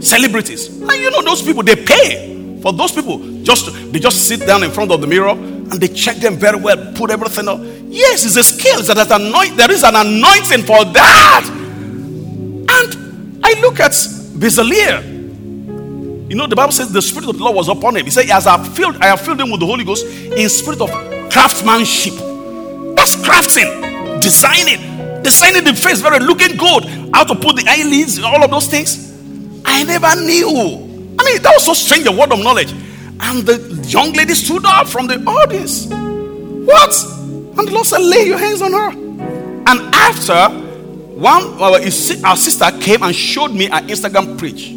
celebrities. 0.06 0.68
And 0.68 0.92
you 0.92 1.12
know 1.12 1.22
those 1.22 1.42
people 1.42 1.64
they 1.64 1.76
pay 1.76 2.60
for 2.62 2.74
those 2.74 2.92
people. 2.92 3.20
Just 3.44 3.72
they 3.92 4.00
just 4.00 4.28
sit 4.28 4.46
down 4.46 4.64
in 4.64 4.72
front 4.72 4.92
of 4.92 5.02
the 5.02 5.08
mirror 5.08 5.30
and 5.30 5.72
they 5.74 5.88
check 5.88 6.18
them 6.18 6.36
very 6.36 6.60
well, 6.60 6.94
put 6.94 7.12
everything 7.12 7.48
up. 7.48 7.60
Yes, 7.94 8.26
it's 8.26 8.36
a 8.38 8.44
skill. 8.44 8.82
That 8.84 8.98
has 8.98 9.12
anoint, 9.12 9.56
there 9.56 9.72
is 9.72 9.84
an 9.84 9.96
anointing 9.96 10.66
for 10.66 10.84
that. 10.84 11.46
And 11.48 13.46
I 13.46 13.60
look 13.62 13.80
at 13.80 13.92
Bezalel 13.92 15.14
you 16.34 16.40
know, 16.40 16.48
the 16.48 16.56
Bible 16.56 16.72
says 16.72 16.92
the 16.92 17.00
Spirit 17.00 17.30
of 17.30 17.38
the 17.38 17.44
Lord 17.44 17.56
was 17.56 17.70
upon 17.70 17.96
him. 17.96 18.06
He 18.06 18.10
said, 18.10 18.28
As 18.32 18.48
I 18.48 18.58
have 18.58 18.76
filled, 18.76 18.98
I 18.98 19.06
have 19.06 19.22
filled 19.22 19.40
him 19.40 19.52
with 19.52 19.60
the 19.60 19.68
Holy 19.68 19.84
Ghost 19.84 20.04
in 20.04 20.50
spirit 20.50 20.82
of 20.82 20.90
craftsmanship. 21.32 22.14
That's 22.96 23.16
crafting, 23.18 24.20
designing, 24.20 25.22
designing 25.22 25.64
the 25.64 25.76
face 25.76 26.02
very 26.02 26.18
looking 26.18 26.58
good, 26.58 26.86
how 27.14 27.24
to 27.24 27.36
put 27.36 27.58
the 27.58 27.66
eyelids, 27.68 28.18
all 28.20 28.44
of 28.44 28.50
those 28.50 28.66
things. 28.66 29.14
I 29.64 29.84
never 29.84 30.16
knew. 30.22 31.16
I 31.20 31.24
mean, 31.24 31.42
that 31.44 31.52
was 31.54 31.66
so 31.66 31.74
strange, 31.74 32.08
a 32.08 32.12
word 32.12 32.32
of 32.32 32.40
knowledge. 32.40 32.72
And 33.20 33.46
the 33.46 33.86
young 33.88 34.14
lady 34.14 34.34
stood 34.34 34.66
up 34.66 34.88
from 34.88 35.06
the 35.06 35.24
audience. 35.26 35.86
What? 35.86 36.96
And 37.58 37.68
the 37.68 37.72
Lord 37.72 37.86
said, 37.86 38.02
Lay 38.02 38.26
your 38.26 38.38
hands 38.38 38.62
on 38.62 38.72
her. 38.72 38.90
And 38.92 39.96
after 39.96 40.50
one, 41.16 41.44
our 41.62 42.36
sister 42.36 42.70
came 42.80 43.04
and 43.04 43.16
showed 43.16 43.52
me 43.52 43.68
an 43.68 43.88
Instagram 43.88 44.38
preach 44.38 44.74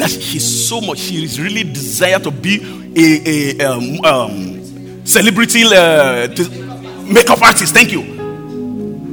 that 0.00 0.10
she's 0.10 0.68
so 0.68 0.80
much, 0.80 1.02
he 1.02 1.24
is 1.24 1.38
really 1.40 1.62
desire 1.62 2.18
to 2.18 2.30
be 2.30 2.58
a, 2.96 3.60
a 3.60 3.66
um, 3.66 4.04
um, 4.04 5.06
celebrity 5.06 5.62
uh, 5.64 6.26
makeup 7.04 7.40
artist. 7.42 7.74
Thank 7.74 7.92
you. 7.92 8.02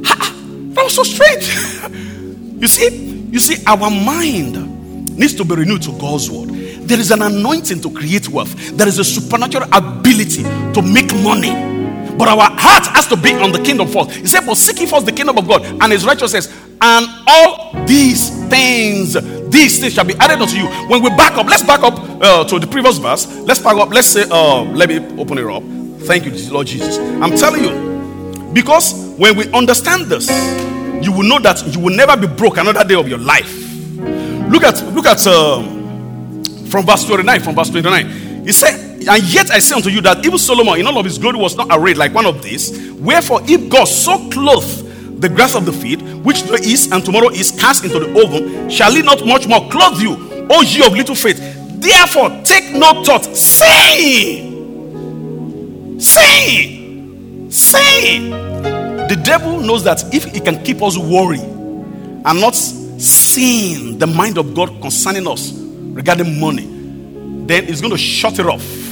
Ha, 0.04 0.34
that 0.74 0.82
was 0.82 0.94
so 0.94 1.02
strange. 1.02 1.46
you 2.60 2.66
see, 2.66 2.88
you 3.30 3.38
see, 3.38 3.62
our 3.66 3.90
mind 3.90 5.16
needs 5.16 5.34
to 5.34 5.44
be 5.44 5.56
renewed 5.56 5.82
to 5.82 5.92
God's 5.98 6.30
word. 6.30 6.48
There 6.48 6.98
is 6.98 7.10
an 7.10 7.20
anointing 7.20 7.82
to 7.82 7.90
create 7.90 8.28
wealth. 8.28 8.54
There 8.76 8.88
is 8.88 8.98
a 8.98 9.04
supernatural 9.04 9.68
ability 9.70 10.42
to 10.42 10.80
make 10.82 11.12
money. 11.22 11.77
But 12.18 12.28
our 12.28 12.50
heart 12.50 12.86
has 12.88 13.06
to 13.08 13.16
be 13.16 13.32
on 13.34 13.52
the 13.52 13.62
kingdom 13.62 13.88
first. 13.88 14.10
He 14.10 14.26
said, 14.26 14.42
For 14.42 14.56
seeking 14.56 14.88
first 14.88 15.06
the 15.06 15.12
kingdom 15.12 15.38
of 15.38 15.46
God 15.46 15.64
and 15.64 15.92
his 15.92 16.04
righteousness, 16.04 16.52
and 16.80 17.06
all 17.26 17.86
these 17.86 18.30
things 18.48 19.16
these 19.50 19.80
things 19.80 19.94
shall 19.94 20.04
be 20.04 20.14
added 20.16 20.40
unto 20.40 20.56
you. 20.56 20.66
When 20.88 21.02
we 21.02 21.10
back 21.10 21.36
up, 21.38 21.46
let's 21.46 21.62
back 21.62 21.80
up 21.80 21.98
uh, 22.22 22.44
to 22.44 22.58
the 22.58 22.66
previous 22.66 22.98
verse. 22.98 23.26
Let's 23.40 23.60
back 23.60 23.76
up. 23.76 23.90
Let's 23.90 24.08
say, 24.08 24.24
uh, 24.30 24.62
let 24.62 24.88
me 24.88 24.98
open 25.20 25.38
it 25.38 25.46
up. 25.46 25.62
Thank 26.06 26.26
you, 26.26 26.52
Lord 26.52 26.66
Jesus. 26.66 26.98
I'm 26.98 27.36
telling 27.36 27.64
you, 27.64 28.52
because 28.52 29.14
when 29.16 29.36
we 29.36 29.50
understand 29.52 30.06
this, 30.06 30.28
you 31.04 31.12
will 31.12 31.22
know 31.22 31.38
that 31.40 31.66
you 31.74 31.80
will 31.80 31.94
never 31.94 32.16
be 32.16 32.26
broke 32.26 32.58
another 32.58 32.84
day 32.84 32.94
of 32.94 33.08
your 33.08 33.18
life. 33.18 33.52
Look 34.50 34.64
at 34.64 34.82
look 34.94 35.06
at 35.06 35.26
uh, 35.26 35.62
from 36.68 36.86
verse 36.86 37.04
29. 37.04 37.40
From 37.40 37.54
verse 37.54 37.70
29, 37.70 38.44
he 38.44 38.52
said, 38.52 38.87
"And 39.08 39.22
yet 39.24 39.50
I 39.50 39.58
say 39.58 39.74
unto 39.74 39.90
you 39.90 40.00
that 40.02 40.24
even 40.24 40.38
Solomon 40.38 40.78
in 40.78 40.86
all 40.86 40.98
of 40.98 41.04
his 41.04 41.18
glory 41.18 41.38
was 41.38 41.56
not 41.56 41.68
arrayed 41.70 41.96
like 41.96 42.14
one 42.14 42.26
of 42.26 42.42
these. 42.42 42.90
Wherefore, 42.92 43.40
if 43.44 43.68
God 43.68 43.84
so 43.84 44.28
clothed 44.30 45.20
the 45.20 45.28
grass 45.28 45.54
of 45.54 45.64
the 45.66 45.72
field, 45.72 46.02
which 46.24 46.42
today 46.42 46.62
is 46.62 46.92
and 46.92 47.04
tomorrow 47.04 47.28
is 47.30 47.50
cast 47.50 47.84
into 47.84 47.98
the 47.98 48.08
oven, 48.22 48.68
shall 48.70 48.92
he 48.92 49.02
not 49.02 49.24
much 49.26 49.48
more 49.48 49.68
clothe 49.70 50.00
you, 50.00 50.46
O 50.50 50.62
ye 50.62 50.84
of 50.84 50.92
little 50.92 51.14
faith? 51.14 51.38
Therefore, 51.80 52.30
take 52.44 52.72
no 52.74 53.02
thought, 53.04 53.24
saying, 53.36 54.44
saying, 56.00 57.50
saying. 57.50 58.30
The 59.08 59.16
devil 59.24 59.60
knows 59.60 59.84
that 59.84 60.14
if 60.14 60.24
he 60.24 60.40
can 60.40 60.62
keep 60.62 60.82
us 60.82 60.98
worry 60.98 61.40
and 61.40 62.40
not 62.40 62.54
seeing 62.54 63.98
the 63.98 64.06
mind 64.06 64.38
of 64.38 64.54
God 64.54 64.80
concerning 64.82 65.26
us 65.26 65.52
regarding 65.52 66.38
money, 66.38 66.66
then 67.46 67.64
he's 67.66 67.80
going 67.80 67.92
to 67.92 67.98
shut 67.98 68.38
it 68.38 68.46
off. 68.46 68.87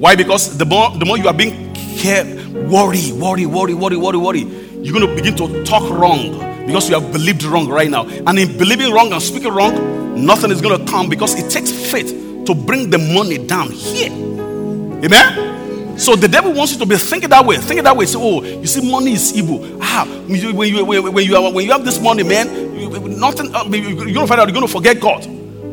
Why? 0.00 0.16
Because 0.16 0.58
the 0.58 0.64
more 0.64 0.90
the 0.98 1.04
more 1.04 1.18
you 1.18 1.28
are 1.28 1.34
being 1.34 1.72
care, 1.96 2.24
worry, 2.66 3.12
worry, 3.12 3.46
worry, 3.46 3.74
worry, 3.74 3.96
worry, 3.96 4.18
worry 4.18 4.60
you're 4.82 4.98
going 4.98 5.06
to 5.06 5.14
begin 5.14 5.36
to 5.36 5.62
talk 5.64 5.82
wrong 5.90 6.32
because 6.66 6.88
you 6.88 6.98
have 6.98 7.12
believed 7.12 7.42
wrong 7.42 7.68
right 7.68 7.90
now. 7.90 8.08
And 8.08 8.38
in 8.38 8.56
believing 8.56 8.92
wrong 8.92 9.12
and 9.12 9.22
speaking 9.22 9.52
wrong, 9.52 10.24
nothing 10.24 10.50
is 10.50 10.62
going 10.62 10.78
to 10.78 10.90
come 10.90 11.08
because 11.08 11.38
it 11.38 11.50
takes 11.50 11.70
faith 11.70 12.46
to 12.46 12.54
bring 12.54 12.88
the 12.88 12.96
money 12.96 13.36
down 13.46 13.70
here. 13.70 14.10
Amen? 14.10 15.98
So 15.98 16.16
the 16.16 16.28
devil 16.28 16.54
wants 16.54 16.72
you 16.72 16.78
to 16.78 16.86
be 16.86 16.96
thinking 16.96 17.28
that 17.28 17.44
way. 17.44 17.58
Thinking 17.58 17.84
that 17.84 17.94
way. 17.94 18.06
Say, 18.06 18.18
oh, 18.18 18.42
you 18.42 18.66
see, 18.66 18.90
money 18.90 19.12
is 19.12 19.36
evil. 19.36 19.78
Ah, 19.82 20.06
when 20.26 20.40
you, 20.40 20.54
when 20.54 20.74
you, 20.74 20.82
when 20.82 21.02
you, 21.26 21.52
when 21.52 21.66
you 21.66 21.72
have 21.72 21.84
this 21.84 22.00
money, 22.00 22.22
man, 22.22 22.74
you, 22.74 22.88
nothing, 23.00 23.54
uh, 23.54 23.64
you're 23.64 23.94
going 23.94 24.14
to 24.14 24.26
find 24.26 24.40
out 24.40 24.48
you're 24.48 24.54
going 24.54 24.66
to 24.66 24.72
forget 24.72 24.98
God. 24.98 25.26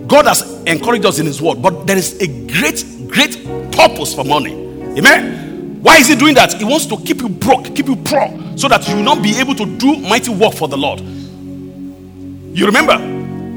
God 0.10 0.26
has 0.26 0.42
encouraged 0.63 1.06
us 1.06 1.20
in 1.20 1.26
His 1.26 1.42
word, 1.42 1.62
but 1.62 1.88
there 1.88 1.98
is 1.98 2.20
a 2.20 2.28
great, 2.28 2.84
great 3.08 3.43
purpose 3.72 4.13
for 4.13 4.24
money. 4.24 4.54
Amen? 4.98 5.82
Why 5.82 5.98
is 5.98 6.08
he 6.08 6.15
doing 6.15 6.34
that? 6.36 6.54
He 6.54 6.65
wants 6.65 6.86
to 6.88 6.98
keep 6.98 7.22
you 7.22 7.30
broke, 7.30 7.65
keep 7.76 7.88
you 7.88 7.96
poor, 7.96 8.58
so 8.58 8.67
that 8.67 8.88
you 8.88 8.96
will 8.96 9.04
not 9.04 9.22
be 9.22 9.38
able 9.39 9.56
to 9.56 9.65
do 9.78 9.98
mighty 9.98 10.32
work 10.32 10.54
for 10.54 10.67
the 10.67 10.78
Lord. 10.78 11.00
You 11.00 12.65
remember 12.65 12.98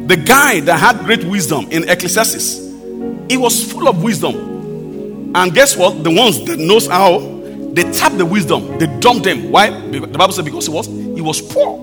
the 0.06 0.16
guy 0.16 0.60
that 0.60 0.78
had 0.78 0.98
great 1.00 1.24
wisdom 1.24 1.66
in 1.70 1.88
Ecclesiastes? 1.88 2.58
He 3.28 3.36
was 3.36 3.72
full 3.72 3.88
of 3.88 4.02
wisdom. 4.02 5.34
And 5.34 5.54
guess 5.54 5.76
what? 5.76 6.04
The 6.04 6.10
ones 6.10 6.44
that 6.44 6.58
knows 6.58 6.86
how 6.86 7.18
they 7.72 7.90
tap 7.92 8.12
the 8.12 8.26
wisdom, 8.26 8.78
they 8.78 8.86
dump 9.00 9.24
them. 9.24 9.50
Why? 9.50 9.70
The 9.70 10.00
Bible 10.00 10.32
said 10.32 10.44
because 10.44 10.66
he 10.66 10.72
was 10.72 10.86
he 10.86 11.20
was 11.20 11.40
poor. 11.40 11.78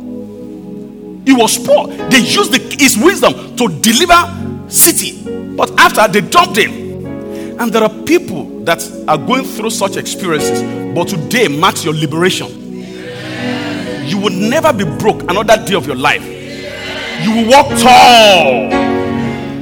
He 1.25 1.34
was 1.34 1.58
poor. 1.58 1.88
They 1.88 2.19
used 2.19 2.53
the, 2.53 2.77
his 2.80 2.97
wisdom 2.97 3.56
to 3.56 3.67
deliver 3.82 4.69
city, 4.69 5.23
but 5.56 5.71
after 5.80 6.08
they 6.08 6.27
dumped 6.27 6.58
him. 6.58 6.87
And 7.60 7.74
there 7.74 7.84
are 7.84 7.89
people 8.04 8.63
that 8.65 8.84
are 9.08 9.17
going 9.17 9.43
through 9.43 9.72
such 9.72 9.98
experiences, 9.98 10.62
but 10.93 11.08
today 11.08 11.48
marks 11.48 11.84
your 11.84 11.93
liberation. 11.93 12.48
You 14.08 14.20
will 14.20 14.34
never 14.34 14.72
be 14.72 14.86
broke 14.86 15.24
another 15.24 15.63
day 15.65 15.76
of 15.76 15.88
your 15.88 15.96
life. 15.96 16.24
You 17.24 17.36
will 17.36 17.50
walk 17.50 17.67
tall 17.80 18.72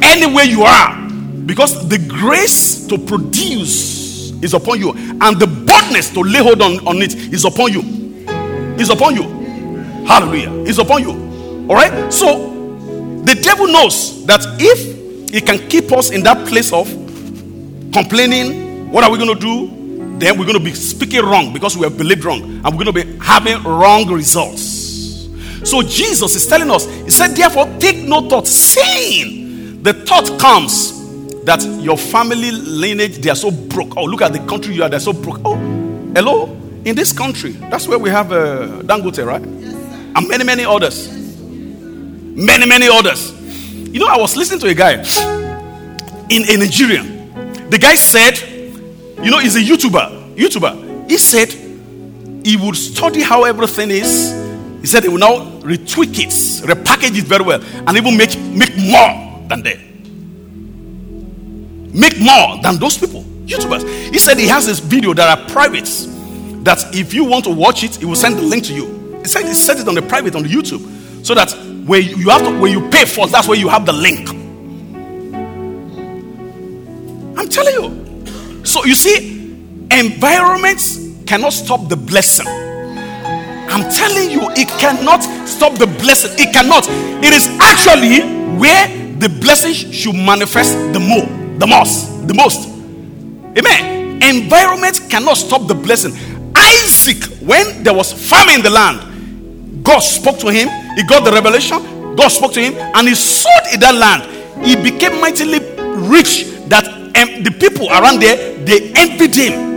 anywhere 0.04 0.44
you 0.44 0.64
are 0.64 1.10
because 1.46 1.88
the 1.88 1.98
grace 1.98 2.86
to 2.88 2.98
produce 2.98 4.32
is 4.44 4.54
upon 4.54 4.80
you, 4.80 4.92
and 4.92 5.40
the 5.40 5.48
boldness 5.48 6.10
to 6.12 6.22
lay 6.22 6.40
hold 6.40 6.62
on, 6.62 6.86
on 6.88 7.02
it 7.02 7.16
is 7.16 7.46
upon 7.46 7.72
you. 7.72 7.82
Is 8.78 8.90
upon 8.90 9.16
you. 9.16 9.24
Hallelujah. 10.06 10.52
Is 10.66 10.80
upon 10.80 11.02
you. 11.02 11.12
All 11.70 11.76
right. 11.76 12.12
So 12.12 12.52
the 13.24 13.36
devil 13.36 13.68
knows 13.68 14.26
that 14.26 14.42
if 14.60 15.32
he 15.32 15.40
can 15.42 15.68
keep 15.70 15.92
us 15.92 16.12
in 16.12 16.24
that 16.24 16.46
place 16.48 16.74
of 16.74 16.88
complaining, 17.96 18.92
what 18.92 19.04
are 19.06 19.10
we 19.10 19.18
going 19.18 19.34
to 19.34 19.40
do? 19.40 20.18
Then 20.20 20.38
we're 20.38 20.46
going 20.46 20.58
to 20.58 20.64
be 20.64 20.74
speaking 20.74 21.24
wrong 21.24 21.54
because 21.54 21.78
we 21.78 21.84
have 21.84 21.98
believed 21.98 22.26
wrong 22.26 22.42
and 22.44 22.66
we're 22.66 22.84
going 22.84 22.94
to 22.94 22.94
be 22.94 23.18
having 23.24 23.64
wrong 23.64 24.08
results. 24.12 25.30
So 25.64 25.82
Jesus 25.82 26.36
is 26.36 26.46
telling 26.46 26.70
us, 26.70 26.86
He 26.86 27.10
said, 27.10 27.30
therefore, 27.30 27.66
take 27.80 27.98
no 27.98 28.28
thought, 28.28 28.48
saying 28.48 29.82
the 29.82 29.94
thought 29.94 30.40
comes 30.40 30.94
that 31.46 31.64
your 31.82 31.98
family 31.98 32.52
lineage 32.52 33.18
they 33.20 33.30
are 33.30 33.36
so 33.36 33.50
broke. 33.52 33.96
Oh, 33.96 34.04
look 34.04 34.22
at 34.22 34.34
the 34.34 34.40
country 34.40 34.76
you 34.76 34.84
are, 34.84 34.90
they're 34.90 35.00
so 35.00 35.14
broke. 35.14 35.40
Oh, 35.46 35.56
hello, 35.56 36.48
in 36.84 36.96
this 36.96 37.14
country, 37.14 37.52
that's 37.52 37.88
where 37.88 37.98
we 37.98 38.10
have 38.10 38.32
uh, 38.32 38.82
Dangote, 38.84 39.26
right? 39.26 39.42
Yes, 39.42 39.74
and 40.16 40.28
many, 40.28 40.44
many 40.44 40.66
others. 40.66 41.10
Many, 41.12 42.66
many 42.66 42.88
others. 42.90 43.32
You 43.90 44.00
know, 44.00 44.08
I 44.08 44.18
was 44.18 44.36
listening 44.36 44.60
to 44.60 44.68
a 44.68 44.74
guy 44.74 44.94
in 46.30 46.44
a 46.50 46.58
Nigerian. 46.58 47.15
The 47.76 47.82
guy 47.82 47.96
said, 47.96 48.38
you 49.22 49.30
know, 49.30 49.40
he's 49.40 49.58
a 49.58 49.60
YouTuber. 49.60 50.38
YouTuber. 50.38 51.10
He 51.10 51.18
said 51.18 51.50
he 52.48 52.56
would 52.56 52.78
study 52.78 53.22
how 53.22 53.44
everything 53.44 53.92
is. 53.92 54.32
He 54.80 54.88
said 54.88 55.04
he 55.04 55.10
will 55.10 55.18
now 55.18 55.60
retweak 55.60 56.18
it, 56.18 56.30
repackage 56.70 57.18
it 57.18 57.26
very 57.26 57.44
well, 57.44 57.62
and 57.86 57.98
even 57.98 58.16
make, 58.16 58.40
make 58.40 58.78
more 58.78 59.44
than 59.50 59.62
they. 59.62 59.76
Make 61.92 62.18
more 62.18 62.62
than 62.62 62.80
those 62.80 62.98
people, 62.98 63.24
YouTubers. 63.44 63.84
He 64.10 64.20
said 64.20 64.38
he 64.38 64.48
has 64.48 64.66
this 64.66 64.80
video 64.80 65.14
that 65.14 65.38
are 65.38 65.50
private. 65.50 65.90
That 66.64 66.96
if 66.96 67.14
you 67.14 67.26
want 67.26 67.44
to 67.44 67.54
watch 67.54 67.84
it, 67.84 67.98
he 67.98 68.06
will 68.06 68.16
send 68.16 68.38
the 68.38 68.44
link 68.44 68.64
to 68.68 68.74
you. 68.74 69.20
He 69.20 69.26
said 69.26 69.44
he 69.44 69.54
set 69.54 69.80
it 69.80 69.88
on 69.90 69.96
the 69.96 70.02
private 70.02 70.34
on 70.38 70.44
the 70.44 70.50
YouTube. 70.50 71.26
So 71.26 71.36
that 71.36 71.52
when 71.86 72.04
you 72.04 72.30
have 72.30 72.44
to 72.44 72.58
when 72.58 72.72
you 72.72 72.90
pay 72.90 73.04
first, 73.04 73.34
that's 73.34 73.50
where 73.50 73.60
you 73.60 73.68
have 73.68 73.86
the 73.86 73.92
link. 73.92 74.45
I'm 77.38 77.50
telling 77.50 77.74
you. 77.74 78.66
So 78.66 78.86
you 78.86 78.96
see, 78.96 79.52
environments 79.92 81.00
cannot 81.26 81.54
stop 81.54 81.88
the 81.90 81.96
blessing. 81.96 82.48
I'm 82.48 83.90
telling 83.90 84.32
you, 84.32 84.42
it 84.52 84.70
cannot 84.80 85.22
stop 85.48 85.74
the 85.78 85.88
blessing. 85.88 86.32
It 86.38 86.54
cannot. 86.54 86.88
It 87.24 87.34
is 87.34 87.48
actually 87.60 88.22
where 88.58 88.88
the 89.20 89.30
blessing 89.42 89.74
should 89.74 90.16
manifest 90.16 90.74
the 90.94 91.00
more, 91.00 91.26
the 91.60 91.68
most, 91.68 92.28
the 92.28 92.34
most. 92.34 92.70
Amen. 93.58 94.22
Environment 94.22 95.02
cannot 95.10 95.38
stop 95.38 95.68
the 95.68 95.76
blessing. 95.76 96.14
Isaac, 96.56 97.24
when 97.42 97.84
there 97.84 97.94
was 97.94 98.14
famine 98.14 98.56
in 98.56 98.62
the 98.62 98.70
land, 98.70 99.84
God 99.84 100.00
spoke 100.00 100.40
to 100.40 100.48
him. 100.48 100.70
He 100.96 101.04
got 101.04 101.26
the 101.26 101.32
revelation. 101.32 102.16
God 102.16 102.30
spoke 102.30 102.54
to 102.54 102.62
him, 102.62 102.76
and 102.76 103.08
he 103.08 103.16
sowed 103.16 103.74
in 103.74 103.80
that 103.82 103.96
land. 103.96 104.66
He 104.66 104.76
became 104.76 105.20
mightily 105.20 105.60
rich. 106.10 106.46
That 106.68 106.95
um, 107.16 107.44
the 107.44 107.52
people 107.52 107.90
around 107.90 108.22
there 108.22 108.58
they 108.66 108.92
envied 108.94 109.36
him. 109.36 109.76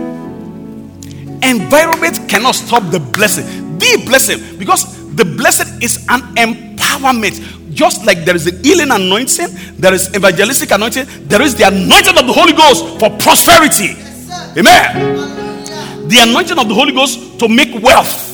Environment 1.41 2.19
cannot 2.27 2.55
stop 2.55 2.83
the 2.91 2.99
blessing. 2.99 3.77
The 3.79 4.03
blessing, 4.05 4.57
because 4.57 5.15
the 5.15 5.23
blessing 5.23 5.81
is 5.81 6.05
an 6.09 6.21
empowerment. 6.35 7.73
Just 7.73 8.05
like 8.05 8.25
there 8.25 8.35
is 8.35 8.47
a 8.47 8.55
healing 8.61 8.91
anointing, 8.91 9.47
there 9.77 9.93
is 9.93 10.13
evangelistic 10.13 10.71
anointing, 10.71 11.05
there 11.27 11.41
is 11.41 11.55
the 11.55 11.63
anointing 11.63 12.17
of 12.17 12.27
the 12.27 12.33
Holy 12.33 12.51
Ghost 12.51 12.99
for 12.99 13.09
prosperity. 13.19 13.95
Yes, 13.95 14.57
Amen. 14.57 16.09
The 16.09 16.17
anointing 16.27 16.57
of 16.57 16.67
the 16.67 16.73
Holy 16.73 16.91
Ghost 16.91 17.39
to 17.39 17.47
make 17.47 17.81
wealth. 17.81 18.25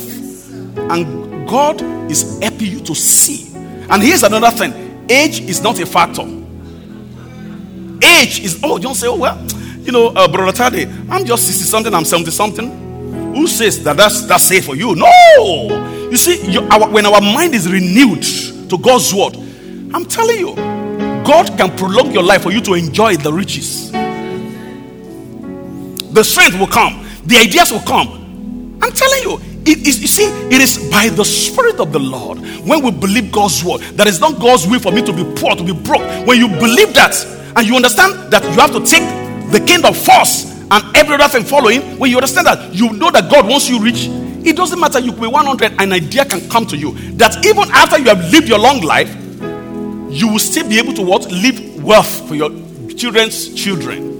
And 0.89 1.47
God 1.47 1.81
is 2.09 2.39
helping 2.41 2.71
you 2.71 2.79
to 2.81 2.95
see. 2.95 3.53
And 3.89 4.01
here's 4.01 4.23
another 4.23 4.49
thing 4.49 5.05
age 5.09 5.41
is 5.41 5.61
not 5.61 5.79
a 5.79 5.85
factor. 5.85 6.23
Age 8.03 8.39
is, 8.39 8.59
oh, 8.63 8.77
don't 8.77 8.95
say, 8.95 9.07
oh, 9.07 9.17
well, 9.17 9.41
you 9.79 9.91
know, 9.91 10.07
uh, 10.07 10.27
Brother 10.27 10.51
Tade, 10.51 11.09
I'm 11.09 11.25
just 11.25 11.45
60 11.45 11.63
something, 11.63 11.93
I'm 11.93 12.05
70 12.05 12.31
something. 12.31 13.33
Who 13.35 13.47
says 13.47 13.83
that 13.83 13.97
that's, 13.97 14.25
that's 14.25 14.43
safe 14.45 14.65
for 14.65 14.75
you? 14.75 14.95
No. 14.95 16.09
You 16.09 16.17
see, 16.17 16.51
you, 16.51 16.61
our, 16.69 16.89
when 16.89 17.05
our 17.05 17.21
mind 17.21 17.53
is 17.53 17.71
renewed 17.71 18.23
to 18.69 18.77
God's 18.77 19.13
word, 19.13 19.35
I'm 19.93 20.05
telling 20.05 20.39
you, 20.39 20.55
God 21.25 21.57
can 21.57 21.75
prolong 21.75 22.11
your 22.11 22.23
life 22.23 22.43
for 22.43 22.51
you 22.51 22.61
to 22.61 22.73
enjoy 22.73 23.17
the 23.17 23.31
riches. 23.31 23.91
The 26.11 26.23
strength 26.23 26.57
will 26.57 26.67
come, 26.67 27.05
the 27.25 27.37
ideas 27.37 27.71
will 27.71 27.81
come. 27.81 28.79
I'm 28.81 28.91
telling 28.91 29.21
you, 29.23 29.54
it 29.65 29.87
is, 29.87 29.99
you 29.99 30.07
see, 30.07 30.25
it 30.53 30.61
is 30.61 30.89
by 30.91 31.09
the 31.09 31.25
Spirit 31.25 31.79
of 31.79 31.91
the 31.91 31.99
Lord 31.99 32.39
when 32.67 32.83
we 32.83 32.91
believe 32.91 33.31
God's 33.31 33.63
word 33.63 33.81
that 33.97 34.05
is 34.05 34.19
not 34.19 34.39
God's 34.39 34.67
will 34.67 34.79
for 34.79 34.91
me 34.91 35.01
to 35.03 35.11
be 35.11 35.23
poor, 35.39 35.55
to 35.55 35.63
be 35.63 35.73
broke. 35.73 36.03
When 36.27 36.37
you 36.37 36.47
believe 36.47 36.93
that 36.93 37.15
and 37.55 37.65
you 37.65 37.75
understand 37.75 38.31
that 38.31 38.43
you 38.43 38.59
have 38.61 38.71
to 38.73 38.85
take 38.85 39.03
the 39.51 39.59
kingdom 39.65 39.93
first 39.93 40.53
and 40.69 40.97
every 40.97 41.15
other 41.15 41.27
thing 41.27 41.43
following, 41.43 41.97
when 41.97 42.11
you 42.11 42.17
understand 42.17 42.47
that, 42.47 42.73
you 42.73 42.93
know 42.93 43.09
that 43.09 43.31
God 43.31 43.47
wants 43.47 43.67
you 43.69 43.81
rich. 43.81 44.07
It 44.45 44.55
doesn't 44.55 44.79
matter, 44.79 44.99
you 44.99 45.11
could 45.11 45.21
be 45.21 45.27
100, 45.27 45.81
an 45.81 45.93
idea 45.93 46.25
can 46.25 46.47
come 46.49 46.67
to 46.67 46.77
you 46.77 46.91
that 47.17 47.43
even 47.45 47.63
after 47.71 47.97
you 47.97 48.05
have 48.05 48.31
lived 48.31 48.47
your 48.47 48.59
long 48.59 48.81
life, 48.81 49.09
you 50.11 50.27
will 50.27 50.39
still 50.39 50.67
be 50.69 50.77
able 50.77 50.93
to 50.93 51.01
what? 51.01 51.25
Leave 51.31 51.83
wealth 51.83 52.27
for 52.27 52.35
your 52.35 52.51
children's 52.95 53.53
children. 53.55 54.14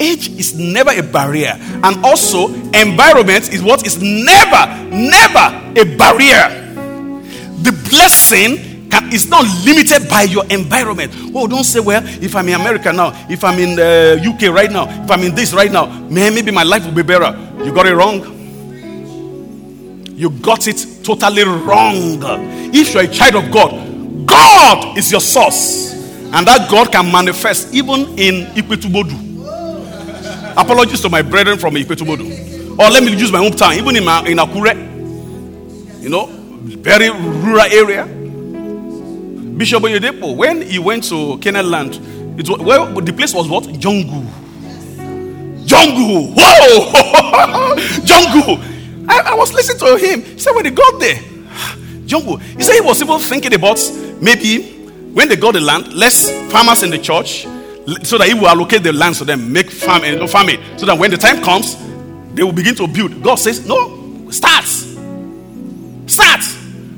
Age 0.00 0.28
is 0.30 0.54
never 0.58 0.90
a 0.90 1.02
barrier, 1.02 1.54
and 1.58 2.04
also 2.04 2.48
environment 2.72 3.52
is 3.52 3.62
what 3.62 3.86
is 3.86 4.00
never, 4.02 4.66
never 4.90 5.46
a 5.76 5.84
barrier. 5.96 6.58
The 7.62 7.72
blessing 7.90 8.88
can, 8.90 9.12
it's 9.12 9.26
not 9.26 9.44
limited 9.64 10.08
by 10.08 10.22
your 10.22 10.44
environment. 10.46 11.12
Oh, 11.34 11.46
don't 11.46 11.64
say, 11.64 11.80
well, 11.80 12.02
if 12.04 12.36
I'm 12.36 12.48
in 12.48 12.54
America 12.54 12.92
now, 12.92 13.12
if 13.30 13.44
I'm 13.44 13.58
in 13.58 13.76
the 13.76 14.20
uh, 14.22 14.30
UK 14.30 14.54
right 14.54 14.70
now, 14.70 14.88
if 15.04 15.10
I'm 15.10 15.22
in 15.22 15.34
this 15.34 15.52
right 15.54 15.72
now, 15.72 15.86
maybe 16.10 16.50
my 16.50 16.62
life 16.62 16.84
will 16.84 16.92
be 16.92 17.02
better. 17.02 17.36
You 17.64 17.72
got 17.72 17.86
it 17.86 17.94
wrong. 17.94 18.20
You 20.14 20.30
got 20.30 20.66
it 20.68 20.86
totally 21.02 21.44
wrong. 21.44 22.20
If 22.74 22.94
you're 22.94 23.04
a 23.04 23.08
child 23.08 23.36
of 23.36 23.50
God, 23.50 24.26
God 24.26 24.98
is 24.98 25.10
your 25.10 25.20
source. 25.20 25.92
And 26.34 26.46
that 26.46 26.70
God 26.70 26.92
can 26.92 27.10
manifest 27.10 27.74
even 27.74 28.18
in 28.18 28.46
Ikwetubodu. 28.54 29.31
Apologies 30.56 31.00
to 31.00 31.08
my 31.08 31.22
brethren 31.22 31.58
from 31.58 31.74
Ikwetubodu. 31.74 32.78
Or 32.78 32.90
let 32.90 33.02
me 33.02 33.16
use 33.16 33.30
my 33.30 33.38
hometown, 33.38 33.76
even 33.76 33.96
in, 33.96 34.04
my, 34.04 34.20
in 34.26 34.38
Akure. 34.38 34.74
You 36.02 36.08
know, 36.08 36.26
very 36.26 37.10
rural 37.10 37.60
area 37.60 38.06
Bishop 39.56 39.82
Oyedepo, 39.82 40.34
when 40.34 40.62
he 40.62 40.78
went 40.78 41.04
to 41.04 41.38
Canaan 41.38 41.70
land, 41.70 41.94
it 42.38 42.48
was, 42.48 42.58
well, 42.60 42.86
the 43.00 43.12
place 43.12 43.34
was 43.34 43.48
what? 43.48 43.64
Jungle. 43.78 44.24
Jungle. 45.64 46.32
Whoa! 46.36 47.76
Jungle. 48.04 48.58
I, 49.08 49.20
I, 49.26 49.34
was 49.34 49.52
listening 49.52 49.78
to 49.78 49.96
him. 49.98 50.22
He 50.22 50.38
said, 50.38 50.52
when 50.52 50.64
they 50.64 50.70
got 50.70 50.98
there, 50.98 51.20
jungle. 52.06 52.38
He 52.38 52.62
said 52.62 52.74
he 52.74 52.80
was 52.80 53.02
even 53.02 53.18
thinking 53.18 53.54
about 53.54 53.78
maybe 54.20 54.88
when 55.12 55.28
they 55.28 55.36
got 55.36 55.52
the 55.52 55.60
land, 55.60 55.92
less 55.92 56.30
farmers 56.50 56.82
in 56.82 56.90
the 56.90 56.98
church, 56.98 57.44
so 58.02 58.18
that 58.18 58.28
he 58.28 58.34
will 58.34 58.48
allocate 58.48 58.82
the 58.82 58.92
land 58.92 59.16
to 59.16 59.24
them, 59.24 59.52
make 59.52 59.70
farm 59.70 60.04
and 60.04 60.16
eh, 60.16 60.18
no 60.18 60.26
farming, 60.26 60.60
so 60.76 60.86
that 60.86 60.96
when 60.96 61.10
the 61.10 61.16
time 61.16 61.42
comes, 61.42 61.76
they 62.34 62.42
will 62.42 62.52
begin 62.52 62.74
to 62.76 62.86
build. 62.86 63.22
God 63.22 63.36
says, 63.36 63.66
No, 63.66 64.30
start. 64.30 64.64
Start. 66.06 66.40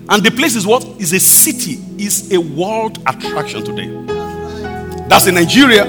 And 0.09 0.23
the 0.23 0.31
place 0.31 0.55
is 0.55 0.67
what? 0.67 0.85
Is 1.01 1.13
a 1.13 1.21
city, 1.21 1.81
is 2.03 2.33
a 2.33 2.39
world 2.39 2.99
attraction 3.07 3.65
today. 3.65 3.89
That's 5.09 5.27
in 5.27 5.35
Nigeria. 5.35 5.85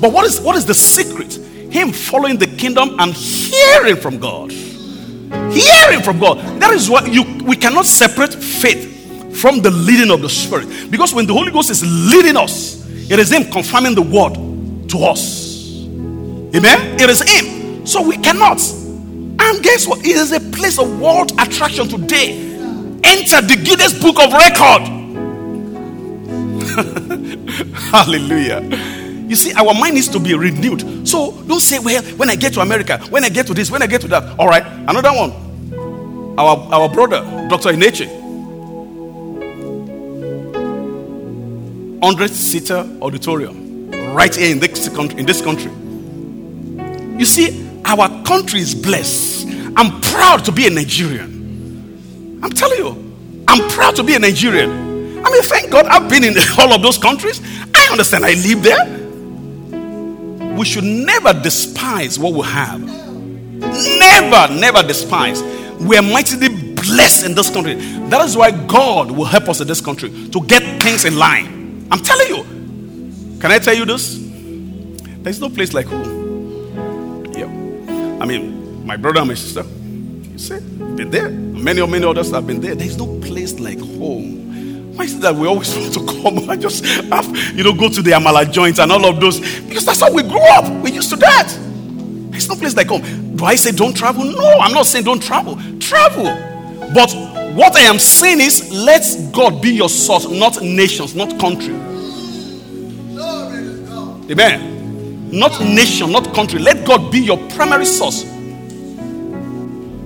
But 0.00 0.12
what 0.12 0.24
is 0.26 0.40
what 0.40 0.56
is 0.56 0.64
the 0.64 0.74
secret? 0.74 1.34
Him 1.72 1.92
following 1.92 2.38
the 2.38 2.46
kingdom 2.46 2.96
and 2.98 3.12
hearing 3.12 3.96
from 3.96 4.18
God. 4.18 4.50
Hearing 4.50 6.02
from 6.02 6.18
God. 6.18 6.38
That 6.60 6.72
is 6.72 6.88
what 6.88 7.12
you 7.12 7.22
we 7.44 7.56
cannot 7.56 7.84
separate 7.84 8.34
faith 8.34 9.40
from 9.40 9.60
the 9.60 9.70
leading 9.70 10.10
of 10.10 10.20
the 10.20 10.28
Spirit. 10.28 10.90
Because 10.90 11.14
when 11.14 11.26
the 11.26 11.32
Holy 11.32 11.52
Ghost 11.52 11.70
is 11.70 11.82
leading 11.84 12.36
us, 12.36 12.77
it 13.10 13.18
is 13.18 13.32
Him 13.32 13.50
confirming 13.50 13.94
the 13.94 14.02
word 14.02 14.34
to 14.90 14.98
us. 14.98 15.84
Amen? 16.54 17.00
It 17.00 17.10
is 17.10 17.20
Him. 17.22 17.86
So 17.86 18.02
we 18.02 18.16
cannot. 18.16 18.60
And 19.40 19.62
guess 19.62 19.86
what? 19.86 20.00
It 20.00 20.16
is 20.16 20.32
a 20.32 20.40
place 20.40 20.78
of 20.78 21.00
world 21.00 21.32
attraction 21.38 21.88
today 21.88 22.48
enter 23.08 23.40
the 23.40 23.56
Guinness 23.56 23.94
Book 24.00 24.18
of 24.20 24.32
Record. 24.32 24.82
Hallelujah. 27.90 28.62
You 29.28 29.36
see, 29.36 29.52
our 29.54 29.74
mind 29.74 29.94
needs 29.94 30.08
to 30.08 30.18
be 30.18 30.34
renewed. 30.34 31.06
So 31.06 31.32
don't 31.46 31.60
say, 31.60 31.78
well, 31.78 32.02
when 32.16 32.30
I 32.30 32.36
get 32.36 32.54
to 32.54 32.60
America, 32.60 32.98
when 33.10 33.24
I 33.24 33.28
get 33.28 33.46
to 33.48 33.54
this, 33.54 33.70
when 33.70 33.82
I 33.82 33.86
get 33.86 34.00
to 34.02 34.08
that. 34.08 34.38
All 34.38 34.48
right, 34.48 34.64
another 34.88 35.12
one. 35.12 35.32
Our, 36.38 36.56
our 36.72 36.88
brother, 36.88 37.20
Dr. 37.48 37.70
Enenche. 37.72 38.06
100 42.00 42.30
seater 42.30 42.88
auditorium 43.02 43.90
right 44.14 44.34
here 44.34 44.52
in 44.52 44.60
this, 44.60 44.88
country, 44.88 45.18
in 45.18 45.26
this 45.26 45.42
country. 45.42 45.72
You 47.18 47.24
see, 47.24 47.68
our 47.84 48.08
country 48.22 48.60
is 48.60 48.72
blessed. 48.72 49.48
I'm 49.76 50.00
proud 50.00 50.44
to 50.44 50.52
be 50.52 50.68
a 50.68 50.70
Nigerian. 50.70 52.40
I'm 52.42 52.50
telling 52.50 52.78
you, 52.78 53.42
I'm 53.48 53.68
proud 53.70 53.96
to 53.96 54.04
be 54.04 54.14
a 54.14 54.18
Nigerian. 54.20 54.70
I 55.26 55.30
mean, 55.30 55.42
thank 55.42 55.72
God 55.72 55.86
I've 55.86 56.08
been 56.08 56.22
in 56.22 56.36
all 56.58 56.72
of 56.72 56.82
those 56.82 56.98
countries. 56.98 57.40
I 57.74 57.88
understand 57.90 58.24
I 58.24 58.34
live 58.34 58.62
there. 58.62 58.98
We 60.56 60.64
should 60.64 60.84
never 60.84 61.32
despise 61.32 62.16
what 62.16 62.32
we 62.32 62.42
have. 62.42 62.80
Never, 62.80 64.54
never 64.54 64.84
despise. 64.84 65.42
We 65.80 65.96
are 65.96 66.02
mightily 66.02 66.48
blessed 66.74 67.26
in 67.26 67.34
this 67.34 67.50
country. 67.50 67.74
That 68.08 68.24
is 68.24 68.36
why 68.36 68.52
God 68.52 69.10
will 69.10 69.24
help 69.24 69.48
us 69.48 69.60
in 69.60 69.66
this 69.66 69.80
country 69.80 70.10
to 70.28 70.40
get 70.42 70.80
things 70.80 71.04
in 71.04 71.18
line. 71.18 71.57
I'm 71.90 72.00
telling 72.00 72.28
you. 72.28 73.38
Can 73.40 73.52
I 73.52 73.58
tell 73.58 73.74
you 73.74 73.84
this? 73.84 74.18
There's 75.22 75.40
no 75.40 75.48
place 75.48 75.72
like 75.72 75.86
home. 75.86 77.24
Yeah. 77.36 77.46
I 78.20 78.24
mean, 78.24 78.84
my 78.86 78.96
brother 78.96 79.20
and 79.20 79.28
my 79.28 79.34
sister, 79.34 79.62
you 79.62 80.38
see, 80.38 80.58
been 80.58 81.10
there. 81.10 81.28
Many 81.28 81.80
or 81.80 81.88
many 81.88 82.04
others 82.04 82.30
have 82.30 82.46
been 82.46 82.60
there. 82.60 82.74
There's 82.74 82.96
no 82.96 83.06
place 83.20 83.58
like 83.60 83.78
home. 83.78 84.94
Why 84.96 85.04
is 85.04 85.14
it 85.14 85.20
that 85.20 85.34
we 85.34 85.46
always 85.46 85.74
want 85.76 85.94
to 85.94 86.04
come 86.22 86.50
and 86.50 86.60
just 86.60 86.84
have, 86.84 87.36
you 87.56 87.62
know, 87.62 87.72
go 87.72 87.88
to 87.88 88.02
the 88.02 88.10
Amala 88.10 88.50
joints 88.50 88.80
and 88.80 88.90
all 88.90 89.06
of 89.06 89.20
those? 89.20 89.38
Because 89.60 89.86
that's 89.86 90.00
how 90.00 90.12
we 90.12 90.22
grew 90.22 90.40
up. 90.40 90.64
We're 90.82 90.94
used 90.94 91.10
to 91.10 91.16
that. 91.16 91.56
There's 92.30 92.48
no 92.48 92.56
place 92.56 92.76
like 92.76 92.88
home. 92.88 93.36
Do 93.36 93.44
I 93.44 93.54
say 93.54 93.70
don't 93.70 93.96
travel? 93.96 94.24
No, 94.24 94.58
I'm 94.60 94.72
not 94.72 94.86
saying 94.86 95.04
don't 95.04 95.22
travel. 95.22 95.56
Travel. 95.78 96.24
But 96.94 97.12
what 97.58 97.74
I 97.74 97.80
am 97.80 97.98
saying 97.98 98.40
is 98.40 98.70
let 98.70 99.02
God 99.32 99.60
be 99.60 99.70
your 99.70 99.88
source, 99.88 100.28
not 100.28 100.62
nations, 100.62 101.16
not 101.16 101.40
country. 101.40 101.74
Amen. 104.30 105.30
Not 105.32 105.60
nation, 105.60 106.12
not 106.12 106.32
country. 106.32 106.60
Let 106.60 106.86
God 106.86 107.10
be 107.10 107.18
your 107.18 107.36
primary 107.50 107.84
source. 107.84 108.22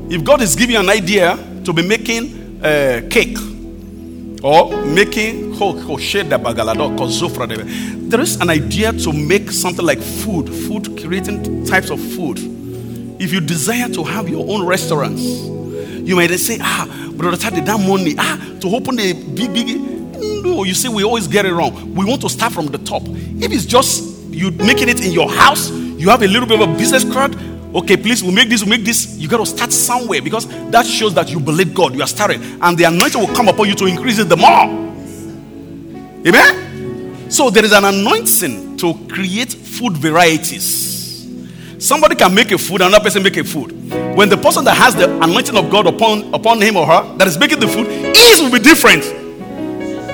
If 0.08 0.24
God 0.24 0.40
is 0.40 0.56
giving 0.56 0.76
you 0.76 0.80
an 0.80 0.88
idea 0.88 1.36
to 1.64 1.72
be 1.74 1.86
making 1.86 2.64
uh, 2.64 3.02
cake 3.10 3.36
or 4.42 4.84
making 4.86 5.52
there 8.10 8.20
is 8.20 8.40
an 8.40 8.48
idea 8.48 8.92
to 8.92 9.12
make 9.12 9.50
something 9.50 9.84
like 9.84 10.00
food, 10.00 10.48
food 10.48 10.98
creating 10.98 11.66
types 11.66 11.90
of 11.90 12.00
food. 12.00 12.38
If 13.20 13.30
you 13.32 13.40
desire 13.40 13.88
to 13.90 14.02
have 14.02 14.28
your 14.28 14.50
own 14.50 14.66
restaurants, 14.66 15.22
you 16.04 16.16
might 16.16 16.30
say, 16.36 16.58
ah, 16.60 17.10
brother, 17.14 17.36
Tade, 17.36 17.64
that 17.64 17.78
money, 17.78 18.14
ah, 18.18 18.38
to 18.60 18.68
open 18.74 18.98
a 18.98 19.12
big, 19.12 19.52
big. 19.52 19.80
No, 20.44 20.64
you 20.64 20.74
see, 20.74 20.88
we 20.88 21.04
always 21.04 21.26
get 21.26 21.46
it 21.46 21.52
wrong. 21.52 21.94
We 21.94 22.04
want 22.04 22.20
to 22.22 22.28
start 22.28 22.52
from 22.52 22.66
the 22.66 22.78
top. 22.78 23.02
If 23.06 23.52
it's 23.52 23.64
just 23.64 24.12
you 24.30 24.50
making 24.52 24.88
it 24.88 25.04
in 25.04 25.12
your 25.12 25.30
house, 25.30 25.70
you 25.70 26.08
have 26.08 26.22
a 26.22 26.26
little 26.26 26.48
bit 26.48 26.60
of 26.60 26.68
a 26.68 26.76
business 26.76 27.04
card, 27.04 27.36
okay, 27.74 27.96
please, 27.96 28.22
we'll 28.22 28.32
make 28.32 28.48
this, 28.48 28.62
we'll 28.62 28.70
make 28.70 28.84
this. 28.84 29.16
You 29.16 29.28
got 29.28 29.38
to 29.38 29.46
start 29.46 29.72
somewhere 29.72 30.20
because 30.20 30.46
that 30.70 30.86
shows 30.86 31.14
that 31.14 31.30
you 31.30 31.40
believe 31.40 31.74
God. 31.74 31.94
You 31.94 32.02
are 32.02 32.08
starting, 32.08 32.42
and 32.60 32.76
the 32.76 32.84
anointing 32.84 33.20
will 33.20 33.34
come 33.34 33.48
upon 33.48 33.68
you 33.68 33.74
to 33.76 33.86
increase 33.86 34.18
it 34.18 34.28
the 34.28 34.36
more. 34.36 34.82
Amen? 36.26 37.30
So 37.30 37.50
there 37.50 37.64
is 37.64 37.72
an 37.72 37.84
anointing 37.84 38.76
to 38.78 38.94
create 39.08 39.52
food 39.52 39.96
varieties. 39.96 41.01
Somebody 41.82 42.14
can 42.14 42.32
make 42.32 42.52
a 42.52 42.58
food, 42.58 42.80
another 42.80 43.02
person 43.02 43.24
make 43.24 43.36
a 43.36 43.42
food. 43.42 43.72
When 44.16 44.28
the 44.28 44.36
person 44.36 44.64
that 44.66 44.76
has 44.76 44.94
the 44.94 45.12
anointing 45.20 45.56
of 45.56 45.68
God 45.68 45.88
upon, 45.88 46.32
upon 46.32 46.62
him 46.62 46.76
or 46.76 46.86
her 46.86 47.16
that 47.16 47.26
is 47.26 47.36
making 47.36 47.58
the 47.58 47.66
food, 47.66 47.88
his 48.14 48.40
will 48.40 48.52
be 48.52 48.60
different. 48.60 49.02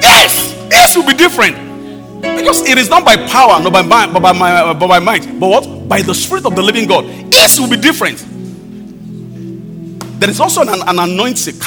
Yes, 0.01 0.57
his 0.73 0.97
will 0.97 1.07
be 1.07 1.13
different. 1.13 1.57
Because 2.23 2.67
it 2.67 2.79
is 2.79 2.89
not 2.89 3.05
by 3.05 3.17
power, 3.29 3.61
not 3.63 3.71
by, 3.71 3.83
but 3.83 4.21
by, 4.21 4.33
my, 4.33 4.73
but 4.73 4.89
by 4.89 4.99
might, 4.99 5.27
but 5.39 5.49
what? 5.49 5.87
By 5.87 6.01
the 6.01 6.15
Spirit 6.15 6.47
of 6.47 6.57
the 6.57 6.63
living 6.63 6.87
God. 6.87 7.05
His 7.05 7.61
will 7.61 7.69
be 7.69 7.77
different. 7.77 8.25
There 10.19 10.31
is 10.31 10.41
also 10.41 10.63
an, 10.63 10.71
an 10.71 10.99
anointing 10.99 11.61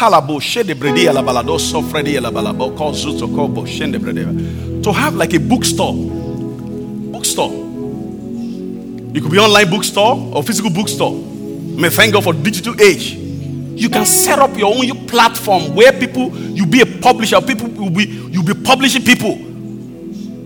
to 4.82 4.94
have 4.94 5.14
like 5.16 5.34
a 5.36 5.40
bookstore. 5.40 5.94
Bookstore. 7.12 7.71
It 9.14 9.22
could 9.22 9.32
be 9.32 9.38
online 9.38 9.70
bookstore 9.70 10.32
or 10.34 10.44
physical 10.44 10.70
bookstore. 10.70 11.14
May 11.14 11.90
thank 11.90 12.14
God 12.14 12.24
for 12.24 12.34
digital 12.34 12.80
age. 12.82 13.14
You 13.14 13.90
can 13.90 14.06
set 14.06 14.40
up 14.40 14.56
your 14.58 14.76
own 14.76 15.08
platform 15.08 15.74
where 15.76 15.92
people 15.92 16.32
you 16.36 16.66
be 16.66 16.82
a 16.82 16.86
publisher. 16.86 17.42
People 17.42 17.68
will 17.70 17.90
be 17.90 18.06
you 18.06 18.44
be 18.44 18.54
publishing 18.54 19.04
people. 19.04 19.36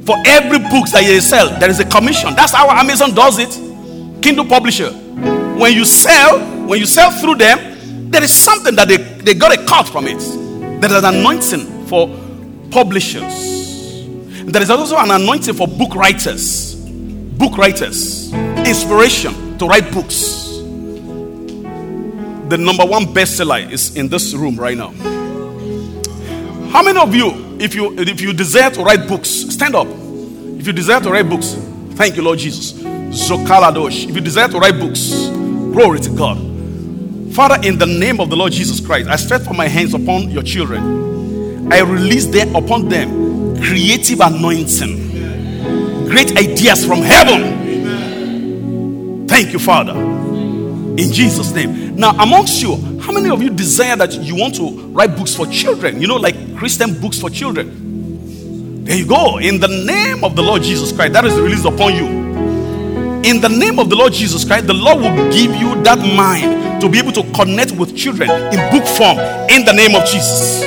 For 0.05 0.15
every 0.25 0.59
book 0.59 0.87
that 0.91 1.03
you 1.03 1.19
sell, 1.19 1.49
there 1.59 1.69
is 1.69 1.79
a 1.79 1.85
commission. 1.85 2.33
That's 2.35 2.53
how 2.53 2.69
Amazon 2.69 3.13
does 3.13 3.39
it. 3.39 3.49
Kindle 4.21 4.45
publisher. 4.45 4.91
When 4.91 5.73
you 5.73 5.83
sell, 5.83 6.39
when 6.67 6.79
you 6.79 6.85
sell 6.85 7.11
through 7.11 7.35
them, 7.35 8.09
there 8.11 8.23
is 8.23 8.31
something 8.31 8.75
that 8.75 8.87
they, 8.87 8.97
they 8.97 9.33
got 9.33 9.51
a 9.51 9.65
cut 9.65 9.87
from 9.87 10.05
it. 10.07 10.19
There 10.79 10.91
is 10.91 11.03
an 11.03 11.15
anointing 11.15 11.87
for 11.87 12.07
publishers. 12.69 14.05
There 14.45 14.61
is 14.61 14.69
also 14.69 14.97
an 14.97 15.11
anointing 15.11 15.55
for 15.55 15.67
book 15.67 15.95
writers. 15.95 16.75
Book 16.75 17.57
writers. 17.57 18.31
Inspiration 18.65 19.57
to 19.59 19.67
write 19.67 19.91
books. 19.93 20.57
The 22.49 22.57
number 22.57 22.85
one 22.85 23.05
bestseller 23.05 23.71
is 23.71 23.95
in 23.95 24.07
this 24.09 24.33
room 24.33 24.55
right 24.55 24.75
now. 24.75 24.89
How 26.69 26.83
many 26.83 26.99
of 26.99 27.13
you, 27.13 27.57
if 27.59 27.75
you 27.75 27.97
if 27.97 28.19
you 28.21 28.33
desire 28.33 28.71
to 28.71 28.83
write 28.83 29.07
books, 29.07 29.29
stand 29.29 29.75
up. 29.75 29.87
If 29.87 30.67
you 30.67 30.73
desire 30.73 30.99
to 30.99 31.11
write 31.11 31.29
books, 31.29 31.53
thank 31.91 32.15
you, 32.15 32.23
Lord 32.23 32.39
Jesus. 32.39 32.73
Zokaladosh. 32.73 34.09
If 34.09 34.15
you 34.15 34.21
desire 34.21 34.47
to 34.47 34.57
write 34.57 34.79
books, 34.79 35.27
glory 35.29 35.99
to 36.01 36.09
God. 36.09 36.37
Father, 37.33 37.59
in 37.67 37.77
the 37.77 37.85
name 37.85 38.19
of 38.19 38.29
the 38.29 38.35
Lord 38.35 38.51
Jesus 38.51 38.79
Christ, 38.79 39.09
I 39.09 39.15
stretch 39.15 39.49
my 39.51 39.67
hands 39.67 39.93
upon 39.93 40.31
your 40.31 40.43
children. 40.43 41.71
I 41.71 41.81
release 41.81 42.25
them 42.25 42.55
upon 42.55 42.89
them 42.89 43.57
creative 43.57 44.21
anointing, 44.21 46.07
great 46.09 46.37
ideas 46.37 46.85
from 46.85 46.99
heaven. 46.99 47.54
Thank 49.27 49.53
you, 49.53 49.59
Father. 49.59 49.93
In 49.93 51.11
Jesus' 51.11 51.51
name. 51.51 51.95
Now, 51.95 52.11
amongst 52.21 52.61
you, 52.61 52.75
how 52.99 53.11
many 53.11 53.29
of 53.29 53.41
you 53.41 53.49
desire 53.49 53.95
that 53.95 54.13
you 54.13 54.35
want 54.35 54.55
to 54.55 54.69
write 54.89 55.15
books 55.15 55.35
for 55.35 55.45
children? 55.47 56.01
You 56.01 56.07
know, 56.07 56.17
like 56.17 56.35
Christian 56.57 56.99
books 56.99 57.19
for 57.19 57.29
children. 57.29 58.83
There 58.85 58.97
you 58.97 59.05
go. 59.05 59.37
In 59.39 59.59
the 59.59 59.67
name 59.67 60.23
of 60.23 60.35
the 60.35 60.41
Lord 60.41 60.61
Jesus 60.61 60.91
Christ, 60.91 61.13
that 61.13 61.25
is 61.25 61.33
released 61.39 61.65
upon 61.65 61.95
you 61.95 62.25
in 63.25 63.41
the 63.41 63.49
name 63.49 63.79
of 63.79 63.89
the 63.89 63.95
Lord 63.95 64.13
Jesus 64.13 64.45
Christ, 64.45 64.67
the 64.67 64.73
Lord 64.75 64.99
will 64.99 65.31
give 65.31 65.55
you 65.55 65.81
that 65.81 65.97
mind 65.97 66.79
to 66.79 66.87
be 66.87 66.99
able 66.99 67.11
to 67.13 67.23
connect 67.31 67.71
with 67.71 67.97
children 67.97 68.29
in 68.29 68.59
book 68.69 68.85
form 68.85 69.17
in 69.49 69.65
the 69.65 69.73
name 69.73 69.95
of 69.95 70.05
Jesus. 70.07 70.61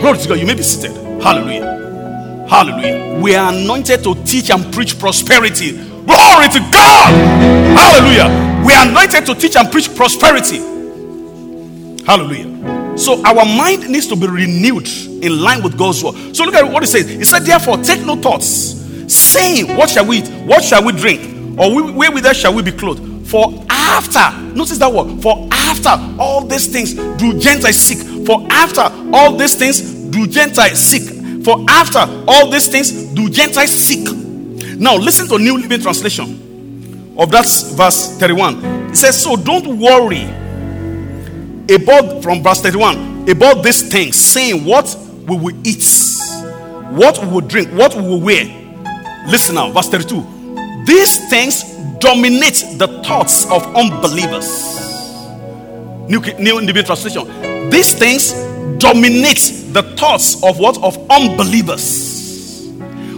Glory 0.00 0.16
to 0.16 0.28
God. 0.28 0.38
You 0.38 0.46
may 0.46 0.54
be 0.54 0.62
seated. 0.62 0.96
Hallelujah. 1.22 2.46
Hallelujah. 2.48 3.20
We 3.20 3.34
are 3.34 3.52
anointed 3.52 4.02
to 4.04 4.14
teach 4.24 4.50
and 4.50 4.72
preach 4.72 4.98
prosperity. 4.98 5.76
Glory 6.08 6.48
to 6.48 6.60
God. 6.72 7.12
Hallelujah. 7.76 8.64
We 8.64 8.72
are 8.72 8.88
anointed 8.88 9.26
to 9.26 9.34
teach 9.34 9.56
and 9.56 9.70
preach 9.70 9.94
prosperity. 9.94 10.56
Hallelujah. 12.04 12.96
So 12.98 13.22
our 13.24 13.44
mind 13.44 13.90
needs 13.90 14.08
to 14.08 14.16
be 14.16 14.26
renewed 14.26 14.88
in 15.22 15.40
line 15.42 15.62
with 15.62 15.76
God's 15.76 16.02
word. 16.02 16.34
So 16.34 16.44
look 16.44 16.54
at 16.54 16.64
what 16.64 16.82
it 16.82 16.86
says. 16.86 17.08
It 17.10 17.26
said, 17.26 17.40
therefore, 17.40 17.76
take 17.78 18.04
no 18.04 18.16
thoughts, 18.16 18.46
saying, 19.12 19.76
What 19.76 19.90
shall 19.90 20.06
we 20.06 20.18
eat? 20.18 20.28
What 20.46 20.64
shall 20.64 20.82
we 20.82 20.92
drink? 20.92 21.58
Or 21.58 21.74
we, 21.74 21.92
wherewithal 21.92 22.32
shall 22.32 22.54
we 22.54 22.62
be 22.62 22.72
clothed? 22.72 23.28
For 23.28 23.64
after, 23.68 24.40
notice 24.54 24.78
that 24.78 24.90
word, 24.90 25.20
for 25.22 25.46
after 25.52 25.90
all 26.18 26.40
these 26.46 26.66
things 26.66 26.94
do 26.94 27.38
Gentiles 27.38 27.76
seek. 27.76 27.98
For 28.26 28.46
after 28.50 28.82
all 29.14 29.36
these 29.36 29.54
things 29.54 29.82
do 29.82 30.26
Gentiles 30.26 30.78
seek. 30.78 31.44
For 31.44 31.62
after 31.68 32.00
all 32.26 32.50
these 32.50 32.68
things 32.68 32.90
do 32.90 33.28
Gentiles 33.28 33.70
seek. 33.70 34.08
Now 34.78 34.94
listen 34.96 35.26
to 35.26 35.38
New 35.38 35.58
Living 35.58 35.80
Translation 35.80 37.16
of 37.18 37.32
that 37.32 37.46
verse 37.74 38.16
31. 38.16 38.64
It 38.90 38.96
says, 38.96 39.20
So 39.20 39.34
don't 39.34 39.76
worry 39.76 40.22
about, 41.74 42.22
from 42.22 42.44
verse 42.44 42.60
31, 42.62 43.28
about 43.28 43.64
these 43.64 43.90
things, 43.90 44.14
saying 44.14 44.64
what 44.64 44.96
we 45.26 45.36
will 45.36 45.66
eat, 45.66 45.84
what 46.90 47.18
we 47.18 47.26
will 47.26 47.40
drink, 47.40 47.70
what 47.70 47.96
we 47.96 48.02
will 48.02 48.20
wear. 48.20 48.44
Listen 49.26 49.56
now, 49.56 49.72
verse 49.72 49.88
32. 49.88 50.84
These 50.86 51.28
things 51.28 51.64
dominate 51.98 52.64
the 52.78 53.02
thoughts 53.04 53.50
of 53.50 53.66
unbelievers. 53.74 54.76
New, 56.08 56.20
New 56.38 56.60
Living 56.60 56.84
Translation. 56.84 57.68
These 57.68 57.94
things 57.98 58.32
dominate 58.78 59.72
the 59.72 59.82
thoughts 59.96 60.40
of 60.44 60.60
what? 60.60 60.80
Of 60.84 60.96
unbelievers. 61.10 62.68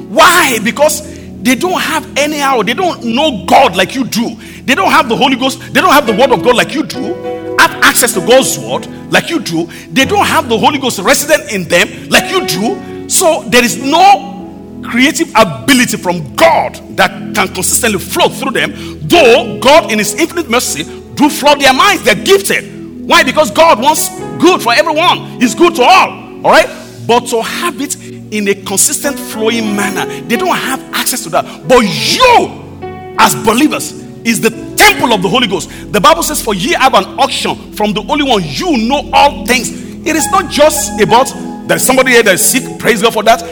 Why? 0.08 0.58
Because 0.64 1.19
they 1.42 1.54
don't 1.54 1.80
have 1.80 2.04
any 2.16 2.30
anyhow, 2.40 2.62
they 2.62 2.74
don't 2.74 3.02
know 3.04 3.44
God 3.46 3.76
like 3.76 3.94
you 3.94 4.04
do. 4.04 4.36
They 4.64 4.74
don't 4.74 4.90
have 4.90 5.08
the 5.08 5.16
Holy 5.16 5.36
Ghost, 5.36 5.60
they 5.72 5.80
don't 5.80 5.92
have 5.92 6.06
the 6.06 6.12
Word 6.12 6.30
of 6.32 6.42
God 6.42 6.56
like 6.56 6.74
you 6.74 6.84
do, 6.84 7.14
have 7.58 7.72
access 7.82 8.14
to 8.14 8.20
God's 8.20 8.58
Word 8.58 8.86
like 9.12 9.30
you 9.30 9.40
do. 9.40 9.66
They 9.90 10.04
don't 10.04 10.26
have 10.26 10.48
the 10.48 10.58
Holy 10.58 10.78
Ghost 10.78 10.98
resident 11.00 11.52
in 11.52 11.64
them 11.64 12.08
like 12.08 12.30
you 12.30 12.46
do. 12.46 13.08
So 13.08 13.42
there 13.48 13.64
is 13.64 13.82
no 13.82 14.38
creative 14.84 15.28
ability 15.36 15.96
from 15.96 16.34
God 16.36 16.76
that 16.96 17.10
can 17.34 17.48
consistently 17.48 17.98
flow 17.98 18.28
through 18.28 18.52
them, 18.52 18.72
though 19.08 19.58
God, 19.60 19.92
in 19.92 19.98
His 19.98 20.14
infinite 20.14 20.48
mercy, 20.48 20.84
do 21.14 21.28
flood 21.28 21.60
their 21.60 21.74
minds. 21.74 22.04
They're 22.04 22.14
gifted. 22.14 23.06
Why? 23.06 23.24
Because 23.24 23.50
God 23.50 23.80
wants 23.80 24.08
good 24.38 24.62
for 24.62 24.72
everyone, 24.72 25.40
He's 25.40 25.54
good 25.54 25.74
to 25.76 25.82
all. 25.82 26.44
All 26.44 26.50
right? 26.50 26.79
But 27.10 27.26
to 27.30 27.42
have 27.42 27.80
it 27.80 27.96
in 28.32 28.46
a 28.46 28.54
consistent, 28.54 29.18
flowing 29.18 29.74
manner, 29.74 30.06
they 30.28 30.36
don't 30.36 30.56
have 30.56 30.80
access 30.94 31.24
to 31.24 31.30
that. 31.30 31.66
But 31.66 31.80
you, 31.80 33.16
as 33.18 33.34
believers, 33.44 33.90
is 34.24 34.40
the 34.40 34.50
temple 34.76 35.12
of 35.12 35.20
the 35.20 35.28
Holy 35.28 35.48
Ghost. 35.48 35.70
The 35.92 36.00
Bible 36.00 36.22
says, 36.22 36.40
For 36.40 36.54
ye 36.54 36.74
have 36.74 36.94
an 36.94 37.18
unction 37.18 37.72
from 37.72 37.94
the 37.94 38.02
only 38.08 38.22
one, 38.22 38.44
you 38.44 38.86
know 38.86 39.10
all 39.12 39.44
things. 39.44 39.70
It 40.06 40.14
is 40.14 40.30
not 40.30 40.52
just 40.52 41.00
about 41.00 41.26
there's 41.66 41.82
somebody 41.82 42.12
here 42.12 42.22
that 42.22 42.34
is 42.34 42.48
sick, 42.48 42.78
praise 42.78 43.02
God 43.02 43.12
for 43.12 43.24
that 43.24 43.42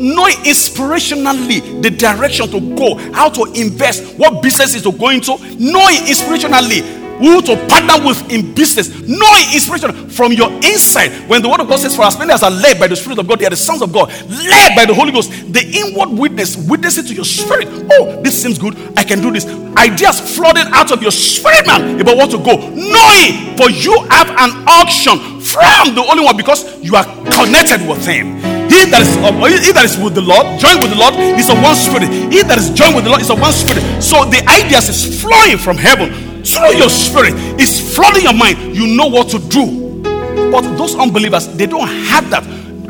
knowing 0.00 0.34
inspirationally 0.44 1.82
the 1.82 1.90
direction 1.90 2.48
to 2.48 2.60
go, 2.76 2.96
how 3.12 3.28
to 3.28 3.44
invest, 3.60 4.16
what 4.16 4.40
business 4.44 4.76
is 4.76 4.82
to 4.82 4.92
go 4.92 5.08
into, 5.08 5.36
knowing 5.58 5.96
inspirationally 6.06 7.07
who 7.18 7.42
to 7.42 7.56
partner 7.66 8.06
with 8.06 8.30
in 8.30 8.54
business, 8.54 8.88
knowing 9.02 9.44
inspiration 9.52 10.08
from 10.08 10.32
your 10.32 10.50
inside. 10.64 11.10
When 11.28 11.42
the 11.42 11.48
word 11.48 11.60
of 11.60 11.68
God 11.68 11.80
says, 11.80 11.94
For 11.94 12.02
as 12.02 12.18
many 12.18 12.32
as 12.32 12.42
are 12.42 12.50
led 12.50 12.78
by 12.78 12.86
the 12.86 12.96
Spirit 12.96 13.18
of 13.18 13.28
God, 13.28 13.38
they 13.38 13.46
are 13.46 13.50
the 13.50 13.56
sons 13.56 13.82
of 13.82 13.92
God, 13.92 14.08
led 14.28 14.74
by 14.74 14.84
the 14.84 14.94
Holy 14.94 15.12
Ghost, 15.12 15.30
the 15.52 15.62
inward 15.62 16.10
witness, 16.18 16.56
witness 16.56 16.98
it 16.98 17.06
to 17.08 17.14
your 17.14 17.24
spirit. 17.24 17.68
Oh, 17.92 18.20
this 18.22 18.40
seems 18.40 18.58
good. 18.58 18.76
I 18.96 19.04
can 19.04 19.20
do 19.20 19.30
this. 19.30 19.46
Ideas 19.76 20.36
flooded 20.36 20.66
out 20.72 20.90
of 20.92 21.02
your 21.02 21.12
spirit, 21.12 21.66
man, 21.66 22.00
about 22.00 22.16
what 22.16 22.30
to 22.30 22.38
go. 22.38 22.56
Knowing, 22.70 23.56
for 23.56 23.70
you 23.70 23.94
have 24.10 24.30
an 24.30 24.50
unction 24.68 25.40
from 25.40 25.94
the 25.94 26.04
only 26.08 26.24
one 26.24 26.36
because 26.36 26.64
you 26.82 26.94
are 26.96 27.04
connected 27.30 27.86
with 27.88 28.04
Him. 28.06 28.58
He 28.68 28.84
that 28.92 29.00
is 29.00 29.16
uh, 29.24 29.32
he 29.32 29.72
that 29.72 29.84
is 29.84 29.96
with 29.96 30.14
the 30.14 30.20
Lord, 30.20 30.44
joined 30.60 30.84
with 30.84 30.92
the 30.92 31.00
Lord, 31.00 31.14
is 31.40 31.48
of 31.48 31.56
one 31.62 31.74
spirit. 31.74 32.12
He 32.30 32.44
that 32.44 32.58
is 32.58 32.68
joined 32.70 32.94
with 32.94 33.04
the 33.04 33.10
Lord 33.10 33.22
is 33.22 33.30
of 33.30 33.40
one 33.40 33.52
spirit. 33.52 33.82
So 34.02 34.28
the 34.28 34.44
ideas 34.44 34.92
is 34.92 35.20
flowing 35.20 35.56
from 35.56 35.76
heaven 35.80 36.27
through 36.48 36.76
your 36.76 36.88
spirit 36.88 37.34
is 37.60 37.94
flooding 37.94 38.22
your 38.22 38.34
mind 38.34 38.74
you 38.74 38.96
know 38.96 39.06
what 39.06 39.28
to 39.28 39.38
do 39.38 40.02
but 40.50 40.62
those 40.76 40.94
unbelievers 40.96 41.46
they 41.56 41.66
don't 41.66 41.88
have 41.88 42.28
that 42.30 42.42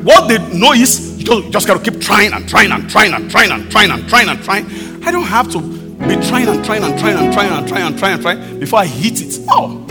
what 0.05 0.29
they 0.29 0.39
know 0.57 0.73
is 0.73 1.19
you 1.19 1.51
just 1.51 1.67
got 1.67 1.83
to 1.83 1.91
keep 1.91 2.01
trying 2.01 2.33
and 2.33 2.49
trying 2.49 2.71
and 2.71 2.89
trying 2.89 3.13
and 3.13 3.31
trying 3.31 3.51
and 3.51 3.71
trying 3.71 3.91
and 3.91 4.09
trying 4.09 4.29
and 4.29 4.43
trying 4.43 4.65
i 5.05 5.11
don't 5.11 5.25
have 5.25 5.51
to 5.51 5.61
be 5.61 6.15
trying 6.29 6.47
and 6.49 6.65
trying 6.65 6.85
and 6.85 6.99
trying 6.99 7.17
and 7.17 7.33
trying 7.33 7.51
and 7.53 7.69
trying 7.69 7.87
and 7.87 7.99
trying 7.99 8.15
and 8.15 8.23
trying 8.23 8.61
before 8.61 8.79
i 8.79 8.87
hit 8.87 9.21
it 9.21 9.41
no 9.47 9.85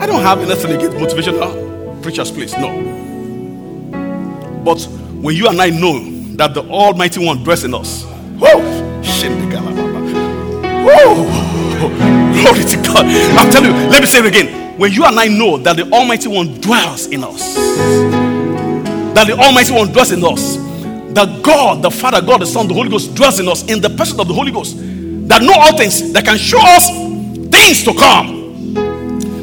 i 0.00 0.06
don't 0.06 0.22
have 0.22 0.38
anything 0.40 0.72
against 0.72 0.96
motivational 0.96 2.02
preachers 2.02 2.30
please 2.30 2.56
no 2.56 2.70
but 4.64 4.82
when 5.20 5.36
you 5.36 5.48
and 5.48 5.60
i 5.60 5.68
know 5.68 6.00
that 6.36 6.54
the 6.54 6.62
almighty 6.70 7.24
one 7.24 7.42
dwells 7.44 7.64
in 7.64 7.74
us 7.74 8.04
whoa, 8.38 8.58
whoa 10.82 12.19
Glory 12.42 12.64
to 12.64 12.76
God. 12.82 13.06
I'm 13.38 13.50
telling 13.50 13.70
you, 13.74 13.88
let 13.88 14.00
me 14.00 14.06
say 14.06 14.20
it 14.20 14.26
again. 14.26 14.78
When 14.78 14.92
you 14.92 15.04
and 15.04 15.18
I 15.18 15.26
know 15.28 15.58
that 15.58 15.76
the 15.76 15.90
Almighty 15.90 16.28
One 16.28 16.60
dwells 16.60 17.06
in 17.06 17.22
us, 17.24 17.54
that 19.14 19.26
the 19.26 19.36
Almighty 19.36 19.74
One 19.74 19.92
dwells 19.92 20.12
in 20.12 20.24
us, 20.24 20.56
that 21.14 21.42
God, 21.42 21.82
the 21.82 21.90
Father, 21.90 22.22
God, 22.22 22.40
the 22.40 22.46
Son, 22.46 22.68
the 22.68 22.74
Holy 22.74 22.88
Ghost 22.88 23.14
dwells 23.14 23.40
in 23.40 23.48
us 23.48 23.68
in 23.68 23.80
the 23.80 23.90
person 23.90 24.20
of 24.20 24.28
the 24.28 24.34
Holy 24.34 24.52
Ghost, 24.52 24.76
that 25.28 25.42
know 25.42 25.54
all 25.54 25.76
things, 25.76 26.12
that 26.12 26.24
can 26.24 26.38
show 26.38 26.60
us 26.60 26.88
things 27.50 27.84
to 27.84 27.92
come. 27.94 28.40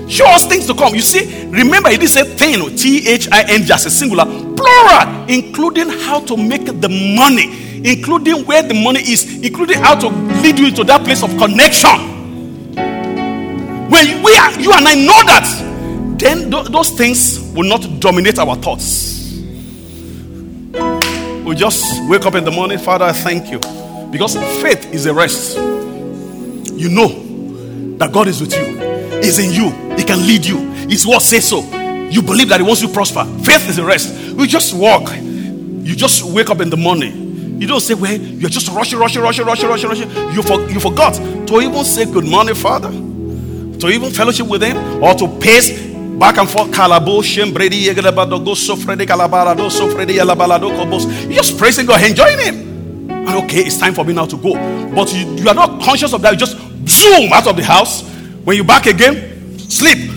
Show 0.09 0.25
us 0.27 0.47
things 0.47 0.65
to 0.67 0.73
come. 0.73 0.95
You 0.95 1.01
see, 1.01 1.45
remember, 1.47 1.89
he 1.89 1.97
did 1.97 2.09
say 2.09 2.23
thing, 2.23 2.75
T 2.77 3.07
H 3.07 3.27
I 3.31 3.43
N, 3.49 3.63
just 3.63 3.85
a 3.85 3.89
singular, 3.91 4.25
plural, 4.25 5.25
including 5.29 5.89
how 5.89 6.21
to 6.21 6.37
make 6.37 6.65
the 6.65 6.89
money, 6.89 7.81
including 7.83 8.45
where 8.45 8.63
the 8.63 8.73
money 8.73 9.01
is, 9.01 9.43
including 9.43 9.79
how 9.79 9.95
to 9.99 10.07
lead 10.41 10.57
you 10.57 10.67
into 10.67 10.85
that 10.85 11.03
place 11.03 11.21
of 11.23 11.29
connection. 11.37 12.16
When 13.89 14.21
we 14.21 14.35
are, 14.35 14.59
you 14.59 14.73
and 14.73 14.85
I 14.85 14.95
know 14.95 15.23
that, 15.23 16.17
then 16.19 16.51
th- 16.51 16.67
those 16.67 16.89
things 16.89 17.39
will 17.53 17.69
not 17.69 18.01
dominate 18.01 18.37
our 18.37 18.57
thoughts. 18.57 19.33
We 21.45 21.55
just 21.55 22.03
wake 22.09 22.25
up 22.25 22.35
in 22.35 22.43
the 22.43 22.51
morning, 22.51 22.79
Father, 22.79 23.05
I 23.05 23.13
thank 23.13 23.49
you. 23.49 23.59
Because 24.11 24.35
faith 24.61 24.93
is 24.93 25.05
a 25.05 25.13
rest. 25.13 25.55
You 25.55 26.89
know 26.89 27.07
that 27.97 28.11
God 28.11 28.27
is 28.27 28.41
with 28.41 28.53
you, 28.53 28.77
is 29.19 29.39
in 29.39 29.53
you, 29.53 29.69
He 29.95 30.03
can 30.03 30.19
lead 30.27 30.45
you. 30.45 30.57
His 30.89 31.07
word 31.07 31.21
says 31.21 31.47
so. 31.47 31.61
You 32.09 32.21
believe 32.21 32.49
that 32.49 32.59
He 32.59 32.65
wants 32.67 32.81
you 32.81 32.89
to 32.89 32.93
prosper. 32.93 33.23
Faith 33.43 33.69
is 33.69 33.77
a 33.77 33.85
rest. 33.85 34.33
We 34.33 34.47
just 34.47 34.73
walk. 34.73 35.09
You 35.15 35.95
just 35.95 36.23
wake 36.23 36.49
up 36.49 36.59
in 36.59 36.69
the 36.69 36.77
morning. 36.77 37.61
You 37.61 37.67
don't 37.67 37.79
say, 37.79 37.93
well, 37.93 38.11
you're 38.11 38.49
just 38.49 38.67
rushing, 38.67 38.99
rushing, 38.99 39.21
rushing, 39.21 39.45
rushing, 39.45 39.69
rushing, 39.69 39.89
rushing. 39.89 40.09
You, 40.33 40.43
for, 40.43 40.59
you 40.69 40.81
forgot 40.81 41.13
to 41.13 41.61
even 41.61 41.85
say 41.85 42.03
good 42.03 42.25
morning, 42.25 42.53
Father 42.53 43.06
to 43.79 43.89
even 43.89 44.11
fellowship 44.11 44.47
with 44.47 44.63
him 44.63 45.03
or 45.03 45.13
to 45.13 45.27
pace 45.39 45.71
back 46.17 46.37
and 46.37 46.49
forth. 46.49 46.71
You're 51.23 51.33
just 51.33 51.57
praising 51.57 51.85
God, 51.85 52.03
enjoying 52.03 52.39
him. 52.39 53.09
And 53.09 53.29
okay, 53.43 53.61
it's 53.61 53.77
time 53.77 53.93
for 53.93 54.05
me 54.05 54.13
now 54.13 54.25
to 54.25 54.37
go. 54.37 54.53
But 54.95 55.13
you, 55.13 55.25
you 55.35 55.49
are 55.49 55.55
not 55.55 55.81
conscious 55.81 56.13
of 56.13 56.21
that. 56.21 56.31
You 56.31 56.37
just 56.37 56.57
zoom 56.87 57.33
out 57.33 57.47
of 57.47 57.57
the 57.57 57.63
house. 57.63 58.03
When 58.43 58.55
you 58.55 58.63
back 58.63 58.85
again, 58.85 59.59
sleep. 59.59 60.11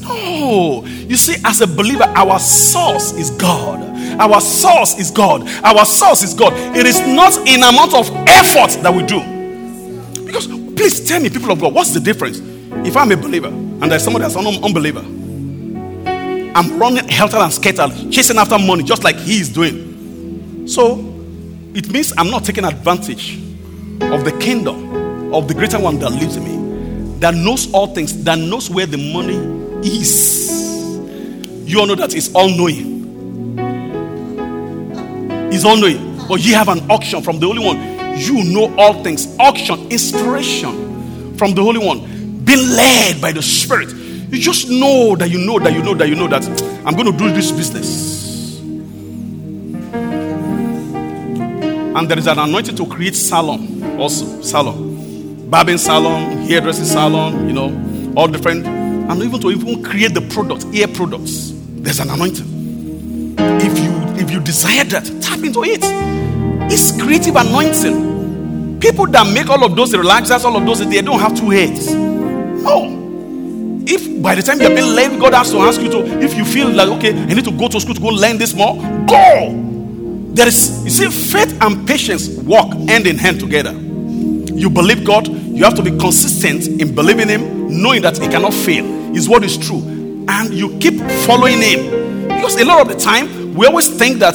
No. 0.00 0.84
You 0.86 1.16
see, 1.16 1.36
as 1.44 1.60
a 1.60 1.66
believer, 1.66 2.04
our 2.04 2.38
source 2.38 3.12
is 3.12 3.30
God. 3.30 3.80
Our 4.20 4.40
source 4.40 4.98
is 4.98 5.10
God. 5.10 5.46
Our 5.64 5.84
source 5.84 6.22
is 6.22 6.34
God. 6.34 6.52
It 6.76 6.86
is 6.86 7.00
not 7.00 7.36
in 7.48 7.62
amount 7.62 7.94
of 7.94 8.08
effort 8.28 8.80
that 8.82 8.94
we 8.94 9.02
do. 9.02 9.20
Because 10.24 10.46
please 10.46 11.06
tell 11.06 11.20
me, 11.20 11.28
people 11.28 11.50
of 11.50 11.60
God, 11.60 11.74
what's 11.74 11.92
the 11.92 12.00
difference? 12.00 12.38
If 12.84 12.98
I'm 12.98 13.10
a 13.10 13.16
believer 13.16 13.48
and 13.48 13.90
there's 13.90 14.04
somebody 14.04 14.24
that's 14.24 14.34
an 14.34 14.46
unbeliever, 14.62 15.00
I'm 16.54 16.78
running 16.78 17.08
helter 17.08 17.38
and 17.38 17.50
skelter, 17.50 17.88
chasing 18.10 18.36
after 18.36 18.58
money 18.58 18.84
just 18.84 19.02
like 19.02 19.16
he 19.16 19.40
is 19.40 19.48
doing. 19.48 20.68
So 20.68 20.98
it 21.74 21.88
means 21.90 22.12
I'm 22.18 22.30
not 22.30 22.44
taking 22.44 22.64
advantage 22.64 23.36
of 24.02 24.24
the 24.24 24.36
kingdom 24.38 25.32
of 25.32 25.48
the 25.48 25.54
greater 25.54 25.80
one 25.80 25.98
that 26.00 26.10
lives 26.10 26.36
in 26.36 26.44
me, 26.44 27.18
that 27.20 27.34
knows 27.34 27.72
all 27.72 27.86
things, 27.86 28.22
that 28.24 28.38
knows 28.38 28.68
where 28.68 28.84
the 28.84 28.98
money 28.98 29.38
is. 29.82 30.52
You 31.64 31.80
all 31.80 31.86
know 31.86 31.94
that 31.94 32.14
it's 32.14 32.34
all 32.34 32.50
knowing. 32.50 33.56
It's 35.50 35.64
all 35.64 35.78
knowing. 35.78 36.18
But 36.28 36.44
you 36.44 36.54
have 36.54 36.68
an 36.68 36.90
unction 36.90 37.22
from 37.22 37.40
the 37.40 37.46
Holy 37.46 37.64
One. 37.64 37.78
You 38.18 38.44
know 38.44 38.74
all 38.76 39.02
things. 39.02 39.36
Unction, 39.38 39.90
inspiration 39.90 41.34
from 41.38 41.54
the 41.54 41.62
Holy 41.62 41.84
One 41.84 42.13
being 42.44 42.68
led 42.70 43.20
by 43.20 43.32
the 43.32 43.42
Spirit. 43.42 43.92
You 43.92 44.38
just 44.38 44.68
know 44.68 45.16
that 45.16 45.30
you 45.30 45.38
know 45.38 45.58
that 45.58 45.72
you 45.72 45.82
know 45.82 45.94
that 45.94 46.08
you 46.08 46.14
know 46.14 46.28
that 46.28 46.44
I'm 46.84 46.94
going 46.94 47.10
to 47.10 47.16
do 47.16 47.32
this 47.32 47.50
business. 47.52 48.60
And 51.96 52.08
there 52.08 52.18
is 52.18 52.26
an 52.26 52.38
anointing 52.38 52.74
to 52.76 52.86
create 52.86 53.14
salon 53.14 54.00
also. 54.00 54.42
Salon. 54.42 55.48
Barbing 55.48 55.78
salon, 55.78 56.38
hairdressing 56.48 56.86
salon, 56.86 57.46
you 57.46 57.52
know, 57.52 58.12
all 58.16 58.26
different. 58.26 58.66
And 58.66 59.22
even 59.22 59.40
to 59.42 59.50
even 59.50 59.84
create 59.84 60.14
the 60.14 60.22
product, 60.22 60.64
ear 60.74 60.88
products. 60.88 61.52
There's 61.54 62.00
an 62.00 62.10
anointing. 62.10 63.36
If 63.38 63.78
you 63.78 63.92
if 64.20 64.30
you 64.30 64.40
desire 64.40 64.84
that, 64.84 65.04
tap 65.22 65.38
into 65.44 65.62
it. 65.62 65.82
It's 66.72 67.00
creative 67.00 67.36
anointing. 67.36 68.80
People 68.80 69.06
that 69.08 69.32
make 69.32 69.48
all 69.48 69.62
of 69.62 69.76
those 69.76 69.92
relaxers, 69.92 70.44
all 70.44 70.56
of 70.56 70.66
those, 70.66 70.84
they 70.88 71.02
don't 71.02 71.20
have 71.20 71.38
two 71.38 71.50
heads. 71.50 72.13
No. 72.64 73.02
If 73.86 74.22
by 74.22 74.34
the 74.34 74.42
time 74.42 74.60
you're 74.60 74.74
being 74.74 74.94
led, 74.94 75.20
God 75.20 75.34
has 75.34 75.50
to 75.52 75.58
ask 75.58 75.80
you 75.80 75.90
to, 75.90 76.04
if 76.22 76.34
you 76.34 76.44
feel 76.44 76.70
like, 76.70 76.88
okay, 76.88 77.10
I 77.10 77.26
need 77.26 77.44
to 77.44 77.52
go 77.52 77.68
to 77.68 77.78
school 77.78 77.94
to 77.94 78.00
go 78.00 78.08
learn 78.08 78.38
this 78.38 78.54
more, 78.54 78.76
go. 79.06 79.60
There 80.32 80.48
is, 80.48 80.82
you 80.84 80.90
see, 80.90 81.10
faith 81.10 81.56
and 81.62 81.86
patience 81.86 82.28
walk 82.28 82.72
hand 82.88 83.06
in 83.06 83.18
hand 83.18 83.38
together. 83.40 83.72
You 83.72 84.70
believe 84.70 85.04
God, 85.04 85.28
you 85.28 85.62
have 85.64 85.74
to 85.74 85.82
be 85.82 85.90
consistent 85.90 86.66
in 86.80 86.94
believing 86.94 87.28
Him, 87.28 87.82
knowing 87.82 88.02
that 88.02 88.16
He 88.16 88.26
cannot 88.28 88.54
fail. 88.54 88.84
His 89.12 89.28
word 89.28 89.44
is 89.44 89.58
true. 89.58 89.82
And 90.28 90.54
you 90.54 90.78
keep 90.78 91.00
following 91.26 91.60
Him. 91.60 92.28
Because 92.28 92.56
a 92.56 92.64
lot 92.64 92.80
of 92.80 92.88
the 92.88 92.98
time, 92.98 93.54
we 93.54 93.66
always 93.66 93.88
think 93.96 94.18
that, 94.20 94.34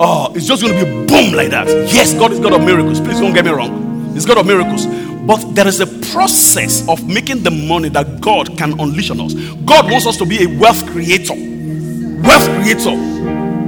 oh, 0.00 0.32
it's 0.34 0.46
just 0.46 0.62
going 0.62 0.76
to 0.76 0.84
be 0.84 0.90
boom 1.06 1.34
like 1.34 1.50
that. 1.50 1.68
Yes, 1.92 2.14
God 2.14 2.32
is 2.32 2.40
God 2.40 2.54
of 2.54 2.64
miracles. 2.64 3.00
Please 3.00 3.20
don't 3.20 3.34
get 3.34 3.44
me 3.44 3.50
wrong. 3.50 4.12
He's 4.14 4.24
God 4.24 4.38
of 4.38 4.46
miracles. 4.46 4.86
But 5.26 5.54
there 5.54 5.68
is 5.68 5.80
a 5.80 5.86
process 6.12 6.88
of 6.88 7.06
making 7.06 7.42
the 7.42 7.50
money 7.50 7.88
that 7.90 8.20
God 8.20 8.56
can 8.56 8.78
unleash 8.80 9.10
on 9.10 9.20
us. 9.20 9.34
God 9.64 9.90
wants 9.90 10.06
us 10.06 10.16
to 10.16 10.26
be 10.26 10.44
a 10.44 10.46
wealth 10.58 10.84
creator, 10.90 11.34
wealth 11.34 12.48
creator, 12.56 12.96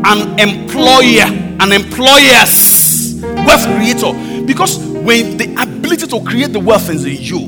an 0.04 0.38
employer, 0.40 1.26
an 1.60 1.72
employers, 1.72 3.20
wealth 3.22 3.66
creator. 3.76 4.12
Because 4.44 4.78
when 4.78 5.36
the 5.36 5.54
ability 5.60 6.06
to 6.08 6.20
create 6.24 6.52
the 6.52 6.60
wealth 6.60 6.88
is 6.88 7.04
in 7.04 7.16
you, 7.20 7.38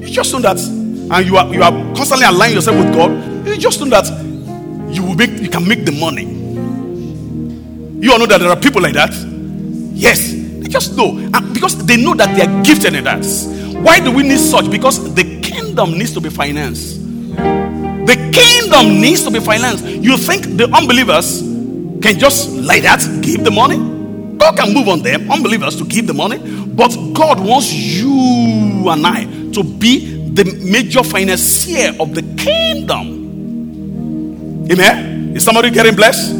you 0.00 0.08
just 0.12 0.32
know 0.32 0.40
that, 0.40 0.58
and 0.58 1.26
you 1.26 1.36
are 1.36 1.54
you 1.54 1.62
are 1.62 1.70
constantly 1.94 2.26
aligning 2.26 2.56
yourself 2.56 2.76
with 2.78 2.92
God. 2.94 3.46
You 3.46 3.56
just 3.58 3.80
know 3.80 3.90
that 3.90 4.08
you 4.92 5.04
will 5.04 5.14
make 5.14 5.30
you 5.40 5.48
can 5.48 5.68
make 5.68 5.84
the 5.84 5.92
money. 5.92 6.24
You 8.04 8.12
all 8.12 8.18
know 8.18 8.26
that 8.26 8.38
there 8.38 8.50
are 8.50 8.56
people 8.56 8.82
like 8.82 8.94
that. 8.94 9.12
Yes, 9.94 10.31
just 10.72 10.96
know. 10.96 11.18
And 11.18 11.54
because 11.54 11.76
they 11.84 11.96
know 11.96 12.14
that 12.14 12.34
they 12.34 12.42
are 12.42 12.62
gifted 12.62 12.94
in 12.94 13.04
that. 13.04 13.24
Why 13.82 14.00
do 14.00 14.10
we 14.10 14.22
need 14.22 14.38
such? 14.38 14.70
Because 14.70 15.14
the 15.14 15.40
kingdom 15.40 15.92
needs 15.92 16.12
to 16.14 16.20
be 16.20 16.30
financed. 16.30 17.00
The 17.36 18.30
kingdom 18.32 19.00
needs 19.00 19.22
to 19.24 19.30
be 19.30 19.40
financed. 19.40 19.84
You 19.84 20.16
think 20.16 20.56
the 20.56 20.68
unbelievers 20.74 21.40
can 22.02 22.18
just 22.18 22.50
like 22.50 22.82
that 22.82 23.00
give 23.22 23.44
the 23.44 23.50
money? 23.50 23.76
God 24.38 24.56
can 24.56 24.74
move 24.74 24.88
on 24.88 25.02
them, 25.02 25.30
unbelievers, 25.30 25.76
to 25.76 25.84
give 25.84 26.06
the 26.06 26.14
money. 26.14 26.38
But 26.38 26.96
God 27.12 27.38
wants 27.38 27.72
you 27.72 28.88
and 28.88 29.06
I 29.06 29.24
to 29.52 29.62
be 29.62 30.30
the 30.32 30.44
major 30.64 31.02
financier 31.02 31.94
of 32.00 32.14
the 32.14 32.22
kingdom. 32.36 33.20
Amen? 34.70 35.36
Is 35.36 35.44
somebody 35.44 35.70
getting 35.70 35.94
blessed? 35.94 36.30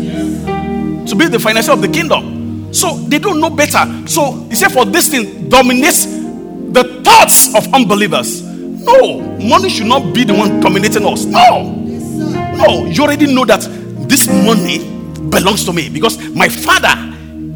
To 1.08 1.14
be 1.14 1.26
the 1.28 1.38
financier 1.38 1.74
of 1.74 1.82
the 1.82 1.88
kingdom. 1.88 2.31
So 2.72 2.96
they 2.96 3.18
don't 3.18 3.40
know 3.40 3.50
better. 3.50 3.86
So 4.06 4.32
he 4.48 4.54
said, 4.54 4.72
for 4.72 4.84
this 4.84 5.08
thing 5.08 5.48
dominates 5.48 6.06
the 6.06 7.02
thoughts 7.04 7.54
of 7.54 7.72
unbelievers. 7.74 8.42
No, 8.42 9.20
money 9.38 9.68
should 9.68 9.86
not 9.86 10.12
be 10.12 10.24
the 10.24 10.34
one 10.34 10.60
dominating 10.60 11.06
us. 11.06 11.24
No, 11.24 11.70
no, 12.56 12.86
you 12.86 13.02
already 13.02 13.32
know 13.32 13.44
that 13.44 13.60
this 14.08 14.26
money 14.26 14.78
belongs 15.30 15.64
to 15.66 15.72
me 15.72 15.88
because 15.88 16.18
my 16.30 16.48
father 16.48 16.92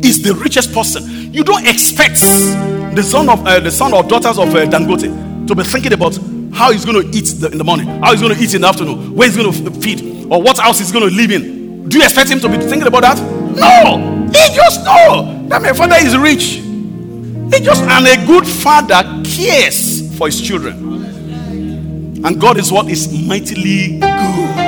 is 0.06 0.22
the 0.22 0.34
richest 0.34 0.72
person. 0.72 1.32
You 1.32 1.42
don't 1.42 1.66
expect 1.66 2.20
the 2.20 3.02
son 3.02 3.28
of 3.28 3.44
uh, 3.46 3.58
the 3.60 3.70
son 3.70 3.92
or 3.92 4.02
daughters 4.02 4.38
of 4.38 4.54
uh, 4.54 4.66
Dangote 4.66 5.46
to 5.48 5.54
be 5.54 5.64
thinking 5.64 5.92
about 5.92 6.16
how 6.52 6.72
he's 6.72 6.84
going 6.84 7.02
to 7.02 7.16
eat 7.16 7.26
the, 7.40 7.50
in 7.50 7.58
the 7.58 7.64
morning, 7.64 7.86
how 7.86 8.12
he's 8.12 8.20
going 8.20 8.34
to 8.34 8.40
eat 8.40 8.54
in 8.54 8.60
the 8.60 8.68
afternoon, 8.68 9.14
where 9.14 9.28
he's 9.28 9.36
going 9.36 9.52
to 9.52 9.70
feed, 9.80 10.30
or 10.30 10.40
what 10.40 10.58
house 10.58 10.78
he's 10.78 10.92
going 10.92 11.08
to 11.08 11.14
live 11.14 11.30
in. 11.30 11.88
Do 11.88 11.98
you 11.98 12.04
expect 12.04 12.30
him 12.30 12.40
to 12.40 12.48
be 12.48 12.58
thinking 12.58 12.86
about 12.86 13.02
that? 13.02 13.18
No, 13.56 14.15
he 14.34 14.54
just 14.54 14.84
know 14.84 15.46
that 15.48 15.62
my 15.62 15.72
father 15.72 15.96
is 15.96 16.16
rich. 16.16 16.62
He 17.52 17.60
just 17.64 17.82
and 17.82 18.06
a 18.06 18.26
good 18.26 18.46
father 18.46 19.02
cares 19.24 20.16
for 20.16 20.26
his 20.26 20.40
children. 20.40 20.86
And 22.24 22.40
God 22.40 22.58
is 22.58 22.72
what 22.72 22.88
is 22.88 23.12
mightily 23.26 24.00
good. 24.00 24.66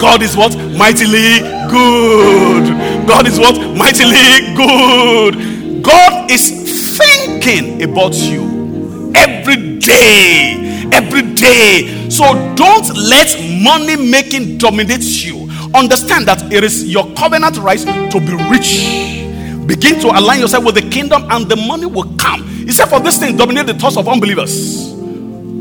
God 0.00 0.22
is 0.22 0.36
what? 0.36 0.56
Mightily 0.76 1.40
good. 1.70 3.06
God 3.06 3.26
is 3.26 3.38
what? 3.38 3.56
Mightily 3.76 4.54
good. 4.56 5.82
God 5.82 6.30
is 6.30 6.98
thinking 6.98 7.82
about 7.82 8.14
you 8.14 9.12
every 9.14 9.78
day. 9.78 10.88
Every 10.92 11.22
day. 11.34 12.08
So 12.10 12.24
don't 12.54 12.88
let 12.96 13.36
money 13.62 13.96
making 13.96 14.58
dominate 14.58 15.02
you. 15.24 15.49
Understand 15.74 16.26
that 16.26 16.52
it 16.52 16.64
is 16.64 16.84
your 16.92 17.12
covenant 17.14 17.56
right 17.58 17.78
to 17.78 18.20
be 18.20 18.34
rich. 18.50 19.66
Begin 19.66 20.00
to 20.00 20.08
align 20.08 20.40
yourself 20.40 20.64
with 20.64 20.74
the 20.74 20.88
kingdom, 20.90 21.26
and 21.30 21.48
the 21.48 21.56
money 21.56 21.86
will 21.86 22.12
come. 22.16 22.46
He 22.46 22.72
said, 22.72 22.86
For 22.86 23.00
this 23.00 23.18
thing, 23.18 23.36
dominate 23.36 23.66
the 23.66 23.74
thoughts 23.74 23.96
of 23.96 24.08
unbelievers. 24.08 24.92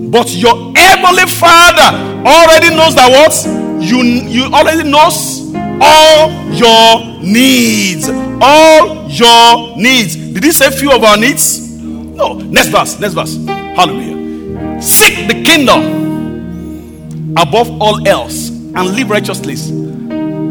But 0.10 0.34
your 0.34 0.74
heavenly 0.76 1.26
father 1.28 1.96
already 2.26 2.76
knows 2.76 2.96
that 2.96 3.10
what? 3.12 3.70
you 3.80 4.04
you 4.04 4.44
already 4.54 4.90
knows 4.90 5.54
all 5.82 6.32
your 6.52 7.22
needs 7.22 8.10
all 8.42 9.08
your 9.10 9.78
needs 9.78 10.16
did 10.16 10.44
he 10.44 10.52
say 10.52 10.70
few 10.70 10.92
of 10.92 11.04
our 11.04 11.18
needs 11.18 11.78
no 11.80 12.34
next 12.34 12.68
verse 12.68 13.00
next 13.00 13.14
verse 13.14 13.36
hallelujah 13.46 14.82
seek 14.82 15.28
the 15.28 15.44
kingdom 15.44 17.34
above 17.38 17.70
all 17.82 18.06
else 18.08 18.50
and 18.50 18.90
live 18.96 19.10
righteously 19.10 19.56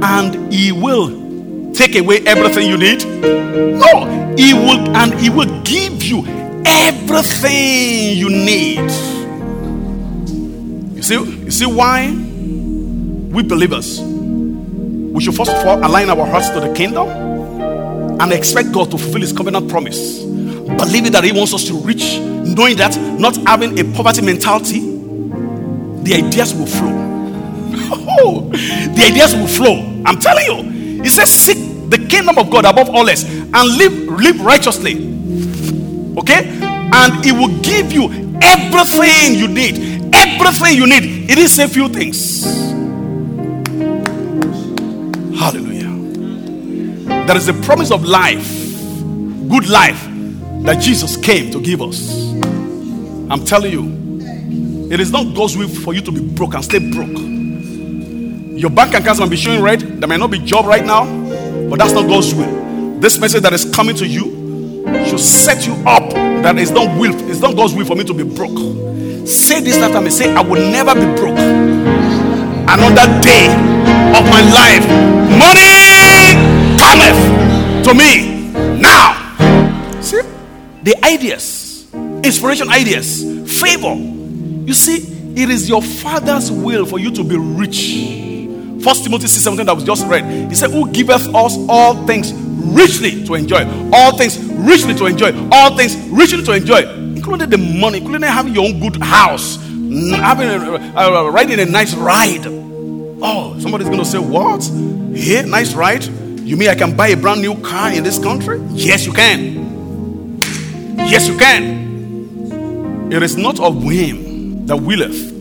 and 0.02 0.52
he 0.52 0.72
will 0.72 1.72
take 1.72 1.96
away 1.96 2.18
everything 2.26 2.68
you 2.68 2.76
need 2.76 3.04
no 3.04 4.34
he 4.36 4.54
will 4.54 4.96
and 4.96 5.18
he 5.20 5.30
will 5.30 5.62
give 5.62 6.02
you 6.02 6.24
everything 6.64 8.16
you 8.16 8.28
need 8.30 8.78
you 10.94 11.02
see 11.02 11.14
you 11.14 11.50
see 11.50 11.66
why 11.66 12.08
we 13.30 13.42
believers, 13.42 14.00
we 14.00 15.22
should 15.22 15.34
first 15.34 15.50
of 15.50 15.66
all 15.66 15.78
align 15.84 16.08
our 16.08 16.26
hearts 16.26 16.48
to 16.50 16.60
the 16.60 16.72
kingdom 16.74 17.08
and 18.20 18.32
expect 18.32 18.72
God 18.72 18.90
to 18.90 18.98
fulfill 18.98 19.20
His 19.20 19.32
covenant 19.32 19.68
promise. 19.68 20.22
Believing 20.22 21.12
that 21.12 21.24
He 21.24 21.32
wants 21.32 21.52
us 21.52 21.64
to 21.64 21.74
reach, 21.74 22.18
knowing 22.18 22.76
that 22.78 22.96
not 23.18 23.36
having 23.46 23.78
a 23.78 23.84
poverty 23.94 24.22
mentality, 24.22 24.80
the 24.80 26.14
ideas 26.24 26.54
will 26.54 26.66
flow. 26.66 27.17
Oh, 28.20 28.48
the 28.50 29.04
ideas 29.06 29.34
will 29.34 29.46
flow. 29.46 30.02
I'm 30.04 30.18
telling 30.18 30.44
you. 30.44 31.02
He 31.02 31.08
says, 31.08 31.30
Seek 31.30 31.90
the 31.90 31.98
kingdom 31.98 32.38
of 32.38 32.50
God 32.50 32.64
above 32.64 32.90
all 32.90 33.08
else 33.08 33.24
and 33.24 33.76
live, 33.76 33.92
live 33.92 34.40
righteously. 34.40 34.94
Okay? 36.18 36.48
And 36.60 37.24
He 37.24 37.32
will 37.32 37.60
give 37.60 37.92
you 37.92 38.10
everything 38.42 39.34
you 39.34 39.48
need. 39.48 40.14
Everything 40.14 40.76
you 40.76 40.86
need. 40.86 41.30
It 41.30 41.38
is 41.38 41.58
a 41.58 41.68
few 41.68 41.88
things. 41.88 42.44
Hallelujah. 45.38 45.88
There 47.26 47.36
is 47.36 47.48
a 47.48 47.54
promise 47.54 47.90
of 47.90 48.04
life, 48.04 48.48
good 49.48 49.68
life, 49.68 50.02
that 50.64 50.78
Jesus 50.80 51.16
came 51.16 51.50
to 51.52 51.60
give 51.60 51.80
us. 51.80 52.32
I'm 53.30 53.44
telling 53.44 53.72
you, 53.72 54.90
it 54.90 55.00
is 55.00 55.12
not 55.12 55.34
God's 55.34 55.56
will 55.56 55.68
for 55.68 55.92
you 55.94 56.00
to 56.00 56.10
be 56.10 56.20
broke 56.20 56.54
and 56.54 56.64
stay 56.64 56.78
broke. 56.78 57.37
Your 58.58 58.70
bank 58.70 58.92
accounts 58.92 59.20
might 59.20 59.30
be 59.30 59.36
showing 59.36 59.62
red. 59.62 59.80
There 59.80 60.08
might 60.08 60.18
not 60.18 60.32
be 60.32 60.40
job 60.40 60.66
right 60.66 60.84
now, 60.84 61.04
but 61.70 61.78
that's 61.78 61.92
not 61.92 62.08
God's 62.08 62.34
will. 62.34 62.98
This 62.98 63.16
message 63.20 63.42
that 63.42 63.52
is 63.52 63.72
coming 63.72 63.94
to 63.94 64.04
you 64.04 64.84
should 65.06 65.20
set 65.20 65.64
you 65.64 65.74
up. 65.86 66.10
That 66.10 66.58
is 66.58 66.72
not 66.72 66.98
will. 66.98 67.14
It's 67.30 67.38
not 67.38 67.54
God's 67.54 67.72
will 67.72 67.84
for 67.84 67.94
me 67.94 68.02
to 68.02 68.12
be 68.12 68.24
broke. 68.24 68.58
Say 69.28 69.60
this 69.60 69.76
after 69.76 70.00
me. 70.00 70.10
Say, 70.10 70.34
I 70.34 70.40
will 70.40 70.60
never 70.72 70.92
be 70.92 71.06
broke. 71.20 71.38
Another 71.38 73.06
day 73.22 73.46
of 74.18 74.24
my 74.26 74.42
life. 74.50 74.84
Money 75.38 76.34
cometh 76.76 77.84
to 77.84 77.94
me 77.94 78.50
now. 78.80 80.00
See, 80.02 80.20
the 80.82 80.96
ideas, 81.04 81.86
inspiration 82.24 82.68
ideas, 82.70 83.22
favor. 83.60 83.94
You 83.94 84.74
see, 84.74 84.96
it 85.40 85.48
is 85.48 85.68
your 85.68 85.80
father's 85.80 86.50
will 86.50 86.86
for 86.86 86.98
you 86.98 87.12
to 87.12 87.22
be 87.22 87.36
rich. 87.36 88.27
First 88.82 89.04
Timothy 89.04 89.26
6 89.26 89.42
17 89.42 89.66
that 89.66 89.74
was 89.74 89.84
just 89.84 90.06
read. 90.06 90.24
He 90.48 90.54
said, 90.54 90.70
Who 90.70 90.90
giveth 90.92 91.34
us 91.34 91.56
all 91.68 92.06
things 92.06 92.32
richly 92.32 93.24
to 93.24 93.34
enjoy? 93.34 93.64
All 93.92 94.16
things 94.16 94.38
richly 94.38 94.94
to 94.94 95.06
enjoy. 95.06 95.32
All 95.50 95.76
things 95.76 95.96
richly 96.08 96.44
to 96.44 96.52
enjoy, 96.52 96.88
including 97.16 97.50
the 97.50 97.58
money, 97.58 97.98
including 97.98 98.28
having 98.28 98.54
your 98.54 98.66
own 98.66 98.80
good 98.80 98.96
house, 99.02 99.56
mm, 99.56 100.14
having 100.18 100.48
a, 100.48 101.30
riding 101.30 101.58
a 101.60 101.64
nice 101.64 101.94
ride. 101.94 102.46
Oh, 103.20 103.56
somebody's 103.58 103.88
going 103.88 103.98
to 103.98 104.04
say, 104.04 104.18
What? 104.18 104.62
Here, 105.16 105.44
nice 105.44 105.74
ride? 105.74 106.04
You 106.04 106.56
mean 106.56 106.68
I 106.68 106.74
can 106.74 106.96
buy 106.96 107.08
a 107.08 107.16
brand 107.16 107.42
new 107.42 107.60
car 107.60 107.92
in 107.92 108.04
this 108.04 108.18
country? 108.18 108.60
Yes, 108.70 109.04
you 109.04 109.12
can. 109.12 110.38
Yes, 110.96 111.28
you 111.28 111.36
can. 111.36 113.12
It 113.12 113.22
is 113.22 113.36
not 113.36 113.58
of 113.60 113.82
him 113.82 114.66
that 114.66 114.76
willeth, 114.76 115.32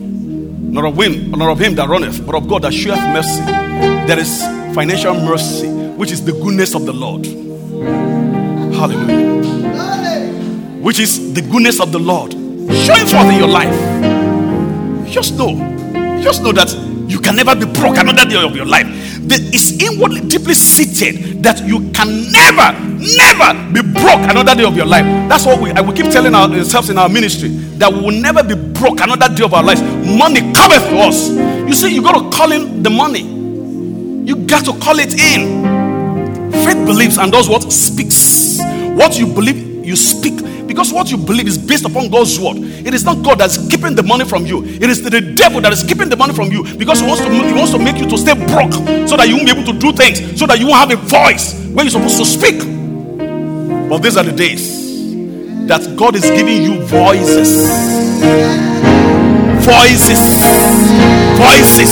nor 0.68 0.86
of 0.86 0.96
him, 0.98 1.30
nor 1.30 1.50
of 1.50 1.58
him 1.58 1.74
that 1.76 1.88
runneth, 1.88 2.24
but 2.24 2.34
of 2.34 2.46
God 2.48 2.62
that 2.62 2.72
sheweth 2.72 3.00
mercy. 3.12 3.42
There 4.06 4.18
is 4.18 4.42
financial 4.74 5.14
mercy, 5.14 5.66
which 5.96 6.12
is 6.12 6.24
the 6.24 6.32
goodness 6.32 6.74
of 6.74 6.86
the 6.86 6.92
Lord. 6.92 7.26
Hallelujah. 8.74 9.28
Which 10.82 10.98
is 11.00 11.34
the 11.34 11.42
goodness 11.42 11.80
of 11.80 11.90
the 11.90 11.98
Lord 11.98 12.32
showing 12.32 13.06
forth 13.06 13.26
in 13.32 13.38
your 13.38 13.48
life. 13.48 13.74
Just 15.10 15.36
know, 15.36 15.56
just 16.22 16.42
know 16.42 16.52
that 16.52 16.70
you 17.08 17.18
can 17.18 17.34
never 17.36 17.56
be 17.56 17.64
broke 17.64 17.96
another 17.96 18.24
day 18.28 18.42
of 18.42 18.54
your 18.54 18.66
life. 18.66 18.86
It's 19.30 19.72
inwardly 19.82 20.20
deeply 20.22 20.54
seated 20.54 21.42
that 21.42 21.62
you 21.64 21.90
can 21.92 22.30
never, 22.32 22.72
never 22.98 23.72
be 23.72 23.82
broke 23.82 24.20
another 24.30 24.54
day 24.54 24.64
of 24.64 24.76
your 24.76 24.86
life. 24.86 25.04
That's 25.28 25.44
what 25.44 25.60
we, 25.60 25.72
we 25.72 25.94
keep 25.94 26.10
telling 26.10 26.34
ourselves 26.34 26.90
in 26.90 26.98
our 26.98 27.08
ministry 27.08 27.48
that 27.78 27.92
we 27.92 28.00
will 28.00 28.20
never 28.20 28.42
be 28.42 28.54
broke 28.54 29.00
another 29.00 29.32
day 29.34 29.44
of 29.44 29.54
our 29.54 29.62
lives. 29.62 29.82
Money 29.82 30.40
cometh 30.52 30.82
to 30.88 30.98
us. 30.98 31.28
You 31.30 31.74
see, 31.74 31.94
you 31.94 32.02
got 32.02 32.20
to 32.22 32.36
call 32.36 32.52
in 32.52 32.82
the 32.82 32.90
money. 32.90 33.22
You 33.22 34.36
got 34.46 34.64
to 34.64 34.72
call 34.78 34.98
it 34.98 35.12
in. 35.14 36.52
Faith 36.64 36.86
believes 36.86 37.18
and 37.18 37.30
does 37.30 37.48
what? 37.48 37.70
Speaks. 37.72 38.58
What 38.94 39.18
you 39.18 39.26
believe, 39.26 39.84
you 39.84 39.96
speak 39.96 40.47
because 40.78 40.92
what 40.92 41.10
you 41.10 41.16
believe 41.16 41.48
is 41.48 41.58
based 41.58 41.84
upon 41.84 42.08
God's 42.08 42.38
word. 42.38 42.58
It 42.58 42.94
is 42.94 43.02
not 43.02 43.24
God 43.24 43.40
that's 43.40 43.58
keeping 43.66 43.96
the 43.96 44.02
money 44.04 44.24
from 44.24 44.46
you. 44.46 44.62
It 44.62 44.84
is 44.84 45.02
the 45.02 45.10
devil 45.10 45.60
that 45.60 45.72
is 45.72 45.82
keeping 45.82 46.08
the 46.08 46.14
money 46.14 46.32
from 46.32 46.52
you 46.52 46.62
because 46.76 47.00
he 47.00 47.06
wants 47.06 47.20
to 47.24 47.28
he 47.28 47.52
wants 47.52 47.72
to 47.72 47.80
make 47.80 47.96
you 47.98 48.08
to 48.08 48.16
stay 48.16 48.34
broke 48.46 48.72
so 49.10 49.16
that 49.16 49.26
you 49.26 49.34
won't 49.34 49.46
be 49.46 49.50
able 49.50 49.66
to 49.66 49.76
do 49.76 49.90
things, 49.90 50.38
so 50.38 50.46
that 50.46 50.60
you 50.60 50.68
won't 50.68 50.78
have 50.78 50.92
a 50.94 51.02
voice 51.02 51.58
when 51.74 51.84
you're 51.84 51.90
supposed 51.90 52.16
to 52.18 52.24
speak. 52.24 52.62
But 53.90 53.98
these 54.06 54.16
are 54.16 54.22
the 54.22 54.30
days 54.30 54.78
that 55.66 55.82
God 55.98 56.14
is 56.14 56.22
giving 56.22 56.62
you 56.62 56.86
voices. 56.86 57.58
Voices. 59.66 60.22
Voices. 61.42 61.90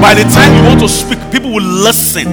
By 0.00 0.16
the 0.16 0.24
time 0.32 0.56
you 0.56 0.64
want 0.72 0.80
to 0.80 0.88
speak, 0.88 1.20
people 1.30 1.52
will 1.52 1.68
listen. 1.84 2.24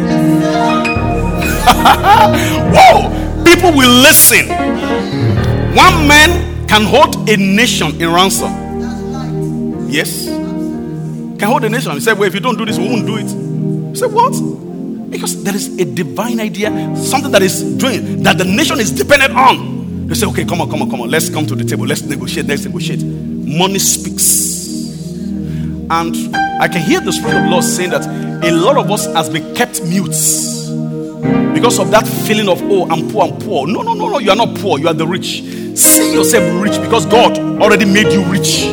Whoa! 2.72 3.44
People 3.44 3.76
will 3.76 3.92
listen. 4.00 5.41
One 5.76 6.08
man 6.08 6.68
can 6.68 6.84
hold 6.84 7.30
a 7.30 7.38
nation 7.38 8.02
in 8.02 8.12
ransom. 8.12 9.90
Yes. 9.90 10.26
Can 10.26 11.42
hold 11.42 11.64
a 11.64 11.70
nation. 11.70 11.94
He 11.94 12.00
said, 12.02 12.18
Well, 12.18 12.28
if 12.28 12.34
you 12.34 12.40
don't 12.40 12.58
do 12.58 12.66
this, 12.66 12.78
we 12.78 12.88
won't 12.90 13.06
do 13.06 13.18
it. 13.18 13.28
He 13.92 13.96
said, 13.96 14.12
What? 14.12 14.32
Because 15.10 15.44
there 15.44 15.56
is 15.56 15.78
a 15.80 15.86
divine 15.86 16.40
idea, 16.40 16.70
something 16.96 17.32
that 17.32 17.42
is 17.42 17.64
doing 17.78 18.24
that 18.24 18.38
the 18.38 18.46
nation 18.46 18.80
is 18.80 18.92
dependent 18.92 19.34
on. 19.34 20.08
They 20.08 20.16
say, 20.16 20.28
Okay, 20.28 20.46
come 20.46 20.62
on, 20.62 20.70
come 20.70 20.82
on, 20.82 20.90
come 20.90 21.02
on. 21.02 21.10
Let's 21.10 21.30
come 21.30 21.46
to 21.48 21.56
the 21.56 21.64
table. 21.64 21.86
Let's 21.86 22.02
negotiate. 22.02 22.48
Let's 22.48 22.66
negotiate. 22.66 23.04
Money 23.04 23.80
speaks. 23.80 24.72
And 25.90 26.36
I 26.62 26.68
can 26.68 26.82
hear 26.82 27.02
the 27.02 27.12
Spirit 27.12 27.36
of 27.36 27.44
the 27.44 27.50
Lord 27.50 27.64
saying 27.64 27.90
that 27.90 28.06
a 28.44 28.52
lot 28.52 28.78
of 28.78 28.90
us 28.92 29.06
has 29.08 29.30
been 29.30 29.54
kept 29.56 29.84
mute 29.84 30.16
because 31.54 31.80
of 31.80 31.92
that 31.92 32.08
feeling 32.26 32.50
of, 32.50 32.62
oh, 32.64 32.90
I'm 32.90 33.10
poor, 33.12 33.24
I'm 33.26 33.38
poor. 33.40 33.68
No, 33.68 33.82
no, 33.82 33.94
no, 33.94 34.10
no, 34.10 34.20
you 34.20 34.32
are 34.32 34.36
not 34.36 34.58
poor, 34.58 34.80
you 34.80 34.88
are 34.88 34.94
the 34.94 35.06
rich. 35.06 35.42
See 35.76 36.14
yourself 36.14 36.64
rich 36.64 36.82
because 36.82 37.06
God 37.06 37.38
already 37.62 37.86
made 37.86 38.12
you 38.12 38.24
rich. 38.26 38.64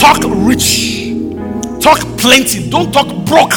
Talk 0.00 0.18
rich. 0.46 1.12
Talk 1.80 2.00
plenty. 2.18 2.68
Don't 2.70 2.92
talk 2.92 3.08
broke. 3.26 3.52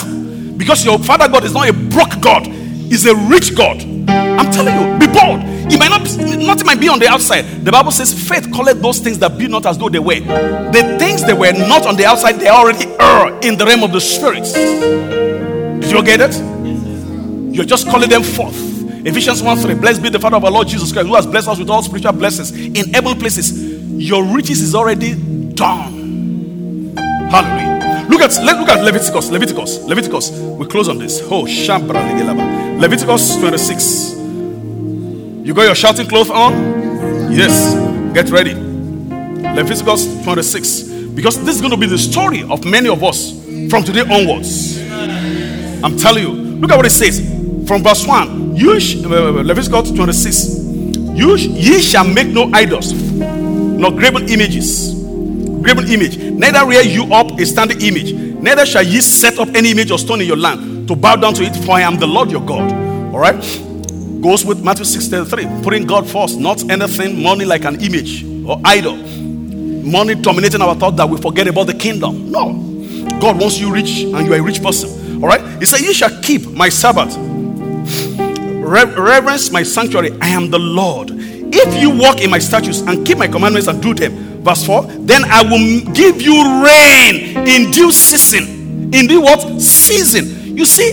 Because 0.57 0.83
your 0.83 0.99
father 0.99 1.27
God 1.27 1.43
is 1.43 1.53
not 1.53 1.69
a 1.69 1.73
broke 1.73 2.19
God, 2.19 2.45
he's 2.45 3.05
a 3.05 3.15
rich 3.15 3.55
God. 3.55 3.81
I'm 4.09 4.51
telling 4.51 4.73
you, 4.73 4.99
be 4.99 5.07
bold. 5.07 5.41
It 5.71 5.77
might 5.77 5.89
not, 5.89 6.01
nothing 6.45 6.65
might 6.65 6.79
be 6.79 6.89
on 6.89 6.99
the 6.99 7.07
outside. 7.07 7.43
The 7.63 7.71
Bible 7.71 7.91
says, 7.91 8.13
faith 8.13 8.51
collect 8.53 8.81
those 8.81 8.99
things 8.99 9.19
that 9.19 9.37
be 9.37 9.47
not 9.47 9.65
as 9.65 9.77
though 9.77 9.89
they 9.89 9.99
were. 9.99 10.19
The 10.19 10.95
things 10.99 11.23
that 11.25 11.37
were 11.37 11.51
not 11.51 11.85
on 11.85 11.95
the 11.95 12.05
outside, 12.05 12.33
they 12.33 12.47
already 12.49 12.85
are 12.97 13.39
in 13.41 13.57
the 13.57 13.65
realm 13.65 13.83
of 13.83 13.91
the 13.91 14.01
spirits. 14.01 14.53
Did 14.53 15.91
you 15.91 16.03
get 16.03 16.21
it? 16.21 16.35
You're 17.53 17.65
just 17.65 17.87
calling 17.87 18.09
them 18.09 18.23
forth. 18.23 18.76
Ephesians 19.07 19.41
1 19.41 19.57
3. 19.59 19.75
Blessed 19.75 20.03
be 20.03 20.09
the 20.09 20.19
Father 20.19 20.35
of 20.35 20.43
our 20.43 20.51
Lord 20.51 20.67
Jesus 20.67 20.91
Christ, 20.91 21.07
who 21.07 21.15
has 21.15 21.25
blessed 21.25 21.47
us 21.47 21.59
with 21.59 21.69
all 21.69 21.81
spiritual 21.81 22.11
blessings 22.11 22.51
in 22.51 22.93
heavenly 22.93 23.17
places. 23.17 23.63
Your 23.93 24.21
riches 24.25 24.61
is 24.61 24.75
already 24.75 25.15
done. 25.53 26.93
Hallelujah. 27.31 28.05
Look 28.09 28.19
at 28.19 28.31
let, 28.43 28.59
look 28.59 28.67
at 28.67 28.83
Leviticus. 28.83 29.29
Leviticus. 29.29 29.79
Leviticus. 29.85 30.31
We 30.31 30.65
close 30.65 30.89
on 30.89 30.97
this. 30.97 31.21
Oh, 31.21 31.45
Shambra 31.45 32.03
Leviticus 32.81 33.37
26. 33.37 34.15
You 35.47 35.53
got 35.53 35.63
your 35.63 35.75
shouting 35.75 36.07
cloth 36.07 36.29
on? 36.29 37.31
Yes. 37.31 37.75
Get 38.13 38.29
ready. 38.29 38.55
Leviticus 38.55 40.21
26. 40.25 40.83
Because 41.15 41.41
this 41.45 41.55
is 41.55 41.61
going 41.61 41.71
to 41.71 41.77
be 41.77 41.87
the 41.87 41.97
story 41.97 42.43
of 42.43 42.65
many 42.65 42.89
of 42.89 43.01
us 43.05 43.31
from 43.69 43.85
today 43.85 44.01
onwards. 44.01 44.77
I'm 45.81 45.97
telling 45.97 46.23
you. 46.23 46.47
Look 46.57 46.71
at 46.71 46.75
what 46.75 46.85
it 46.85 46.89
says 46.89 47.36
from 47.67 47.83
verse 47.83 48.05
1. 48.07 48.55
You 48.55 48.79
sh- 48.79 48.97
uh, 49.05 49.31
Leviticus 49.43 49.91
26. 49.91 50.57
You 51.15 51.37
sh- 51.37 51.47
ye 51.47 51.79
shall 51.79 52.05
make 52.07 52.27
no 52.27 52.49
idols, 52.53 52.93
nor 52.93 53.91
graven 53.91 54.29
images. 54.29 54.93
Graven 55.61 55.87
image. 55.89 56.17
Neither 56.17 56.65
rear 56.65 56.81
you 56.81 57.13
up 57.13 57.39
a 57.39 57.45
standing 57.45 57.81
image. 57.81 58.13
Neither 58.13 58.65
shall 58.65 58.83
ye 58.83 59.01
set 59.01 59.39
up 59.39 59.49
any 59.49 59.71
image 59.71 59.91
or 59.91 59.99
stone 59.99 60.21
in 60.21 60.27
your 60.27 60.37
land 60.37 60.87
to 60.87 60.95
bow 60.95 61.15
down 61.15 61.33
to 61.35 61.43
it, 61.43 61.55
for 61.65 61.71
I 61.73 61.81
am 61.81 61.97
the 61.97 62.07
Lord 62.07 62.31
your 62.31 62.41
God. 62.45 62.71
All 63.13 63.19
right 63.19 63.63
goes 64.21 64.43
with 64.45 64.63
Matthew 64.63 64.85
6:33, 64.85 65.63
putting 65.63 65.85
God 65.85 66.09
first, 66.09 66.39
not 66.39 66.69
anything 66.69 67.21
money 67.21 67.45
like 67.45 67.65
an 67.65 67.79
image 67.81 68.25
or 68.45 68.59
idol. 68.65 68.97
Money 68.97 70.15
dominating 70.15 70.61
our 70.61 70.75
thought 70.75 70.97
that 70.97 71.09
we 71.09 71.17
forget 71.17 71.47
about 71.47 71.67
the 71.67 71.73
kingdom. 71.73 72.31
No. 72.31 72.53
God 73.21 73.39
wants 73.39 73.57
you 73.59 73.71
rich 73.71 73.99
and 74.03 74.25
you 74.25 74.33
are 74.33 74.37
a 74.37 74.41
rich 74.41 74.61
person. 74.61 75.21
All 75.23 75.29
right? 75.29 75.41
He 75.59 75.65
said, 75.65 75.79
You 75.81 75.93
shall 75.93 76.11
keep 76.21 76.45
my 76.51 76.69
Sabbath, 76.69 77.15
reverence 78.67 79.51
my 79.51 79.63
sanctuary. 79.63 80.11
I 80.21 80.27
am 80.29 80.49
the 80.49 80.59
Lord. 80.59 81.11
If 81.11 81.81
you 81.81 81.89
walk 81.89 82.21
in 82.21 82.29
my 82.29 82.39
statutes 82.39 82.81
and 82.81 83.05
keep 83.05 83.17
my 83.17 83.27
commandments 83.27 83.67
and 83.67 83.81
do 83.81 83.93
them, 83.93 84.43
verse 84.43 84.65
4, 84.65 84.83
then 84.83 85.23
I 85.25 85.43
will 85.43 85.81
give 85.93 86.21
you 86.21 86.63
rain 86.63 87.47
in 87.47 87.71
due 87.71 87.91
season. 87.91 88.93
In 88.93 89.07
the 89.07 89.19
what? 89.19 89.61
Season. 89.61 90.57
You 90.57 90.65
see, 90.65 90.91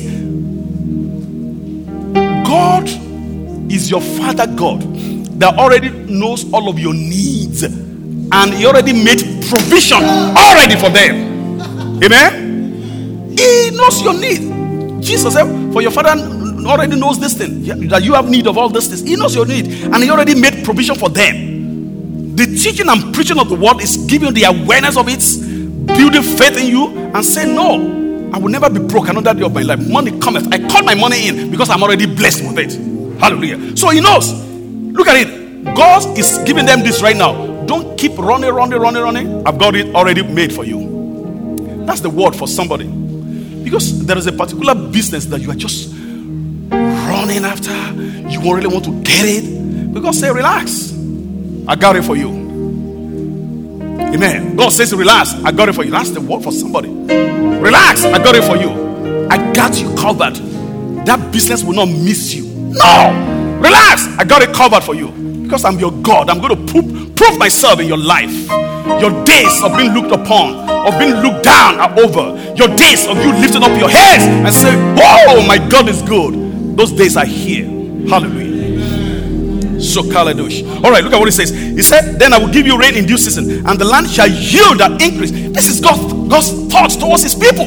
God 2.45 2.89
is 3.71 3.91
your 3.91 4.01
Father 4.01 4.47
God 4.47 4.83
that 5.41 5.59
already 5.59 5.91
knows 5.91 6.51
all 6.53 6.69
of 6.69 6.79
your 6.79 6.95
needs 6.95 7.63
and 7.63 8.55
He 8.55 8.67
already 8.67 8.93
made 8.93 9.21
provision 9.49 9.99
already 10.03 10.77
for 10.77 10.91
them. 10.91 12.03
Amen. 12.03 13.35
He 13.37 13.71
knows 13.71 14.01
your 14.03 14.15
need. 14.15 15.03
Jesus 15.03 15.35
said, 15.35 15.73
For 15.73 15.83
your 15.83 15.91
Father 15.91 16.15
already 16.71 16.97
knows 16.97 17.19
this 17.19 17.35
thing 17.37 17.63
that 17.89 18.03
you 18.03 18.15
have 18.15 18.29
need 18.29 18.47
of 18.47 18.57
all 18.59 18.69
this 18.69 18.89
things. 18.89 19.03
He 19.03 19.17
knows 19.17 19.35
your 19.35 19.47
need 19.47 19.67
and 19.67 19.97
He 19.97 20.11
already 20.11 20.35
made 20.35 20.65
provision 20.65 20.97
for 20.97 21.09
them. 21.09 22.35
The 22.37 22.47
teaching 22.47 22.89
and 22.89 23.15
preaching 23.15 23.39
of 23.39 23.49
the 23.49 23.55
word 23.55 23.81
is 23.81 23.97
giving 23.97 24.35
the 24.35 24.45
awareness 24.45 24.97
of 24.97 25.07
it, 25.09 25.23
building 25.87 26.23
faith 26.23 26.59
in 26.59 26.67
you, 26.67 26.89
and 27.15 27.25
saying, 27.25 27.55
No, 27.55 28.31
I 28.35 28.39
will 28.39 28.49
never 28.49 28.69
be 28.69 28.81
broke 28.81 29.09
another 29.09 29.33
day 29.33 29.45
of 29.45 29.55
my 29.55 29.63
life. 29.63 29.79
Money 29.89 30.19
cometh. 30.19 30.53
I 30.53 30.59
call 30.69 30.83
my 30.83 30.95
money 30.95 31.29
in 31.29 31.53
because 31.53 31.71
I'm 31.71 31.83
already 31.83 32.07
blessed 32.07 32.43
with 32.43 32.59
it. 32.59 33.21
Hallelujah. 33.21 33.77
So 33.77 33.91
he 33.91 34.01
knows. 34.01 34.33
Look 34.33 35.07
at 35.07 35.17
it. 35.17 35.75
God 35.77 36.19
is 36.19 36.39
giving 36.45 36.67
them 36.67 36.81
this 36.81 37.01
right 37.01 37.17
now. 37.17 37.65
Don't 37.67 37.97
keep 37.97 38.19
running, 38.19 38.53
running, 38.53 38.81
running, 38.81 39.03
running. 39.03 39.47
I've 39.47 39.57
got 39.57 39.77
it 39.77 39.95
already 39.95 40.23
made 40.23 40.53
for 40.53 40.65
you. 40.65 41.87
That's 41.87 42.01
the 42.01 42.11
word 42.11 42.35
for 42.35 42.49
somebody. 42.49 42.89
Because 43.63 44.05
there 44.05 44.19
is 44.19 44.27
a 44.27 44.33
particular 44.33 44.75
business 44.75 45.27
that 45.27 45.41
you 45.41 45.53
are 45.53 45.55
just 45.55 45.94
running 46.75 47.45
after. 47.45 47.73
You 48.29 48.41
won't 48.41 48.57
really 48.63 48.73
want 48.73 48.85
to 48.85 49.03
get 49.03 49.25
it. 49.25 49.93
Because 49.93 50.19
say, 50.19 50.31
relax. 50.31 50.93
I 51.67 51.77
got 51.77 51.97
it 51.97 52.05
for 52.05 52.17
you. 52.17 52.29
Amen. 54.15 54.57
God 54.57 54.71
says, 54.71 54.95
relax. 54.95 55.35
I 55.45 55.53
got 55.53 55.69
it 55.69 55.75
for 55.75 55.85
you. 55.85 55.91
That's 55.91 56.11
the 56.11 56.21
word 56.21 56.43
for 56.43 56.53
somebody. 56.53 56.89
Relax. 56.89 58.05
I 58.05 58.19
got 58.23 58.35
it 58.35 58.45
for 58.45 58.57
you. 58.57 59.29
I 59.31 59.53
got 59.53 59.81
you 59.81 59.95
covered. 59.97 60.37
That 61.07 61.33
business 61.33 61.63
will 61.65 61.75
not 61.75 61.87
miss 61.87 62.35
you. 62.35 62.45
No, 62.45 63.59
relax. 63.61 64.07
I 64.19 64.25
got 64.25 64.43
it 64.43 64.55
covered 64.55 64.83
for 64.83 64.95
you 64.95 65.09
because 65.43 65.65
I'm 65.65 65.79
your 65.79 65.93
God. 66.03 66.31
I'm 66.31 66.41
going 66.41 66.57
to 66.57 66.73
prove, 66.73 67.15
prove 67.15 67.39
myself 67.39 67.81
in 67.81 67.87
your 67.87 67.99
life. 67.99 68.49
Your 69.01 69.25
days 69.25 69.63
of 69.63 69.77
being 69.77 69.93
looked 69.93 70.13
upon, 70.13 70.55
of 70.69 70.99
being 70.99 71.15
looked 71.15 71.45
down 71.45 71.81
are 71.81 71.99
over. 71.99 72.37
Your 72.55 72.69
days 72.77 73.07
of 73.07 73.17
you 73.19 73.33
lifting 73.33 73.63
up 73.63 73.79
your 73.79 73.89
heads 73.89 74.25
and 74.25 74.53
saying, 74.53 74.97
Oh, 74.99 75.45
my 75.47 75.59
God 75.59 75.89
is 75.89 76.03
good. 76.03 76.44
Those 76.77 76.93
days 76.93 77.17
are 77.17 77.27
here. 77.27 77.67
Hallelujah. 78.09 79.81
So 79.81 80.03
Kaladush. 80.03 80.83
All 80.83 80.91
right, 80.91 81.05
look 81.05 81.13
at 81.13 81.19
what 81.19 81.27
he 81.27 81.31
says. 81.31 81.51
He 81.51 81.83
said, 81.83 82.19
Then 82.19 82.33
I 82.33 82.39
will 82.39 82.53
give 82.53 82.67
you 82.67 82.79
rain 82.79 82.95
in 82.97 83.07
due 83.07 83.19
season, 83.19 83.67
and 83.67 83.79
the 83.79 83.85
land 83.85 84.09
shall 84.09 84.29
yield 84.29 84.81
an 84.81 85.01
increase. 85.01 85.31
This 85.31 85.69
is 85.69 85.81
God's 85.81 86.73
thoughts 86.73 86.97
towards 86.97 87.23
his 87.23 87.35
people. 87.35 87.67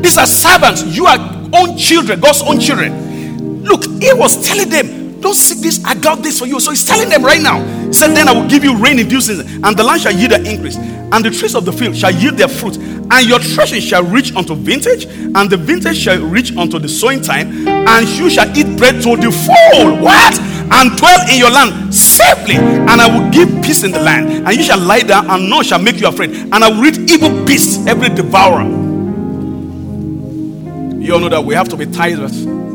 These 0.00 0.18
are 0.18 0.26
servants. 0.26 0.84
You 0.84 1.06
are 1.06 1.18
own 1.54 1.76
children, 1.76 2.20
God's 2.20 2.42
own 2.42 2.60
children. 2.60 3.62
Look, 3.64 3.84
he 3.84 4.12
was 4.14 4.42
telling 4.46 4.68
them, 4.68 4.97
Don't 5.20 5.34
seek 5.34 5.58
this, 5.58 5.84
I 5.84 5.94
got 5.94 6.22
this 6.22 6.38
for 6.38 6.46
you. 6.46 6.60
So 6.60 6.70
he's 6.70 6.84
telling 6.84 7.08
them 7.08 7.24
right 7.24 7.40
now. 7.40 7.60
He 7.86 7.92
said, 7.92 8.14
Then 8.14 8.28
I 8.28 8.32
will 8.32 8.48
give 8.48 8.64
you 8.64 8.76
rain 8.76 8.98
in 8.98 9.08
due 9.08 9.20
season, 9.20 9.64
and 9.64 9.76
the 9.76 9.82
land 9.82 10.02
shall 10.02 10.12
yield 10.14 10.32
an 10.32 10.46
increase, 10.46 10.76
and 10.76 11.24
the 11.24 11.30
trees 11.30 11.54
of 11.54 11.64
the 11.64 11.72
field 11.72 11.96
shall 11.96 12.12
yield 12.12 12.36
their 12.36 12.48
fruit, 12.48 12.76
and 12.76 13.26
your 13.26 13.38
threshing 13.38 13.80
shall 13.80 14.04
reach 14.04 14.34
unto 14.36 14.54
vintage, 14.54 15.06
and 15.06 15.50
the 15.50 15.56
vintage 15.56 15.96
shall 15.96 16.20
reach 16.20 16.56
unto 16.56 16.78
the 16.78 16.88
sowing 16.88 17.20
time, 17.20 17.66
and 17.66 18.08
you 18.10 18.30
shall 18.30 18.48
eat 18.56 18.78
bread 18.78 19.02
to 19.02 19.16
the 19.16 19.30
full. 19.30 19.96
What? 19.96 20.38
And 20.70 20.96
dwell 20.98 21.28
in 21.30 21.38
your 21.38 21.50
land 21.50 21.94
safely, 21.94 22.56
and 22.56 23.00
I 23.00 23.08
will 23.08 23.30
give 23.30 23.48
peace 23.64 23.82
in 23.82 23.90
the 23.90 24.00
land, 24.00 24.46
and 24.46 24.56
you 24.56 24.62
shall 24.62 24.78
lie 24.78 25.00
down, 25.00 25.28
and 25.30 25.50
none 25.50 25.64
shall 25.64 25.80
make 25.80 26.00
you 26.00 26.08
afraid, 26.08 26.30
and 26.30 26.54
I 26.54 26.68
will 26.68 26.82
rid 26.82 27.10
evil 27.10 27.44
beasts, 27.44 27.84
every 27.86 28.10
devourer. 28.10 28.64
You 31.00 31.14
all 31.14 31.20
know 31.20 31.30
that 31.30 31.44
we 31.44 31.54
have 31.54 31.68
to 31.70 31.76
be 31.76 31.86
tithers 31.86 32.68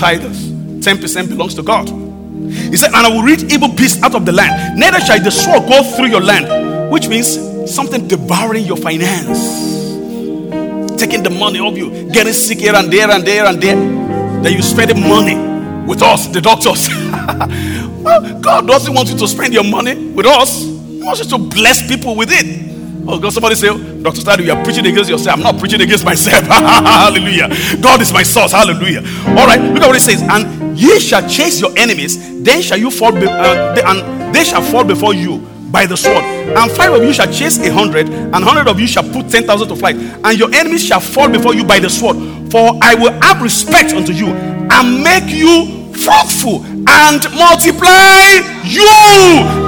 tithers. 0.00 0.59
10% 0.80 1.28
belongs 1.28 1.54
to 1.54 1.62
God. 1.62 1.88
He 2.50 2.76
said, 2.76 2.88
And 2.88 3.06
I 3.06 3.08
will 3.08 3.22
rid 3.22 3.52
evil 3.52 3.68
beasts 3.68 4.02
out 4.02 4.14
of 4.14 4.26
the 4.26 4.32
land. 4.32 4.78
Neither 4.78 5.00
shall 5.00 5.22
the 5.22 5.30
sword 5.30 5.68
go 5.68 5.82
through 5.82 6.08
your 6.08 6.20
land, 6.20 6.90
which 6.90 7.06
means 7.08 7.38
something 7.72 8.08
devouring 8.08 8.64
your 8.64 8.76
finance, 8.76 9.38
taking 10.98 11.22
the 11.22 11.30
money 11.30 11.60
of 11.60 11.76
you, 11.76 12.10
getting 12.10 12.32
sick 12.32 12.58
here 12.58 12.74
and 12.74 12.92
there 12.92 13.10
and 13.10 13.24
there 13.24 13.46
and 13.46 13.62
there. 13.62 13.76
Then 14.42 14.52
you 14.52 14.62
spend 14.62 14.90
the 14.90 14.94
money 14.94 15.36
with 15.86 16.02
us, 16.02 16.26
the 16.28 16.40
doctors. 16.40 16.88
well, 18.02 18.40
God 18.40 18.66
doesn't 18.66 18.92
want 18.92 19.10
you 19.10 19.18
to 19.18 19.28
spend 19.28 19.54
your 19.54 19.64
money 19.64 19.94
with 20.10 20.26
us, 20.26 20.62
He 20.62 21.02
wants 21.02 21.22
you 21.22 21.30
to 21.30 21.38
bless 21.38 21.86
people 21.86 22.16
with 22.16 22.30
it. 22.32 22.70
Oh, 23.06 23.18
God, 23.18 23.32
somebody 23.32 23.54
say, 23.54 23.68
Dr. 23.68 24.20
Stadu, 24.20 24.44
you 24.44 24.52
are 24.52 24.62
preaching 24.62 24.86
against 24.86 25.10
yourself. 25.10 25.38
I'm 25.38 25.42
not 25.42 25.58
preaching 25.58 25.80
against 25.80 26.04
myself. 26.04 26.44
Hallelujah. 26.46 27.48
God 27.80 28.00
is 28.02 28.12
my 28.12 28.22
source. 28.22 28.52
Hallelujah. 28.52 29.02
All 29.28 29.46
right, 29.46 29.60
look 29.60 29.82
at 29.82 29.86
what 29.86 29.96
it 29.96 30.00
says. 30.00 30.22
And 30.22 30.59
ye 30.80 30.98
shall 30.98 31.28
chase 31.28 31.60
your 31.60 31.72
enemies, 31.76 32.42
then 32.42 32.62
shall 32.62 32.78
you 32.78 32.90
fall, 32.90 33.12
be- 33.12 33.26
uh, 33.26 33.76
and 33.86 34.34
they 34.34 34.44
shall 34.44 34.62
fall 34.62 34.84
before 34.84 35.14
you 35.14 35.38
by 35.70 35.86
the 35.86 35.96
sword. 35.96 36.24
And 36.24 36.70
five 36.72 36.92
of 36.92 37.02
you 37.04 37.12
shall 37.12 37.30
chase 37.30 37.58
a 37.58 37.70
hundred, 37.72 38.08
and 38.08 38.34
hundred 38.42 38.66
of 38.66 38.80
you 38.80 38.86
shall 38.86 39.04
put 39.04 39.28
ten 39.30 39.44
thousand 39.44 39.68
to 39.68 39.76
flight. 39.76 39.96
And 39.96 40.38
your 40.38 40.52
enemies 40.54 40.84
shall 40.84 41.00
fall 41.00 41.28
before 41.28 41.54
you 41.54 41.64
by 41.64 41.78
the 41.78 41.90
sword. 41.90 42.16
For 42.50 42.72
I 42.82 42.94
will 42.94 43.12
have 43.22 43.40
respect 43.42 43.92
unto 43.92 44.12
you 44.12 44.28
and 44.32 45.04
make 45.04 45.28
you 45.28 45.78
fruitful 45.92 46.64
and 46.88 47.20
multiply 47.36 48.40
you 48.64 48.88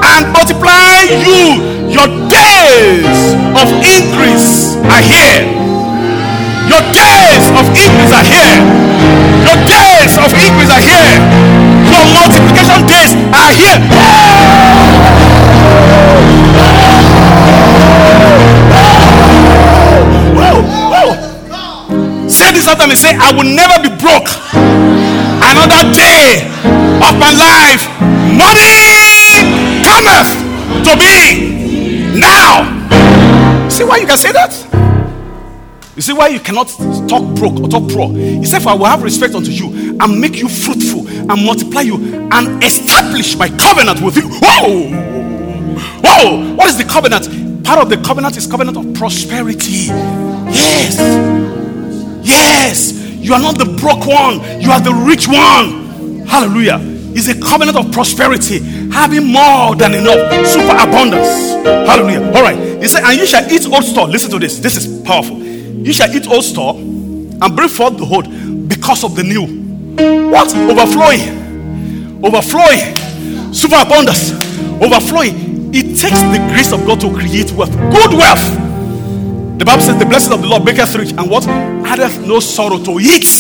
and 0.03 0.33
multiply 0.33 1.07
you. 1.23 1.71
Your 1.93 2.09
days 2.33 3.19
of 3.61 3.69
increase 3.85 4.75
are 4.89 5.03
here. 5.05 5.45
Your 6.73 6.83
days 6.91 7.47
of 7.53 7.65
increase 7.77 8.13
are 8.17 8.25
here. 8.27 9.12
Say 22.93 22.99
this. 22.99 23.01
Say, 23.01 23.17
I 23.19 23.33
will 23.33 23.49
never 23.49 23.81
be 23.81 23.89
broke 23.97 24.29
another 24.53 25.83
day 25.93 26.45
of 27.01 27.17
my 27.19 27.33
life. 27.33 27.89
Money 28.37 29.17
cometh 29.83 30.37
to 30.85 30.97
me 30.97 32.19
now. 32.19 32.69
See 33.69 33.85
why 33.85 33.97
you 33.97 34.07
can 34.07 34.19
say 34.19 34.33
that? 34.33 34.53
You 35.97 36.03
see 36.03 36.13
why 36.13 36.29
you 36.29 36.41
cannot 36.41 36.69
talk 37.09 37.35
broke 37.37 37.61
or 37.61 37.69
talk 37.69 37.91
poor? 37.91 38.13
He 38.15 38.45
said, 38.45 38.63
For 38.63 38.71
I 38.71 38.75
will 38.75 38.87
have 38.87 39.03
respect 39.03 39.35
unto 39.35 39.51
you 39.51 39.97
and 39.99 40.21
make 40.21 40.37
you 40.37 40.49
fruitful 40.49 41.09
and 41.09 41.47
multiply 41.47 41.83
you 41.83 42.29
and 42.31 42.63
establish 42.63 43.37
my 43.37 43.49
covenant 43.49 44.03
with 44.03 44.17
you. 44.17 44.29
Whoa! 44.29 44.89
Whoa! 46.03 46.55
What 46.55 46.69
is 46.69 46.77
the 46.77 46.85
covenant? 46.85 47.65
Part 47.65 47.79
of 47.81 47.89
the 47.89 47.97
covenant 47.99 48.37
is 48.37 48.47
covenant 48.47 48.77
of 48.77 48.95
prosperity. 48.95 49.87
Yes. 50.53 51.32
Yes. 52.33 52.93
You 52.93 53.35
are 53.35 53.41
not 53.41 53.59
the 53.59 53.67
broke 53.79 54.07
one, 54.07 54.61
you 54.61 54.71
are 54.71 54.81
the 54.81 54.93
rich 54.93 55.29
one. 55.29 56.27
Hallelujah. 56.27 56.81
It's 57.15 57.29
a 57.29 57.39
covenant 57.39 57.77
of 57.77 57.93
prosperity, 57.93 58.59
having 58.91 59.27
more 59.27 59.77
than 59.77 59.95
enough, 59.95 60.47
super 60.47 60.73
abundance. 60.73 61.29
Hallelujah. 61.87 62.25
All 62.35 62.43
right. 62.43 62.57
He 62.81 62.89
said, 62.89 63.05
And 63.05 63.19
you 63.19 63.27
shall 63.27 63.45
eat 63.53 63.67
old 63.67 63.85
store. 63.85 64.09
Listen 64.09 64.31
to 64.31 64.39
this. 64.39 64.59
This 64.59 64.77
is 64.77 65.03
powerful. 65.03 65.37
You 65.39 65.93
shall 65.93 66.11
eat 66.15 66.27
old 66.27 66.43
store 66.43 66.75
and 66.75 67.55
bring 67.57 67.69
forth 67.69 67.99
the 67.99 68.07
whole 68.07 68.23
because 68.67 69.05
of 69.05 69.15
the 69.15 69.23
new. 69.23 69.45
What? 70.31 70.55
Overflowing. 70.57 72.25
Overflowing. 72.25 72.97
Super 73.53 73.77
abundance. 73.77 74.33
Overflowing. 74.81 75.75
It 75.75 75.99
takes 75.99 76.21
the 76.21 76.39
grace 76.49 76.73
of 76.73 76.87
God 76.87 77.01
to 77.03 77.13
create 77.13 77.53
wealth. 77.53 77.73
Good 77.73 78.15
wealth. 78.15 78.62
The 79.63 79.67
Bible 79.67 79.83
says, 79.83 79.97
The 79.97 80.07
blessing 80.07 80.33
of 80.33 80.43
the 80.43 80.49
Lord 80.49 80.65
maketh 80.65 80.97
rich, 80.97 81.13
and 81.13 81.31
what? 81.31 81.45
Addeth 81.87 82.27
no 82.27 82.41
sorrow 82.41 82.79
to 82.79 82.99
it. 82.99 83.31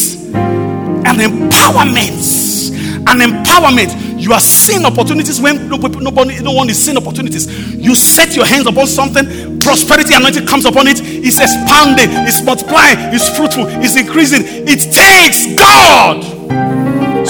An 1.02 1.18
empowerment. 1.18 2.70
An 3.10 3.18
empowerment 3.18 4.20
you 4.22 4.32
are 4.32 4.38
seeing 4.38 4.84
opportunities 4.84 5.40
when 5.40 5.68
nobody, 5.68 6.40
no 6.40 6.52
one 6.52 6.70
is 6.70 6.78
seeing 6.78 6.96
opportunities. 6.96 7.74
You 7.74 7.96
set 7.96 8.36
your 8.36 8.46
hands 8.46 8.68
upon 8.68 8.86
something, 8.86 9.58
prosperity 9.58 10.14
anointing 10.14 10.46
comes 10.46 10.64
upon 10.64 10.86
it. 10.86 11.00
It's 11.02 11.40
expanding, 11.40 12.08
it's 12.28 12.40
multiplying, 12.44 12.98
it's 13.12 13.28
fruitful, 13.36 13.66
it's 13.82 13.96
increasing. 13.96 14.42
It 14.44 14.78
takes 14.94 15.52
God. 15.56 16.71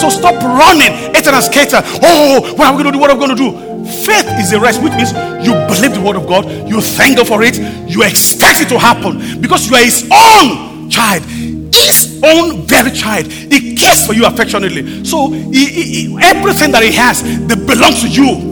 So 0.02 0.10
stop 0.10 0.34
running, 0.42 0.90
eating 1.14 1.32
and 1.32 1.44
skater. 1.44 1.80
Oh, 2.02 2.54
what 2.58 2.66
are 2.66 2.76
we 2.76 2.82
going 2.82 2.92
to 2.92 2.92
do? 2.92 2.98
What 2.98 3.10
are 3.10 3.16
we 3.16 3.24
going 3.24 3.36
to 3.36 3.42
do? 3.42 3.50
Faith 4.04 4.26
is 4.42 4.52
a 4.52 4.58
rest, 4.58 4.82
which 4.82 4.92
means 4.94 5.12
you 5.46 5.54
believe 5.70 5.94
the 5.94 6.02
word 6.04 6.16
of 6.16 6.26
God, 6.26 6.50
you 6.68 6.80
thank 6.80 7.16
God 7.18 7.28
for 7.28 7.42
it, 7.42 7.56
you 7.88 8.02
expect 8.02 8.60
it 8.60 8.68
to 8.70 8.78
happen 8.78 9.40
because 9.40 9.70
you 9.70 9.76
are 9.76 9.84
His 9.84 10.08
own 10.10 10.90
child 10.90 11.22
his 11.74 12.22
own 12.22 12.62
very 12.66 12.90
child. 12.90 13.26
He 13.26 13.74
cares 13.74 14.06
for 14.06 14.12
you 14.12 14.26
affectionately. 14.26 15.04
So 15.04 15.30
he, 15.30 15.66
he, 15.66 16.18
everything 16.20 16.70
that 16.72 16.82
he 16.82 16.92
has 16.92 17.22
that 17.22 17.66
belongs 17.66 18.02
to 18.02 18.08
you. 18.08 18.50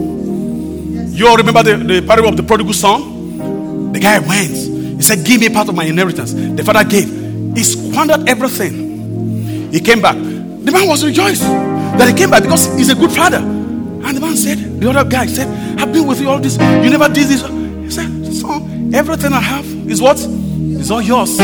You 1.15 1.27
all 1.27 1.37
remember 1.37 1.63
the, 1.63 1.77
the 1.77 2.01
parable 2.05 2.29
of 2.29 2.37
the 2.37 2.43
prodigal 2.43 2.73
son? 2.73 3.91
The 3.93 3.99
guy 3.99 4.19
went. 4.19 4.51
He 4.51 5.01
said, 5.01 5.25
Give 5.25 5.39
me 5.39 5.49
part 5.49 5.69
of 5.69 5.75
my 5.75 5.85
inheritance. 5.85 6.33
The 6.33 6.63
father 6.63 6.83
gave. 6.83 7.09
He 7.55 7.63
squandered 7.63 8.27
everything. 8.27 9.71
He 9.71 9.79
came 9.79 10.01
back. 10.01 10.30
The 10.63 10.71
man 10.71 10.87
was 10.87 11.03
rejoiced 11.03 11.41
that 11.41 12.07
he 12.07 12.13
came 12.13 12.29
back 12.29 12.43
because 12.43 12.65
he's 12.77 12.89
a 12.89 12.95
good 12.95 13.11
father. 13.11 13.37
And 13.37 14.15
the 14.17 14.21
man 14.21 14.35
said, 14.37 14.57
the 14.79 14.89
other 14.89 15.09
guy 15.09 15.25
said, 15.25 15.47
I've 15.79 15.91
been 15.91 16.05
with 16.07 16.21
you 16.21 16.29
all 16.29 16.39
this. 16.39 16.57
You 16.57 16.89
never 16.89 17.07
did 17.07 17.27
this. 17.27 17.41
He 17.41 17.89
said, 17.89 18.33
Son, 18.33 18.93
everything 18.93 19.33
I 19.33 19.39
have 19.39 19.65
is 19.89 20.01
what? 20.01 20.19
Is 20.19 20.91
all 20.91 21.01
yours. 21.01 21.37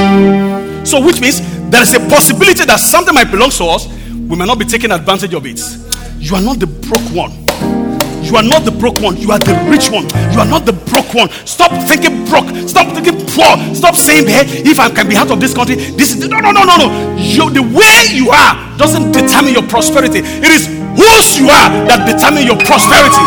So, 0.89 1.01
which 1.01 1.20
means 1.20 1.41
there 1.70 1.82
is 1.82 1.93
a 1.93 1.99
possibility 2.09 2.65
that 2.65 2.80
something 2.80 3.13
might 3.13 3.32
belong 3.32 3.49
to 3.51 3.65
us. 3.65 3.88
We 3.88 4.36
may 4.36 4.45
not 4.45 4.59
be 4.59 4.65
taking 4.65 4.91
advantage 4.91 5.34
of 5.34 5.45
it. 5.45 5.59
You 6.20 6.36
are 6.36 6.41
not 6.41 6.59
the 6.59 6.68
broke 6.68 7.15
one. 7.15 7.47
You 8.28 8.36
are 8.36 8.43
not 8.43 8.65
the 8.65 8.71
broke 8.71 8.99
one. 8.99 9.15
You 9.15 9.32
are 9.32 9.39
the 9.39 9.55
rich 9.71 9.89
one. 9.89 10.03
You 10.36 10.43
are 10.43 10.45
not 10.45 10.65
the 10.65 10.73
broke 10.73 11.13
one. 11.15 11.30
Stop 11.47 11.71
thinking 11.88 12.25
broke. 12.28 12.51
Stop 12.67 12.91
thinking 12.91 13.15
poor. 13.32 13.55
Stop 13.73 13.95
saying, 13.95 14.28
hey, 14.28 14.43
if 14.67 14.80
I 14.80 14.89
can 14.91 15.07
be 15.07 15.15
out 15.15 15.32
of 15.32 15.39
this 15.39 15.53
country, 15.53 15.75
this 15.75 16.11
is 16.11 16.28
no, 16.28 16.39
no, 16.39 16.51
no, 16.51 16.63
no, 16.63 16.75
no. 16.75 17.15
You, 17.15 17.49
the 17.49 17.63
way 17.63 18.11
you 18.11 18.30
are 18.30 18.78
doesn't 18.78 19.13
determine 19.13 19.53
your 19.53 19.63
prosperity. 19.63 20.19
It 20.19 20.51
is 20.51 20.67
whose 20.67 21.39
you 21.39 21.47
are 21.47 21.71
that 21.88 22.03
determines 22.03 22.45
your 22.45 22.59
prosperity. 22.59 23.23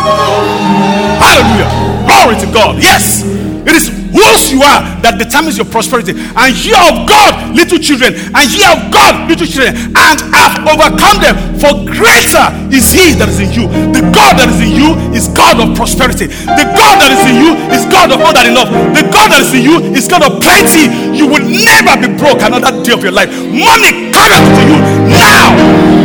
Hallelujah. 1.16 1.70
Glory 2.05 2.36
to 2.44 2.46
God. 2.53 2.82
Yes. 2.82 3.24
It 3.64 3.72
is 3.72 3.99
whose 4.11 4.51
you 4.51 4.63
are 4.63 4.83
that 5.03 5.19
determines 5.19 5.57
your 5.57 5.67
prosperity. 5.67 6.13
And 6.15 6.51
ye 6.55 6.75
of 6.75 7.07
God, 7.07 7.55
little 7.55 7.79
children, 7.79 8.15
and 8.15 8.47
ye 8.51 8.63
of 8.67 8.91
God, 8.91 9.31
little 9.31 9.47
children, 9.47 9.95
and 9.95 10.17
have 10.35 10.63
overcome 10.67 11.23
them. 11.23 11.35
For 11.59 11.73
greater 11.87 12.47
is 12.75 12.91
he 12.91 13.15
that 13.19 13.29
is 13.31 13.41
in 13.41 13.51
you. 13.55 13.67
The 13.95 14.03
God 14.11 14.39
that 14.41 14.49
is 14.51 14.61
in 14.61 14.73
you 14.75 14.97
is 15.15 15.29
God 15.31 15.61
of 15.61 15.77
prosperity. 15.77 16.27
The 16.29 16.67
God 16.75 17.01
that 17.03 17.11
is 17.15 17.23
in 17.29 17.37
you 17.39 17.53
is 17.71 17.87
God 17.87 18.11
of 18.11 18.19
more 18.19 18.35
than 18.35 18.55
love. 18.55 18.71
The 18.97 19.05
God 19.09 19.31
that 19.33 19.43
is 19.45 19.53
in 19.55 19.63
you 19.63 19.77
is 19.95 20.09
God 20.09 20.27
of 20.27 20.41
plenty. 20.43 20.89
You 21.15 21.27
will 21.29 21.45
never 21.45 21.95
be 22.01 22.09
broke 22.17 22.43
another 22.43 22.73
day 22.83 22.93
of 22.93 23.03
your 23.03 23.13
life. 23.13 23.31
Money 23.31 24.11
cometh 24.13 24.47
to 24.57 24.63
you 24.67 24.79
now. 25.13 26.01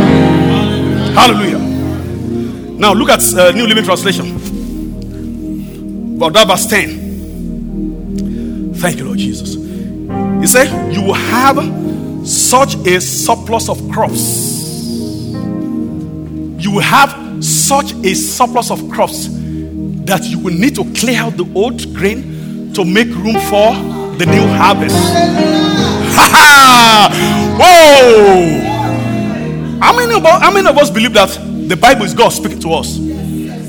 Hallelujah. 1.16 1.58
Now 2.76 2.92
look 2.92 3.08
at 3.08 3.24
uh, 3.32 3.52
New 3.52 3.66
Living 3.66 3.84
Translation. 3.84 4.36
About 6.16 6.32
that 6.34 6.46
verse 6.46 6.66
10. 6.66 7.05
Thank 8.78 8.98
you, 8.98 9.06
Lord 9.06 9.18
Jesus. 9.18 9.54
He 9.54 10.46
said, 10.46 10.94
You 10.94 11.02
will 11.02 11.14
have 11.14 11.56
such 12.26 12.74
a 12.86 13.00
surplus 13.00 13.68
of 13.68 13.78
crops. 13.90 14.54
You 16.58 16.72
will 16.72 16.80
have 16.80 17.44
such 17.44 17.92
a 18.04 18.14
surplus 18.14 18.70
of 18.70 18.88
crops 18.90 19.28
that 20.06 20.24
you 20.24 20.38
will 20.38 20.54
need 20.54 20.74
to 20.76 20.84
clear 20.94 21.20
out 21.20 21.36
the 21.36 21.50
old 21.54 21.94
grain 21.94 22.72
to 22.74 22.84
make 22.84 23.08
room 23.08 23.38
for 23.50 23.74
the 24.18 24.26
new 24.26 24.46
harvest. 24.46 24.96
Whoa! 27.58 28.66
How 29.80 29.96
many, 29.96 30.14
of 30.14 30.22
how 30.22 30.52
many 30.52 30.68
of 30.68 30.76
us 30.78 30.90
believe 30.90 31.12
that 31.14 31.28
the 31.68 31.76
Bible 31.76 32.04
is 32.04 32.14
God 32.14 32.30
speaking 32.30 32.60
to 32.60 32.72
us? 32.72 32.98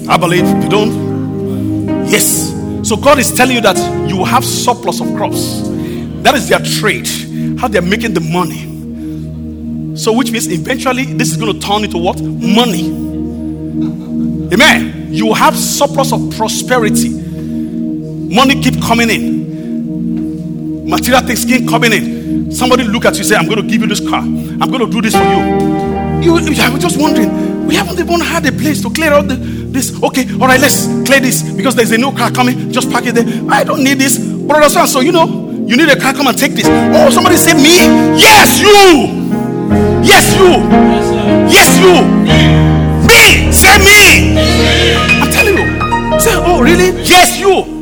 I 0.08 0.18
believe. 0.18 0.48
You 0.64 0.70
don't, 0.70 2.08
yes. 2.08 2.57
So 2.88 2.96
God 2.96 3.20
is 3.20 3.34
telling 3.34 3.54
you 3.54 3.62
that 3.64 3.76
you 4.10 4.16
will 4.16 4.24
have 4.24 4.46
surplus 4.46 5.02
of 5.02 5.14
crops. 5.18 5.60
That 6.24 6.36
is 6.36 6.48
their 6.48 6.60
trade, 6.60 7.06
how 7.60 7.68
they're 7.68 7.82
making 7.82 8.14
the 8.14 8.22
money. 8.22 9.98
So, 9.98 10.14
which 10.14 10.32
means 10.32 10.48
eventually 10.48 11.04
this 11.04 11.30
is 11.30 11.36
going 11.36 11.52
to 11.52 11.60
turn 11.60 11.84
into 11.84 11.98
what? 11.98 12.22
Money. 12.22 12.88
Amen. 14.54 15.14
You 15.14 15.26
will 15.26 15.34
have 15.34 15.58
surplus 15.58 16.14
of 16.14 16.34
prosperity. 16.38 17.10
Money 17.10 18.62
keep 18.62 18.82
coming 18.82 19.10
in. 19.10 20.90
Material 20.90 21.22
things 21.24 21.44
keep 21.44 21.68
coming 21.68 21.92
in. 21.92 22.54
Somebody 22.54 22.86
look 22.86 23.04
at 23.04 23.18
you 23.18 23.26
say, 23.26 23.36
I'm 23.36 23.48
going 23.48 23.62
to 23.62 23.68
give 23.68 23.82
you 23.82 23.88
this 23.88 24.00
car. 24.00 24.22
I'm 24.22 24.72
going 24.72 24.80
to 24.80 24.90
do 24.90 25.02
this 25.02 25.14
for 25.14 25.24
you. 25.24 26.24
You, 26.24 26.38
I'm 26.38 26.80
just 26.80 26.98
wondering, 26.98 27.68
we 27.68 27.76
haven't 27.76 28.00
even 28.00 28.22
had 28.22 28.46
a 28.46 28.52
place 28.54 28.82
to 28.84 28.90
clear 28.90 29.12
out 29.12 29.28
the 29.28 29.57
this. 29.78 29.94
Okay, 30.04 30.26
all 30.42 30.48
right, 30.48 30.60
let's 30.60 30.86
clear 31.06 31.20
this 31.20 31.44
because 31.54 31.76
there's 31.76 31.92
a 31.92 31.98
new 31.98 32.12
car 32.12 32.32
coming. 32.32 32.72
Just 32.72 32.92
park 32.92 33.06
it 33.06 33.14
there. 33.14 33.26
I 33.50 33.64
don't 33.64 33.84
need 33.84 34.00
this. 34.00 34.18
Brother 34.18 34.70
so 34.70 34.86
so, 34.86 35.00
you 35.02 35.12
know, 35.12 35.48
you 35.68 35.78
need 35.78 35.90
a 35.90 36.00
car, 36.00 36.14
come 36.14 36.28
and 36.28 36.38
take 36.38 36.54
this. 36.54 36.66
Oh, 36.66 37.10
somebody 37.10 37.38
say 37.38 37.54
me? 37.54 37.76
Yes, 38.18 38.60
you. 38.60 39.28
Yes, 40.02 40.34
you. 40.36 40.64
Yes, 41.52 41.70
you. 41.78 41.94
Me. 43.06 43.52
Say 43.52 43.78
me. 43.78 44.40
I'm 45.22 45.32
telling 45.32 45.58
you. 45.58 46.20
Say, 46.20 46.32
oh, 46.34 46.62
really? 46.62 47.04
Yes, 47.04 47.38
you. 47.38 47.76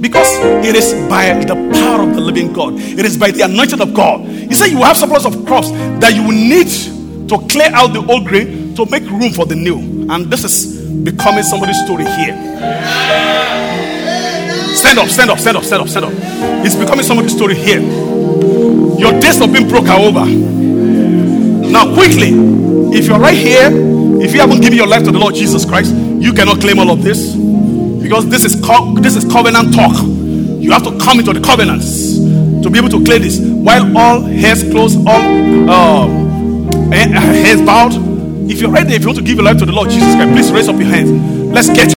Because 0.00 0.28
it 0.66 0.74
is 0.74 0.92
by 1.08 1.32
the 1.44 1.54
power 1.54 2.02
of 2.02 2.14
the 2.14 2.20
living 2.20 2.52
God. 2.52 2.74
It 2.74 3.06
is 3.06 3.16
by 3.16 3.30
the 3.30 3.42
anointing 3.42 3.80
of 3.80 3.94
God. 3.94 4.26
He 4.26 4.52
said 4.54 4.66
you 4.66 4.82
have 4.82 4.96
surplus 4.96 5.24
of 5.24 5.46
crops 5.46 5.70
that 5.70 6.14
you 6.14 6.22
will 6.22 6.32
need 6.32 6.66
to 7.28 7.38
clear 7.48 7.70
out 7.72 7.92
the 7.92 8.04
old 8.10 8.26
grain 8.26 8.74
to 8.74 8.84
make 8.86 9.04
room 9.04 9.30
for 9.30 9.46
the 9.46 9.54
new. 9.54 9.78
And 10.10 10.26
this 10.26 10.42
is 10.42 10.81
becoming 11.04 11.42
somebody's 11.42 11.82
story 11.84 12.04
here. 12.04 12.36
Stand 14.74 14.98
up, 14.98 15.08
stand 15.08 15.30
up, 15.30 15.38
stand 15.38 15.56
up, 15.56 15.64
stand 15.64 15.82
up, 15.82 15.88
stand 15.88 16.04
up. 16.06 16.12
It's 16.64 16.74
becoming 16.74 17.04
somebody's 17.04 17.34
story 17.34 17.54
here. 17.54 17.80
Your 17.80 19.12
days 19.20 19.40
of 19.40 19.52
being 19.52 19.68
broke 19.68 19.88
are 19.88 20.00
over. 20.00 20.26
Now, 20.26 21.92
quickly, 21.94 22.30
if 22.96 23.06
you're 23.06 23.18
right 23.18 23.36
here, 23.36 23.70
if 24.22 24.32
you 24.34 24.40
haven't 24.40 24.60
given 24.60 24.76
your 24.76 24.86
life 24.86 25.04
to 25.04 25.10
the 25.10 25.18
Lord 25.18 25.34
Jesus 25.34 25.64
Christ, 25.64 25.94
you 25.94 26.32
cannot 26.32 26.60
claim 26.60 26.78
all 26.78 26.90
of 26.90 27.02
this 27.02 27.34
because 27.34 28.28
this 28.28 28.44
is 28.44 28.60
co- 28.64 28.94
this 28.96 29.16
is 29.16 29.24
covenant 29.32 29.74
talk. 29.74 29.96
You 30.02 30.70
have 30.72 30.84
to 30.84 30.98
come 30.98 31.18
into 31.18 31.32
the 31.32 31.40
covenants 31.40 32.18
to 32.18 32.70
be 32.70 32.78
able 32.78 32.90
to 32.90 33.04
claim 33.04 33.22
this. 33.22 33.40
While 33.40 33.96
all 33.96 34.20
heads 34.20 34.62
closed, 34.62 34.98
all 35.06 35.70
uh, 35.70 36.06
heads 36.92 37.62
bowed, 37.62 37.92
if 38.52 38.60
you're 38.60 38.70
ready, 38.70 38.94
if 38.94 39.00
you 39.02 39.08
want 39.08 39.18
to 39.18 39.24
give 39.24 39.36
your 39.36 39.44
life 39.44 39.56
to 39.58 39.64
the 39.64 39.72
Lord 39.72 39.88
Jesus 39.88 40.14
Christ, 40.14 40.30
please 40.32 40.52
raise 40.52 40.68
up 40.68 40.76
your 40.76 40.88
hands. 40.88 41.10
Let's 41.52 41.68
get 41.68 41.90